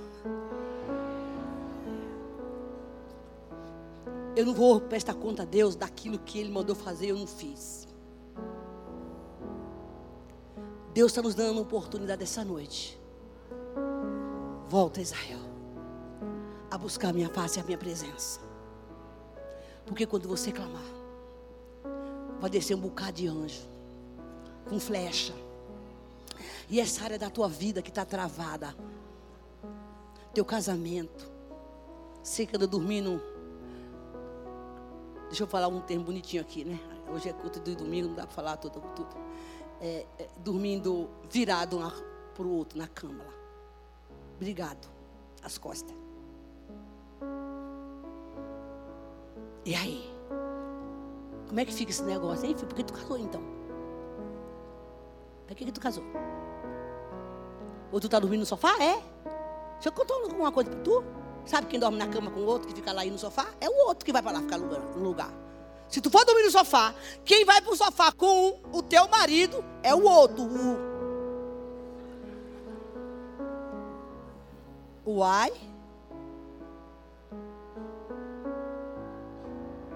Eu 4.36 4.46
não 4.46 4.54
vou 4.54 4.80
prestar 4.80 5.14
conta 5.14 5.42
a 5.42 5.46
Deus 5.46 5.76
daquilo 5.76 6.18
que 6.18 6.38
Ele 6.38 6.50
mandou 6.50 6.74
fazer, 6.74 7.08
eu 7.08 7.16
não 7.16 7.26
fiz. 7.26 7.86
Deus 10.92 11.12
está 11.12 11.22
nos 11.22 11.34
dando 11.34 11.52
uma 11.52 11.62
oportunidade 11.62 12.22
essa 12.22 12.44
noite. 12.44 12.98
Volta, 14.68 15.00
Israel, 15.00 15.40
a 16.70 16.76
buscar 16.76 17.08
a 17.08 17.12
minha 17.12 17.28
face 17.28 17.58
e 17.58 17.62
a 17.62 17.64
minha 17.64 17.78
presença. 17.78 18.40
Porque 19.86 20.06
quando 20.06 20.28
você 20.28 20.50
clamar, 20.50 20.82
vai 22.40 22.50
descer 22.50 22.74
um 22.74 22.80
bocado 22.80 23.12
de 23.12 23.28
anjo, 23.28 23.62
com 24.68 24.80
flecha. 24.80 25.34
E 26.68 26.80
essa 26.80 27.04
área 27.04 27.18
da 27.18 27.30
tua 27.30 27.48
vida 27.48 27.82
que 27.82 27.90
está 27.90 28.04
travada, 28.04 28.74
teu 30.32 30.44
casamento, 30.44 31.30
você 32.22 32.46
que 32.46 32.56
anda 32.56 32.66
dormindo. 32.66 33.33
Deixa 35.34 35.42
eu 35.42 35.48
falar 35.48 35.66
um 35.66 35.80
termo 35.80 36.04
bonitinho 36.04 36.40
aqui, 36.40 36.64
né? 36.64 36.78
hoje 37.12 37.28
é 37.28 37.32
culto 37.32 37.58
de 37.58 37.74
domingo, 37.74 38.06
não 38.06 38.14
dá 38.14 38.24
para 38.24 38.36
falar 38.36 38.56
tudo. 38.56 38.80
tudo. 38.94 39.16
É, 39.80 40.06
é, 40.16 40.28
dormindo 40.36 41.10
virado 41.28 41.76
um 41.76 41.90
para 42.32 42.44
o 42.44 42.50
outro 42.56 42.78
na 42.78 42.86
cama 42.86 43.24
lá. 43.24 43.34
Obrigado. 44.36 44.88
As 45.42 45.58
costas. 45.58 45.92
E 49.64 49.74
aí? 49.74 50.08
Como 51.48 51.58
é 51.58 51.64
que 51.64 51.74
fica 51.74 51.90
esse 51.90 52.04
negócio, 52.04 52.46
hein, 52.46 52.54
filho? 52.54 52.68
Por 52.68 52.76
que 52.76 52.84
tu 52.84 52.92
casou 52.92 53.18
então? 53.18 53.42
Por 55.48 55.56
que, 55.56 55.64
que 55.64 55.72
tu 55.72 55.80
casou? 55.80 56.04
Ou 57.90 57.98
tu 57.98 58.08
tá 58.08 58.20
dormindo 58.20 58.38
no 58.38 58.46
sofá? 58.46 58.80
É. 58.80 59.02
Deixa 59.72 59.88
eu 59.88 59.92
contar 59.92 60.14
uma 60.14 60.52
coisa 60.52 60.70
para 60.70 60.80
tu. 60.82 61.02
Sabe 61.46 61.66
quem 61.66 61.78
dorme 61.78 61.98
na 61.98 62.08
cama 62.08 62.30
com 62.30 62.40
o 62.40 62.46
outro, 62.46 62.68
que 62.68 62.74
fica 62.74 62.92
lá 62.92 63.02
aí 63.02 63.10
no 63.10 63.18
sofá? 63.18 63.46
É 63.60 63.68
o 63.68 63.86
outro 63.86 64.04
que 64.04 64.12
vai 64.12 64.22
para 64.22 64.32
lá 64.32 64.40
ficar 64.40 64.58
no 64.58 65.02
lugar. 65.02 65.32
Se 65.88 66.00
tu 66.00 66.10
for 66.10 66.24
dormir 66.24 66.44
no 66.44 66.50
sofá, 66.50 66.94
quem 67.24 67.44
vai 67.44 67.60
para 67.60 67.72
o 67.72 67.76
sofá 67.76 68.10
com 68.12 68.60
o 68.72 68.82
teu 68.82 69.06
marido 69.08 69.64
é 69.82 69.94
o 69.94 70.02
outro. 70.02 70.42
O 75.04 75.18
Uai. 75.18 75.52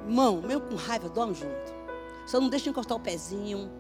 Irmão, 0.05 0.43
mesmo 0.43 0.63
com 0.63 0.75
raiva, 0.77 1.09
dorme 1.09 1.35
junto. 1.35 1.75
Só 2.27 2.41
não 2.41 2.49
deixa 2.49 2.69
encostar 2.69 2.97
o 2.97 3.01
pezinho, 3.01 3.71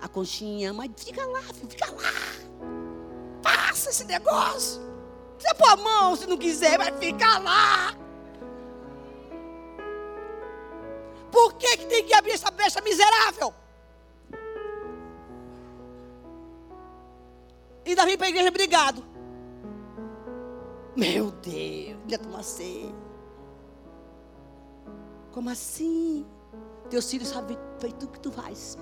a 0.00 0.08
conchinha, 0.08 0.72
mas 0.72 0.90
fica 0.96 1.26
lá, 1.26 1.42
fica 1.42 1.90
lá. 1.90 2.12
Passa 3.42 3.90
esse 3.90 4.04
negócio. 4.04 4.80
Pôr 5.58 5.68
a 5.68 5.76
mão 5.76 6.16
se 6.16 6.26
não 6.26 6.36
quiser, 6.36 6.76
vai 6.78 6.92
ficar 6.92 7.38
lá. 7.42 7.94
Por 11.30 11.54
que, 11.54 11.76
que 11.76 11.86
tem 11.86 12.04
que 12.04 12.14
abrir 12.14 12.32
essa 12.32 12.50
brecha 12.50 12.80
miserável? 12.80 13.52
E 17.84 17.94
vem 17.94 18.16
para 18.16 18.26
a 18.26 18.30
igreja 18.30 18.48
obrigado. 18.48 19.04
Meu 20.96 21.30
Deus, 21.30 21.98
ainda 22.02 22.18
toma 22.18 22.42
ceia. 22.42 22.92
Como 25.30 25.50
assim? 25.50 26.26
Teus 26.88 27.10
filhos 27.10 27.28
sabem 27.28 27.58
feito 27.78 28.06
o 28.06 28.08
que 28.08 28.18
tu 28.18 28.32
faz. 28.32 28.78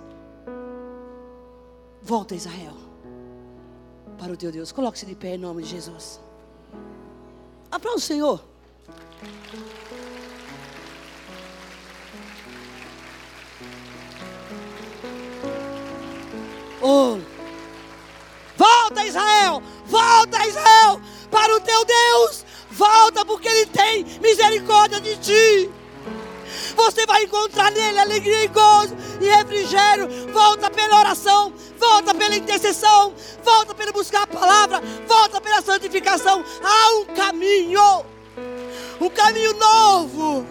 Volta, 2.00 2.34
Israel, 2.34 2.74
para 4.18 4.32
o 4.32 4.36
teu 4.36 4.52
Deus. 4.52 4.70
Coloque-se 4.70 5.06
de 5.06 5.14
pé 5.14 5.34
em 5.34 5.38
nome 5.38 5.62
de 5.64 5.70
Jesus. 5.70 6.20
Aplauda 7.74 7.98
o 7.98 8.00
Senhor. 8.00 8.40
Oh. 16.80 17.18
Volta, 18.56 19.04
Israel! 19.04 19.60
Volta, 19.86 20.46
Israel! 20.46 21.00
Para 21.32 21.56
o 21.56 21.60
teu 21.62 21.84
Deus! 21.84 22.44
Volta, 22.70 23.24
porque 23.24 23.48
Ele 23.48 23.66
tem 23.66 24.04
misericórdia 24.20 25.00
de 25.00 25.16
ti. 25.16 25.70
Você 26.76 27.04
vai 27.06 27.24
encontrar 27.24 27.72
nele 27.72 27.98
alegria 27.98 28.44
e 28.44 28.48
gozo 28.48 28.94
e 29.20 29.24
refrigério. 29.24 30.08
Volta 30.32 30.70
pela 30.70 30.98
oração, 31.00 31.52
volta 31.78 32.14
pela 32.14 32.36
intercessão, 32.36 33.14
volta 33.42 33.74
pelo 33.74 33.92
buscar 33.92 34.22
a 34.22 34.26
palavra, 34.26 34.82
volta 35.06 35.40
pela 35.40 35.62
santificação. 35.62 36.44
Há 36.62 36.90
um 36.96 37.04
caminho, 37.14 38.04
um 39.00 39.10
caminho 39.10 39.52
novo 39.54 40.46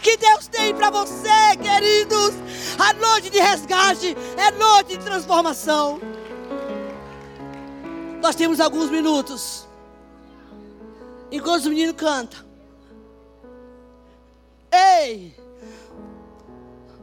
que 0.00 0.16
Deus 0.16 0.46
tem 0.48 0.74
para 0.74 0.90
você, 0.90 1.56
queridos. 1.60 2.34
A 2.78 2.92
noite 2.94 3.30
de 3.30 3.38
resgate 3.38 4.16
é 4.36 4.50
noite 4.52 4.96
de 4.96 5.04
transformação. 5.04 6.00
Nós 8.22 8.34
temos 8.34 8.60
alguns 8.60 8.90
minutos. 8.90 9.66
Enquanto 11.30 11.62
os 11.62 11.66
meninos 11.66 11.96
cantam. 11.96 12.40
Ei! 14.72 15.37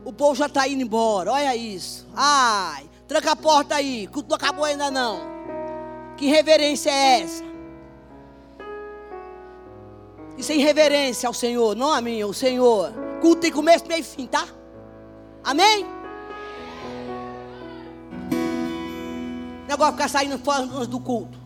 O 0.06 0.14
povo 0.14 0.36
já 0.36 0.46
está 0.46 0.68
indo 0.68 0.84
embora, 0.84 1.32
olha 1.32 1.56
isso. 1.56 2.08
Ai, 2.16 2.88
tranca 3.08 3.32
a 3.32 3.36
porta 3.36 3.74
aí, 3.74 4.06
culto 4.06 4.30
não 4.30 4.36
acabou 4.36 4.64
ainda 4.64 4.92
não. 4.92 5.20
Que 6.16 6.28
reverência 6.28 6.92
é 6.92 7.22
essa? 7.22 7.44
Isso 10.38 10.52
é 10.52 10.56
irreverência 10.56 11.26
ao 11.26 11.34
Senhor, 11.34 11.76
não 11.76 11.92
a 11.92 12.02
mim, 12.02 12.22
ao 12.22 12.34
Senhor. 12.34 12.94
Culto 13.20 13.42
tem 13.42 13.52
começo, 13.52 13.88
meio 13.88 14.02
e 14.02 14.04
fim, 14.04 14.28
tá? 14.28 14.48
Amém? 15.44 15.88
Negócio 19.68 19.94
ficar 19.94 20.08
saindo 20.08 20.38
fora 20.38 20.68
do 20.86 21.00
culto. 21.00 21.40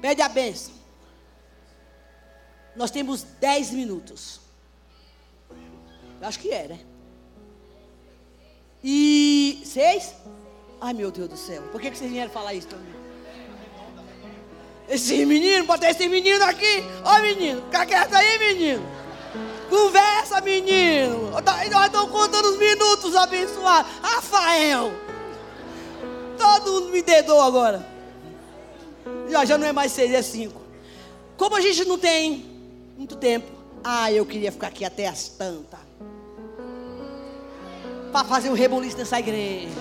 Pede 0.00 0.22
a 0.22 0.28
benção. 0.28 0.74
Nós 2.76 2.92
temos 2.92 3.24
dez 3.40 3.70
minutos. 3.70 4.43
Acho 6.24 6.38
que 6.38 6.50
é, 6.50 6.68
né? 6.68 6.80
E 8.82 9.62
seis? 9.64 10.14
Ai 10.80 10.92
meu 10.92 11.10
Deus 11.10 11.28
do 11.28 11.36
céu. 11.36 11.62
Por 11.72 11.80
que, 11.80 11.90
que 11.90 11.98
vocês 11.98 12.10
vieram 12.10 12.30
falar 12.30 12.54
isso 12.54 12.68
mim? 12.76 12.94
Esse 14.88 15.24
menino, 15.24 15.64
bota 15.64 15.88
esse 15.88 16.06
menino 16.08 16.44
aqui. 16.44 16.84
Ó 17.04 17.18
menino, 17.20 17.62
fica 17.62 17.86
quieto 17.86 18.14
aí, 18.14 18.38
menino. 18.38 18.86
Conversa, 19.70 20.40
menino. 20.42 21.30
Nós 21.30 21.86
estamos 21.86 22.10
contando 22.10 22.50
os 22.50 22.58
minutos 22.58 23.14
abençoados. 23.16 23.90
Rafael. 24.02 24.92
Todo 26.38 26.72
mundo 26.72 26.92
me 26.92 27.02
dedou 27.02 27.40
agora. 27.40 27.86
Já, 29.30 29.44
já 29.44 29.58
não 29.58 29.66
é 29.66 29.72
mais 29.72 29.92
seis, 29.92 30.12
é 30.12 30.22
cinco. 30.22 30.60
Como 31.36 31.56
a 31.56 31.60
gente 31.60 31.84
não 31.86 31.98
tem 31.98 32.44
muito 32.96 33.16
tempo. 33.16 33.50
Ah, 33.82 34.12
eu 34.12 34.24
queria 34.24 34.52
ficar 34.52 34.68
aqui 34.68 34.84
até 34.84 35.06
as 35.06 35.28
tantas. 35.28 35.83
Para 38.14 38.24
fazer 38.28 38.48
um 38.48 38.54
rebuliço 38.54 38.96
nessa 38.96 39.18
igreja. 39.18 39.74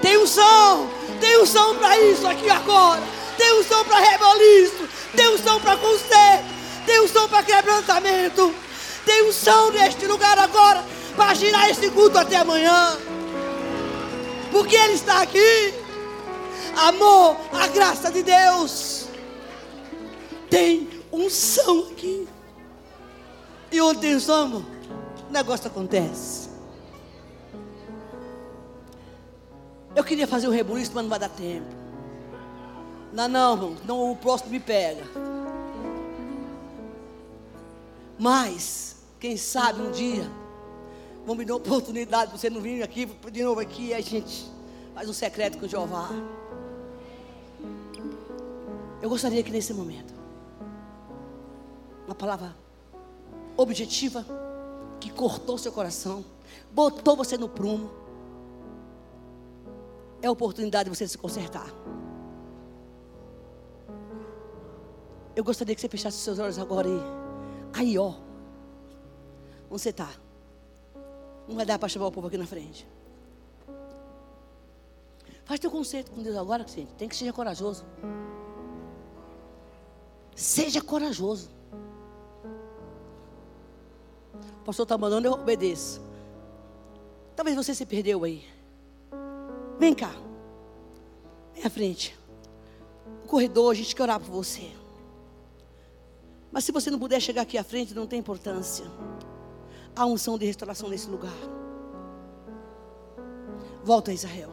Tem 0.00 0.16
um 0.16 0.26
som. 0.26 0.88
Tem 1.20 1.42
um 1.42 1.44
som 1.44 1.74
para 1.76 2.00
isso 2.00 2.26
aqui 2.26 2.48
agora. 2.48 3.02
Tem 3.36 3.52
um 3.60 3.62
som 3.62 3.84
para 3.84 3.98
reboliço. 3.98 4.88
Tem 5.14 5.28
um 5.28 5.36
som 5.36 5.60
para 5.60 5.76
conserto. 5.76 6.46
Tem 6.86 7.02
um 7.02 7.06
som 7.06 7.28
para 7.28 7.42
quebrantamento. 7.42 8.54
Tem 9.04 9.28
um 9.28 9.30
som 9.30 9.72
neste 9.72 10.06
lugar 10.06 10.38
agora 10.38 10.82
para 11.14 11.34
girar 11.34 11.68
esse 11.68 11.90
culto 11.90 12.16
até 12.16 12.36
amanhã. 12.36 12.96
Porque 14.50 14.74
Ele 14.74 14.94
está 14.94 15.20
aqui. 15.20 15.74
Amor, 16.74 17.36
a 17.52 17.66
graça 17.66 18.10
de 18.10 18.22
Deus. 18.22 19.04
Tem 20.48 20.88
unção 21.12 21.88
aqui. 21.92 22.26
E 23.70 23.82
onde 23.82 24.00
tem 24.00 24.16
unção, 24.16 24.64
o 25.28 25.30
negócio 25.30 25.66
acontece. 25.66 26.39
Eu 29.94 30.04
queria 30.04 30.26
fazer 30.26 30.48
um 30.48 30.52
rebuliço, 30.52 30.92
mas 30.94 31.02
não 31.02 31.10
vai 31.10 31.18
dar 31.18 31.28
tempo. 31.28 31.66
Não, 33.12 33.26
não, 33.26 33.54
irmão, 33.54 33.76
não, 33.84 34.12
o 34.12 34.16
próximo 34.16 34.50
me 34.50 34.60
pega. 34.60 35.02
Mas, 38.18 38.96
quem 39.18 39.36
sabe 39.36 39.82
um 39.82 39.90
dia, 39.90 40.30
vão 41.26 41.34
me 41.34 41.44
dar 41.44 41.56
oportunidade, 41.56 42.30
você 42.30 42.48
não 42.48 42.60
vir 42.60 42.82
aqui, 42.82 43.06
de 43.32 43.42
novo 43.42 43.60
aqui, 43.60 43.92
a 43.92 44.00
gente 44.00 44.50
faz 44.94 45.08
um 45.08 45.12
secreto 45.12 45.58
com 45.58 45.66
o 45.66 45.68
Jeová. 45.68 46.08
Eu 49.02 49.08
gostaria 49.08 49.42
que 49.42 49.50
nesse 49.50 49.72
momento, 49.72 50.12
uma 52.06 52.14
palavra 52.14 52.54
objetiva, 53.56 54.24
que 55.00 55.10
cortou 55.10 55.56
seu 55.56 55.72
coração, 55.72 56.24
botou 56.70 57.16
você 57.16 57.38
no 57.38 57.48
prumo, 57.48 57.90
é 60.22 60.26
a 60.26 60.30
oportunidade 60.30 60.90
de 60.90 60.96
você 60.96 61.06
se 61.06 61.16
consertar. 61.16 61.68
Eu 65.34 65.44
gostaria 65.44 65.74
que 65.74 65.80
você 65.80 65.88
fechasse 65.88 66.18
seus 66.18 66.38
olhos 66.38 66.58
agora 66.58 66.88
e 66.88 67.00
aí, 67.72 67.98
ó. 67.98 68.14
Onde 69.70 69.80
você 69.82 69.90
está? 69.90 70.10
Não 71.48 71.56
vai 71.56 71.64
dar 71.64 71.78
para 71.78 71.88
chamar 71.88 72.08
o 72.08 72.12
povo 72.12 72.26
aqui 72.26 72.36
na 72.36 72.46
frente. 72.46 72.86
Faz 75.44 75.58
teu 75.58 75.70
conceito 75.70 76.10
com 76.10 76.22
Deus 76.22 76.36
agora, 76.36 76.66
gente. 76.66 76.92
Tem 76.94 77.08
que 77.08 77.16
ser 77.16 77.32
corajoso. 77.32 77.84
Seja 80.34 80.80
corajoso. 80.80 81.50
O 84.60 84.64
pastor 84.64 84.84
está 84.84 84.96
mandando, 84.96 85.26
eu 85.26 85.32
obedeço. 85.32 86.00
Talvez 87.34 87.56
você 87.56 87.74
se 87.74 87.86
perdeu 87.86 88.22
aí. 88.24 88.44
Vem 89.80 89.94
cá. 89.94 90.12
Vem 91.54 91.64
à 91.64 91.70
frente. 91.70 92.14
O 93.24 93.26
corredor, 93.26 93.72
a 93.72 93.74
gente 93.74 93.96
quer 93.96 94.02
orar 94.02 94.20
por 94.20 94.28
você. 94.30 94.70
Mas 96.52 96.64
se 96.64 96.70
você 96.70 96.90
não 96.90 96.98
puder 96.98 97.18
chegar 97.18 97.42
aqui 97.42 97.56
à 97.56 97.64
frente, 97.64 97.94
não 97.94 98.06
tem 98.06 98.18
importância. 98.18 98.84
Há 99.96 100.04
unção 100.04 100.36
de 100.36 100.44
restauração 100.44 100.90
nesse 100.90 101.08
lugar. 101.08 101.32
Volta 103.82 104.10
a 104.10 104.14
Israel. 104.14 104.50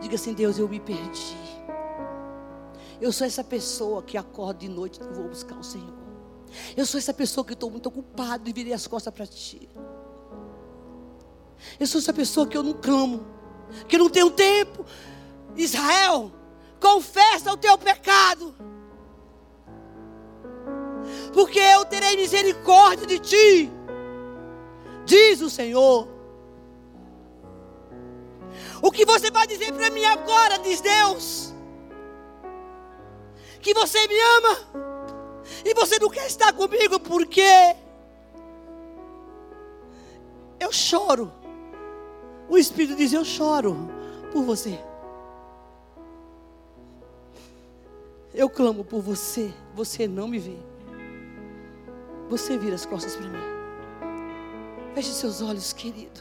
Diga 0.00 0.14
assim: 0.14 0.32
Deus, 0.32 0.58
eu 0.58 0.68
me 0.68 0.78
perdi. 0.78 1.36
Eu 3.00 3.10
sou 3.10 3.26
essa 3.26 3.42
pessoa 3.42 4.00
que 4.00 4.16
acorda 4.16 4.60
de 4.60 4.68
noite 4.68 5.00
e 5.02 5.12
vou 5.12 5.28
buscar 5.28 5.58
o 5.58 5.64
Senhor. 5.64 5.92
Eu 6.76 6.86
sou 6.86 6.98
essa 6.98 7.12
pessoa 7.12 7.44
que 7.44 7.54
estou 7.54 7.68
muito 7.68 7.86
ocupado 7.88 8.48
e 8.48 8.52
virei 8.52 8.72
as 8.72 8.86
costas 8.86 9.12
para 9.12 9.26
ti. 9.26 9.68
Eu 11.80 11.86
sou 11.88 11.98
essa 11.98 12.12
pessoa 12.12 12.46
que 12.46 12.56
eu 12.56 12.62
não 12.62 12.74
clamo, 12.74 13.39
que 13.88 13.98
não 13.98 14.08
tenho 14.08 14.30
tempo. 14.30 14.84
Israel, 15.56 16.32
confessa 16.80 17.52
o 17.52 17.56
teu 17.56 17.76
pecado, 17.76 18.54
porque 21.32 21.58
eu 21.58 21.84
terei 21.84 22.16
misericórdia 22.16 23.06
de 23.06 23.18
ti, 23.18 23.70
diz 25.04 25.40
o 25.40 25.50
Senhor. 25.50 26.08
O 28.82 28.90
que 28.90 29.04
você 29.04 29.30
vai 29.30 29.46
dizer 29.46 29.72
para 29.72 29.90
mim 29.90 30.04
agora, 30.04 30.58
diz 30.58 30.80
Deus? 30.80 31.54
Que 33.60 33.74
você 33.74 34.06
me 34.08 34.18
ama 34.18 34.58
e 35.64 35.74
você 35.74 35.98
não 35.98 36.08
quer 36.08 36.26
estar 36.26 36.52
comigo 36.54 36.98
porque 36.98 37.76
eu 40.58 40.72
choro. 40.72 41.39
O 42.50 42.58
Espírito 42.58 42.96
diz: 42.96 43.12
Eu 43.12 43.24
choro 43.24 43.88
por 44.32 44.42
você. 44.42 44.76
Eu 48.34 48.50
clamo 48.50 48.84
por 48.84 49.00
você, 49.00 49.54
você 49.74 50.08
não 50.08 50.26
me 50.26 50.38
vê. 50.38 50.56
Você 52.28 52.58
vira 52.58 52.74
as 52.74 52.84
costas 52.84 53.14
para 53.14 53.28
mim. 53.28 53.38
Feche 54.94 55.12
seus 55.12 55.40
olhos, 55.40 55.72
querido. 55.72 56.20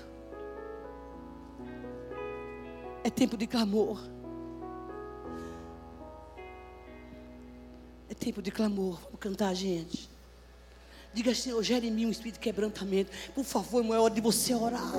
É 3.03 3.09
tempo 3.09 3.35
de 3.35 3.47
clamor. 3.47 3.99
É 8.07 8.13
tempo 8.13 8.41
de 8.41 8.51
clamor. 8.51 8.99
Vamos 9.05 9.19
cantar, 9.19 9.53
gente. 9.55 10.09
Diga, 11.11 11.33
Senhor, 11.33 11.61
gere 11.63 11.87
em 11.87 11.91
mim 11.91 12.05
um 12.05 12.11
espírito 12.11 12.35
de 12.35 12.41
quebrantamento. 12.41 13.11
Por 13.33 13.43
favor, 13.43 13.81
irmão, 13.81 13.97
é 13.97 13.99
hora 13.99 14.13
de 14.13 14.21
você 14.21 14.53
orar. 14.53 14.91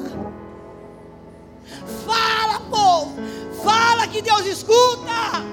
Fala, 2.06 2.60
povo. 2.70 3.14
Fala 3.62 4.06
que 4.06 4.22
Deus 4.22 4.46
escuta. 4.46 5.44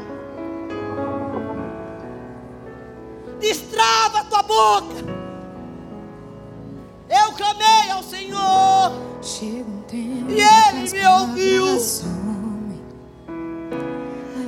Destrava 3.40 4.20
a 4.20 4.24
tua 4.24 4.44
boca. 4.44 4.96
Eu 7.10 7.32
clamei 7.34 7.92
ao 7.92 8.04
Senhor. 8.04 8.92
e 9.92 10.42
Ele 10.42 10.92
me 10.92 11.08
ouviu. 11.08 11.66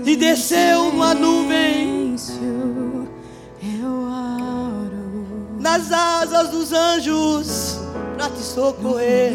E 0.06 0.16
desceu 0.16 0.90
uma 0.90 1.14
nuvem. 1.14 2.16
Nas 5.60 5.92
asas 5.92 6.50
dos 6.50 6.72
anjos. 6.74 7.80
Para 8.16 8.30
te 8.30 8.40
socorrer. 8.40 9.34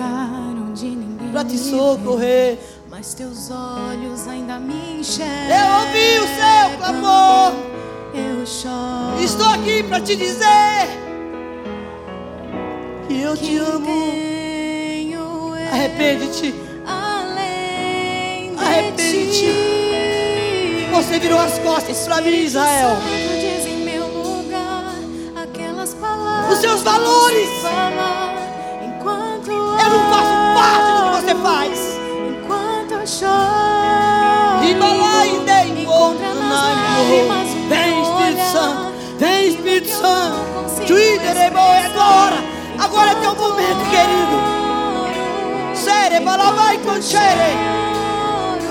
Para 1.35 1.45
te 1.45 1.59
socorrer. 1.59 2.59
Mas 2.89 3.13
teus 3.13 3.51
olhos 3.51 4.29
ainda 4.29 4.61
me 4.61 5.01
enxergam. 5.01 5.57
Eu 5.59 5.67
ouvi 5.81 6.19
o 6.21 6.27
seu 6.29 6.79
clamor 6.79 7.75
eu 8.15 8.47
choro. 8.47 9.21
Estou 9.21 9.49
aqui 9.49 9.83
para 9.83 10.01
te 10.01 10.15
dizer 10.15 10.87
que 13.09 13.21
eu 13.21 13.37
te 13.37 13.57
amo. 13.59 15.55
Arrepende-te. 15.73 16.55
Arrepende-te. 18.57 19.51
Você 20.93 21.19
virou 21.19 21.41
as 21.41 21.59
costas 21.59 22.07
para 22.07 22.21
mim, 22.21 22.45
Israel. 22.45 22.97
Os 26.53 26.59
seus 26.59 26.83
valores. 26.83 27.74
Vem 37.69 38.03
Espírito 38.03 38.51
Santo, 38.53 38.93
vem 39.19 39.49
Espírito 39.49 39.89
Santo. 39.89 40.87
Juíderebo 40.87 41.59
é 41.59 41.87
agora. 41.87 42.37
Agora 42.79 43.11
é 43.11 43.15
teu 43.17 43.35
momento, 43.35 43.85
querido. 43.91 44.37
Sere, 45.75 46.21
balavai 46.21 46.79
com 46.79 47.01
xere. 47.01 47.57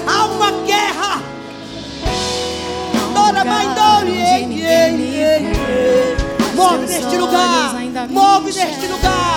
Há 0.08 0.26
uma 0.26 0.52
guerra. 0.66 1.22
Mãe 3.46 3.68
Move 6.56 6.86
neste 6.86 7.18
lugar. 7.18 7.76
Move 8.10 8.52
neste 8.54 8.88
lugar. 8.88 9.33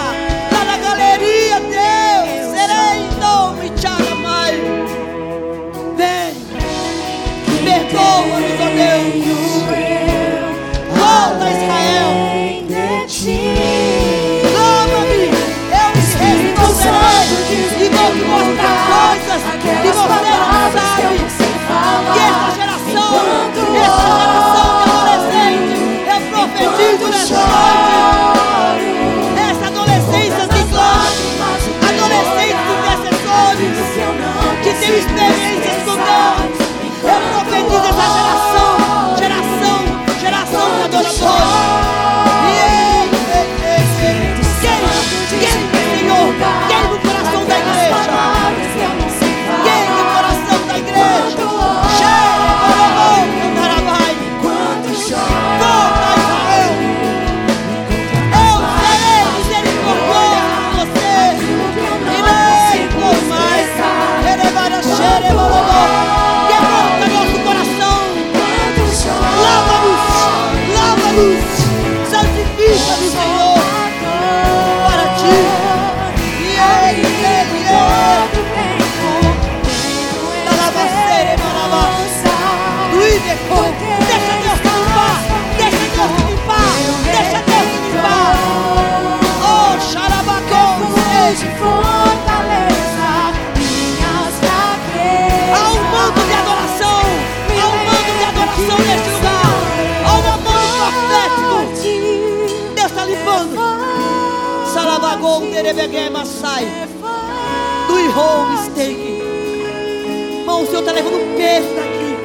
levando 110.97 111.37
peso 111.37 111.69
daqui. 111.75 112.17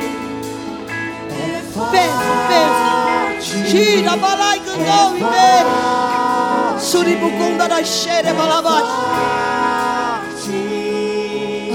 Peso, 1.92 2.24
peso. 2.50 3.70
Tira, 3.70 4.16
balai, 4.16 4.60
candou 4.60 5.18
e 5.18 5.22
Suribu, 6.80 7.28
Suribukunda 7.28 7.68
da 7.68 7.84
xere, 7.84 8.34
balabai. 8.34 8.84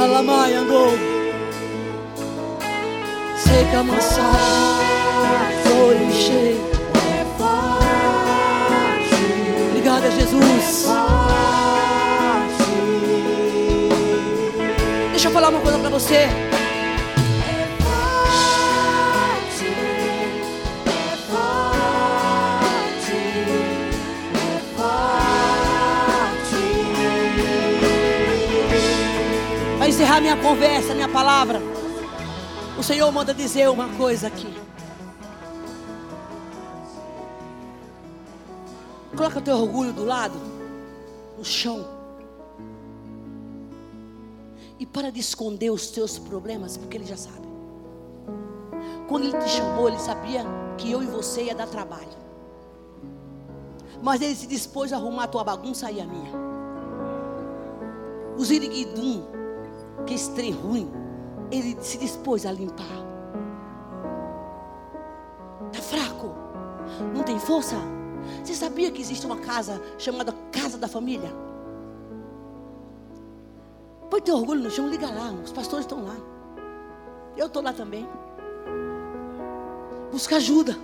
Alamai, 0.02 0.54
angou. 0.54 0.92
Seca, 3.36 3.82
mansagem. 3.82 4.76
Foi 5.64 5.96
encher. 5.96 6.56
Obrigada, 9.70 10.10
Jesus. 10.10 10.86
Deixa 15.10 15.28
eu 15.28 15.32
falar 15.32 15.48
uma 15.48 15.60
coisa 15.60 15.78
para 15.78 15.90
você. 15.90 16.55
Minha 30.20 30.36
conversa, 30.36 30.94
minha 30.94 31.08
palavra, 31.08 31.60
o 32.78 32.82
Senhor 32.82 33.10
manda 33.10 33.34
dizer 33.34 33.68
uma 33.68 33.88
coisa 33.96 34.26
aqui. 34.26 34.52
Coloca 39.16 39.40
teu 39.40 39.56
orgulho 39.56 39.92
do 39.92 40.04
lado, 40.04 40.38
no 41.38 41.44
chão. 41.44 41.86
E 44.78 44.84
para 44.84 45.10
de 45.10 45.20
esconder 45.20 45.70
os 45.70 45.88
teus 45.88 46.18
problemas, 46.18 46.76
porque 46.76 46.98
Ele 46.98 47.06
já 47.06 47.16
sabe. 47.16 47.46
Quando 49.08 49.24
Ele 49.24 49.38
te 49.38 49.48
chamou, 49.48 49.88
Ele 49.88 49.98
sabia 49.98 50.44
que 50.76 50.90
eu 50.90 51.02
e 51.02 51.06
você 51.06 51.44
ia 51.44 51.54
dar 51.54 51.66
trabalho. 51.66 52.16
Mas 54.02 54.20
Ele 54.20 54.34
se 54.34 54.46
dispôs 54.46 54.92
a 54.92 54.96
arrumar 54.96 55.24
a 55.24 55.28
tua 55.28 55.42
bagunça 55.42 55.90
e 55.90 55.98
a 55.98 56.04
minha. 56.04 56.32
Os 58.36 58.50
iriguidum, 58.50 59.35
que 60.06 60.14
esse 60.14 60.30
trem 60.32 60.52
ruim, 60.52 60.90
Ele 61.50 61.76
se 61.80 61.98
dispôs 61.98 62.46
a 62.46 62.52
limpar. 62.52 62.86
Está 65.72 65.82
fraco? 65.82 66.34
Não 67.14 67.22
tem 67.22 67.38
força? 67.38 67.76
Você 68.42 68.54
sabia 68.54 68.90
que 68.90 69.00
existe 69.00 69.26
uma 69.26 69.38
casa 69.38 69.80
chamada 69.98 70.34
Casa 70.50 70.78
da 70.78 70.88
Família? 70.88 71.30
Põe 74.10 74.20
teu 74.20 74.36
orgulho 74.36 74.62
no 74.62 74.70
chão, 74.70 74.88
liga 74.88 75.08
lá. 75.08 75.32
Os 75.44 75.52
pastores 75.52 75.84
estão 75.84 76.04
lá. 76.04 76.16
Eu 77.36 77.46
estou 77.46 77.62
lá 77.62 77.72
também. 77.72 78.08
Busca 80.10 80.36
ajuda. 80.36 80.76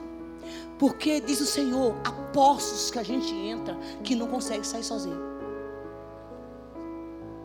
Porque 0.79 1.21
diz 1.21 1.41
o 1.41 1.47
Senhor, 1.47 1.95
há 2.05 2.11
poços 2.33 2.91
que 2.91 2.99
a 2.99 3.03
gente 3.03 3.33
entra 3.33 3.77
que 4.03 4.17
não 4.17 4.27
consegue 4.27 4.67
sair 4.67 4.83
sozinho. 4.83 5.21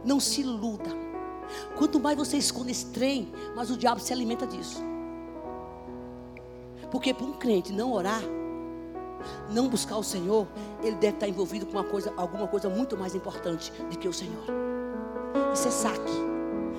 Não 0.03 0.19
se 0.19 0.41
iluda. 0.41 1.06
Quanto 1.77 1.99
mais 1.99 2.17
você 2.17 2.37
esconde 2.37 2.71
esse 2.71 2.87
trem, 2.87 3.31
mais 3.55 3.69
o 3.69 3.77
diabo 3.77 3.99
se 3.99 4.11
alimenta 4.13 4.45
disso. 4.45 4.81
Porque 6.91 7.13
para 7.13 7.25
um 7.25 7.33
crente 7.33 7.73
não 7.73 7.91
orar, 7.91 8.21
não 9.49 9.67
buscar 9.67 9.97
o 9.97 10.03
Senhor, 10.03 10.47
ele 10.81 10.95
deve 10.95 11.15
estar 11.15 11.27
envolvido 11.27 11.65
com 11.65 11.73
uma 11.73 11.83
coisa, 11.83 12.13
alguma 12.15 12.47
coisa 12.47 12.69
muito 12.69 12.97
mais 12.97 13.15
importante 13.15 13.71
do 13.71 13.97
que 13.97 14.07
o 14.07 14.13
Senhor. 14.13 14.43
Isso 15.53 15.67
é 15.67 15.71
saque, 15.71 16.11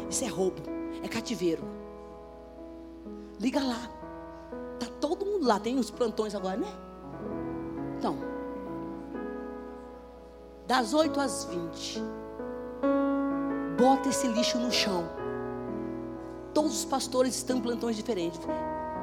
isso 0.09 0.25
é 0.25 0.29
roubo, 0.29 0.62
é 1.03 1.09
cativeiro. 1.09 1.62
Liga 3.39 3.61
lá, 3.61 3.91
tá 4.79 4.87
todo 5.01 5.25
mundo 5.25 5.47
lá, 5.47 5.61
tem 5.61 5.79
uns 5.79 5.91
plantões 5.91 6.35
agora, 6.35 6.57
né? 6.57 6.69
Então, 7.99 8.16
das 10.66 10.93
8 10.93 11.21
às 11.21 11.45
20, 11.45 12.03
bota 13.79 14.09
esse 14.09 14.26
lixo 14.26 14.59
no 14.59 14.72
chão. 14.72 15.09
Todos 16.53 16.79
os 16.79 16.85
pastores 16.85 17.37
estão 17.37 17.59
em 17.59 17.61
plantões 17.61 17.97
diferentes. 17.97 18.41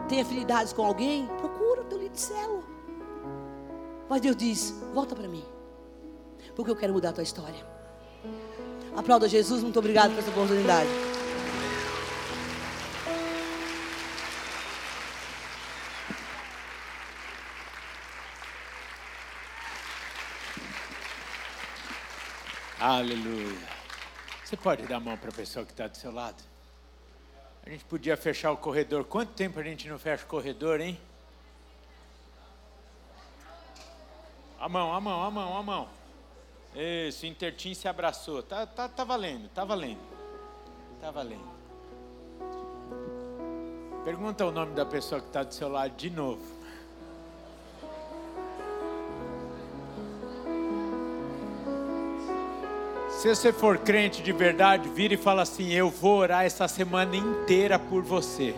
Tem 0.09 0.21
afinidades 0.21 0.73
com 0.73 0.85
alguém? 0.85 1.25
Procura 1.37 1.85
teu 1.85 1.97
líder 1.97 2.11
de 2.11 2.19
célula. 2.19 2.63
Mas 4.09 4.21
Deus 4.21 4.35
diz: 4.35 4.75
volta 4.93 5.15
para 5.15 5.27
mim. 5.27 5.43
Porque 6.55 6.69
eu 6.69 6.75
quero 6.75 6.93
mudar 6.93 7.09
a 7.09 7.13
tua 7.13 7.23
história. 7.23 7.65
Aplauda 8.95 9.27
Jesus, 9.27 9.63
muito 9.63 9.79
obrigado 9.79 10.11
por 10.11 10.19
essa 10.19 10.29
oportunidade. 10.29 10.89
Aleluia. 22.79 23.74
Você 24.55 24.61
pode 24.61 24.83
dar 24.83 24.95
a 24.95 24.99
mão 25.01 25.17
para 25.17 25.29
a 25.29 25.33
pessoa 25.33 25.65
que 25.65 25.71
está 25.71 25.85
do 25.85 25.97
seu 25.97 26.13
lado? 26.13 26.41
A 27.65 27.69
gente 27.69 27.83
podia 27.83 28.15
fechar 28.15 28.53
o 28.53 28.57
corredor. 28.57 29.03
Quanto 29.03 29.33
tempo 29.33 29.59
a 29.59 29.63
gente 29.63 29.85
não 29.89 29.99
fecha 29.99 30.23
o 30.23 30.27
corredor, 30.27 30.79
hein? 30.79 30.97
A 34.57 34.69
mão, 34.69 34.93
a 34.93 35.01
mão, 35.01 35.23
a 35.23 35.29
mão, 35.29 35.57
a 35.57 35.61
mão. 35.61 35.89
Isso, 36.73 37.25
Intertim 37.25 37.73
se 37.73 37.89
abraçou. 37.89 38.41
Tá, 38.41 38.65
tá, 38.65 38.87
tá 38.87 39.03
valendo, 39.03 39.49
tá 39.49 39.65
valendo. 39.65 39.99
Tá 41.01 41.11
valendo. 41.11 41.51
Pergunta 44.05 44.45
o 44.45 44.51
nome 44.53 44.73
da 44.73 44.85
pessoa 44.85 45.19
que 45.19 45.27
está 45.27 45.43
do 45.43 45.53
seu 45.53 45.67
lado 45.67 45.97
de 45.97 46.09
novo. 46.09 46.54
Se 53.25 53.29
você 53.33 53.51
for 53.51 53.79
crente 53.79 54.21
de 54.21 54.31
verdade, 54.31 54.87
vira 54.87 55.15
e 55.15 55.17
fala 55.17 55.41
assim: 55.41 55.73
Eu 55.73 55.89
vou 55.89 56.19
orar 56.19 56.45
essa 56.45 56.67
semana 56.67 57.15
inteira 57.15 57.79
por 57.79 58.03
você. 58.03 58.53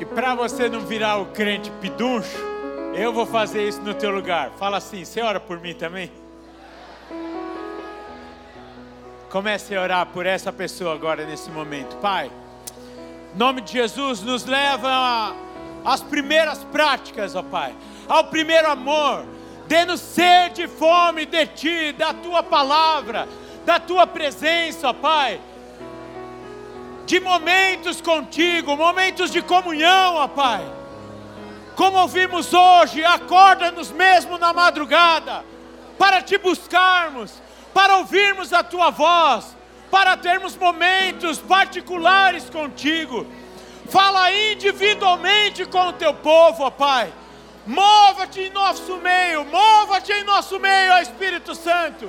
E 0.00 0.04
para 0.04 0.34
você 0.34 0.68
não 0.68 0.80
virar 0.80 1.18
o 1.18 1.26
crente 1.26 1.70
piduncho, 1.80 2.36
eu 2.92 3.12
vou 3.12 3.24
fazer 3.24 3.68
isso 3.68 3.80
no 3.82 3.94
teu 3.94 4.10
lugar. 4.10 4.50
Fala 4.58 4.78
assim: 4.78 5.04
Você 5.04 5.22
ora 5.22 5.38
por 5.38 5.60
mim 5.60 5.74
também? 5.74 6.10
Comece 9.30 9.76
a 9.76 9.80
orar 9.80 10.06
por 10.06 10.26
essa 10.26 10.52
pessoa 10.52 10.92
agora 10.92 11.24
nesse 11.24 11.52
momento. 11.52 11.96
Pai, 11.98 12.32
em 13.32 13.38
nome 13.38 13.60
de 13.60 13.74
Jesus, 13.74 14.22
nos 14.22 14.44
leva 14.44 15.36
às 15.84 16.02
primeiras 16.02 16.64
práticas, 16.64 17.36
ó 17.36 17.44
Pai, 17.44 17.76
ao 18.08 18.24
primeiro 18.24 18.70
amor. 18.70 19.24
Dê-nos 19.66 20.00
sede 20.00 20.62
e 20.62 20.68
fome 20.68 21.24
de 21.24 21.46
Ti, 21.46 21.92
da 21.92 22.12
Tua 22.12 22.42
palavra, 22.42 23.28
da 23.64 23.78
Tua 23.80 24.06
presença, 24.06 24.88
ó 24.88 24.92
Pai. 24.92 25.40
De 27.06 27.20
momentos 27.20 28.00
contigo, 28.00 28.76
momentos 28.76 29.30
de 29.30 29.42
comunhão, 29.42 30.16
ó 30.16 30.28
Pai. 30.28 30.64
Como 31.74 31.98
ouvimos 31.98 32.52
hoje, 32.52 33.04
acorda-nos 33.04 33.90
mesmo 33.90 34.36
na 34.36 34.52
madrugada, 34.52 35.44
para 35.98 36.20
te 36.20 36.36
buscarmos, 36.36 37.40
para 37.72 37.96
ouvirmos 37.96 38.52
a 38.52 38.62
tua 38.62 38.90
voz, 38.90 39.56
para 39.90 40.16
termos 40.16 40.56
momentos 40.56 41.38
particulares 41.38 42.50
contigo. 42.50 43.26
Fala 43.88 44.32
individualmente 44.32 45.64
com 45.64 45.88
o 45.88 45.92
teu 45.92 46.12
povo, 46.14 46.64
ó 46.64 46.70
Pai. 46.70 47.12
Mova-te 47.66 48.40
em 48.40 48.50
nosso 48.50 48.96
meio, 48.96 49.44
mova-te 49.44 50.12
em 50.12 50.24
nosso 50.24 50.58
meio, 50.58 50.98
Espírito 50.98 51.54
Santo. 51.54 52.08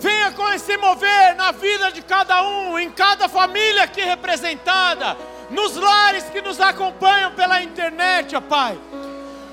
Venha 0.00 0.32
com 0.32 0.50
esse 0.52 0.76
mover 0.76 1.34
na 1.36 1.52
vida 1.52 1.90
de 1.92 2.02
cada 2.02 2.42
um, 2.42 2.78
em 2.78 2.90
cada 2.90 3.28
família 3.28 3.82
aqui 3.82 4.02
representada, 4.02 5.16
nos 5.50 5.76
lares 5.76 6.24
que 6.24 6.40
nos 6.40 6.60
acompanham 6.60 7.32
pela 7.32 7.62
internet, 7.62 8.34
ó 8.36 8.40
Pai. 8.40 8.78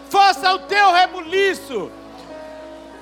Faça 0.10 0.54
o 0.54 0.60
teu 0.60 0.92
rebuliço 0.92 1.92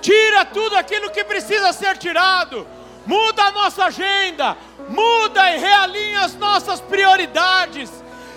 Tira 0.02 0.44
tudo 0.46 0.76
aquilo 0.76 1.12
que 1.12 1.24
precisa 1.24 1.72
ser 1.72 1.96
tirado. 1.98 2.68
Muda 3.06 3.44
a 3.44 3.52
nossa 3.52 3.86
agenda. 3.86 4.58
Muda 4.90 5.52
e 5.52 5.60
realinha 5.60 6.22
as 6.22 6.34
nossas 6.36 6.82
prioridades. 6.82 7.90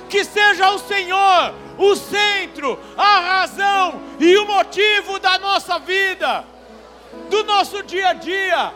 Que 0.09 0.25
seja 0.25 0.71
o 0.71 0.79
Senhor 0.79 1.55
o 1.77 1.97
centro, 1.97 2.79
a 2.97 3.19
razão 3.19 4.01
e 4.21 4.37
o 4.37 4.47
motivo 4.47 5.19
da 5.19 5.39
nossa 5.41 5.77
vida, 5.81 6.45
do 7.29 7.43
nosso 7.43 7.83
dia 7.83 8.11
a 8.11 8.13
dia. 8.13 8.73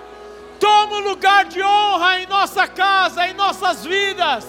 Toma 0.59 0.97
o 0.97 1.01
lugar 1.01 1.45
de 1.45 1.63
honra 1.63 2.19
em 2.19 2.27
nossa 2.27 2.67
casa, 2.67 3.29
em 3.29 3.35
nossas 3.35 3.85
vidas. 3.85 4.45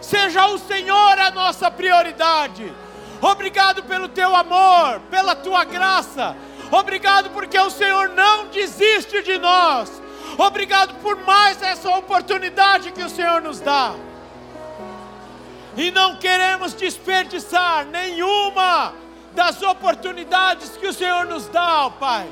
Seja 0.00 0.48
o 0.48 0.58
Senhor 0.58 1.18
a 1.20 1.30
nossa 1.30 1.70
prioridade. 1.70 2.74
Obrigado 3.22 3.84
pelo 3.84 4.08
teu 4.08 4.34
amor, 4.34 5.00
pela 5.08 5.36
tua 5.36 5.64
graça 5.64 6.36
Obrigado 6.70 7.30
porque 7.30 7.58
o 7.58 7.70
Senhor 7.70 8.08
não 8.10 8.46
desiste 8.46 9.22
de 9.22 9.38
nós. 9.38 10.02
Obrigado 10.36 10.94
por 11.00 11.16
mais 11.24 11.60
essa 11.62 11.88
oportunidade 11.90 12.92
que 12.92 13.02
o 13.02 13.08
Senhor 13.08 13.40
nos 13.40 13.60
dá. 13.60 13.94
E 15.76 15.90
não 15.90 16.16
queremos 16.16 16.72
desperdiçar 16.74 17.84
nenhuma 17.86 18.94
das 19.32 19.60
oportunidades 19.62 20.76
que 20.76 20.86
o 20.86 20.92
Senhor 20.92 21.26
nos 21.26 21.48
dá, 21.48 21.86
ó 21.86 21.90
Pai. 21.90 22.28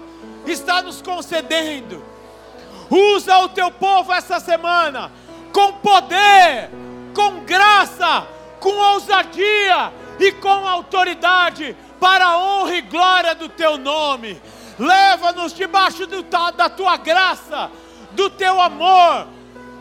Está 0.46 0.82
nos 0.82 1.02
concedendo. 1.02 2.04
Usa 2.90 3.38
o 3.38 3.48
teu 3.48 3.70
povo 3.70 4.12
essa 4.12 4.38
semana 4.38 5.10
com 5.52 5.72
poder, 5.74 6.70
com 7.14 7.40
graça, 7.40 8.26
com 8.60 8.70
ousadia 8.70 9.92
e 10.18 10.32
com 10.32 10.66
autoridade 10.66 11.76
para 12.00 12.24
a 12.24 12.38
honra 12.38 12.76
e 12.76 12.82
glória 12.82 13.34
do 13.34 13.48
teu 13.48 13.76
nome. 13.76 14.40
Leva-nos 14.78 15.52
debaixo 15.52 16.06
do, 16.06 16.22
da 16.22 16.68
tua 16.68 16.96
graça, 16.96 17.70
do 18.12 18.30
teu 18.30 18.60
amor, 18.60 19.26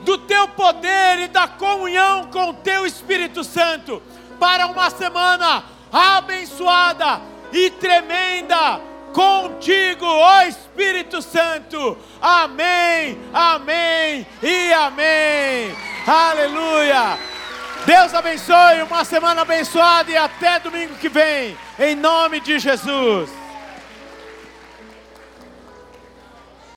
do 0.04 0.18
teu 0.20 0.48
poder 0.50 1.20
e 1.20 1.28
da 1.28 1.48
comunhão 1.48 2.26
com 2.26 2.50
o 2.50 2.54
teu 2.54 2.86
Espírito 2.86 3.44
Santo 3.44 4.02
para 4.40 4.68
uma 4.68 4.90
semana 4.90 5.64
abençoada 5.92 7.22
e 7.52 7.70
tremenda 7.70 8.82
contigo, 9.14 10.06
ó 10.06 10.44
Espírito 10.44 11.22
Santo. 11.22 11.98
Amém, 12.22 13.20
amém 13.34 14.26
e 14.42 14.74
amém. 14.74 15.76
Aleluia. 16.08 17.18
Deus 17.86 18.14
abençoe, 18.14 18.84
uma 18.88 19.04
semana 19.04 19.42
abençoada 19.42 20.12
e 20.12 20.18
até 20.18 20.60
domingo 20.60 20.96
que 20.96 21.10
vem, 21.10 21.58
em 21.80 21.96
nome 21.96 22.40
de 22.40 22.60
Jesus. 22.60 23.41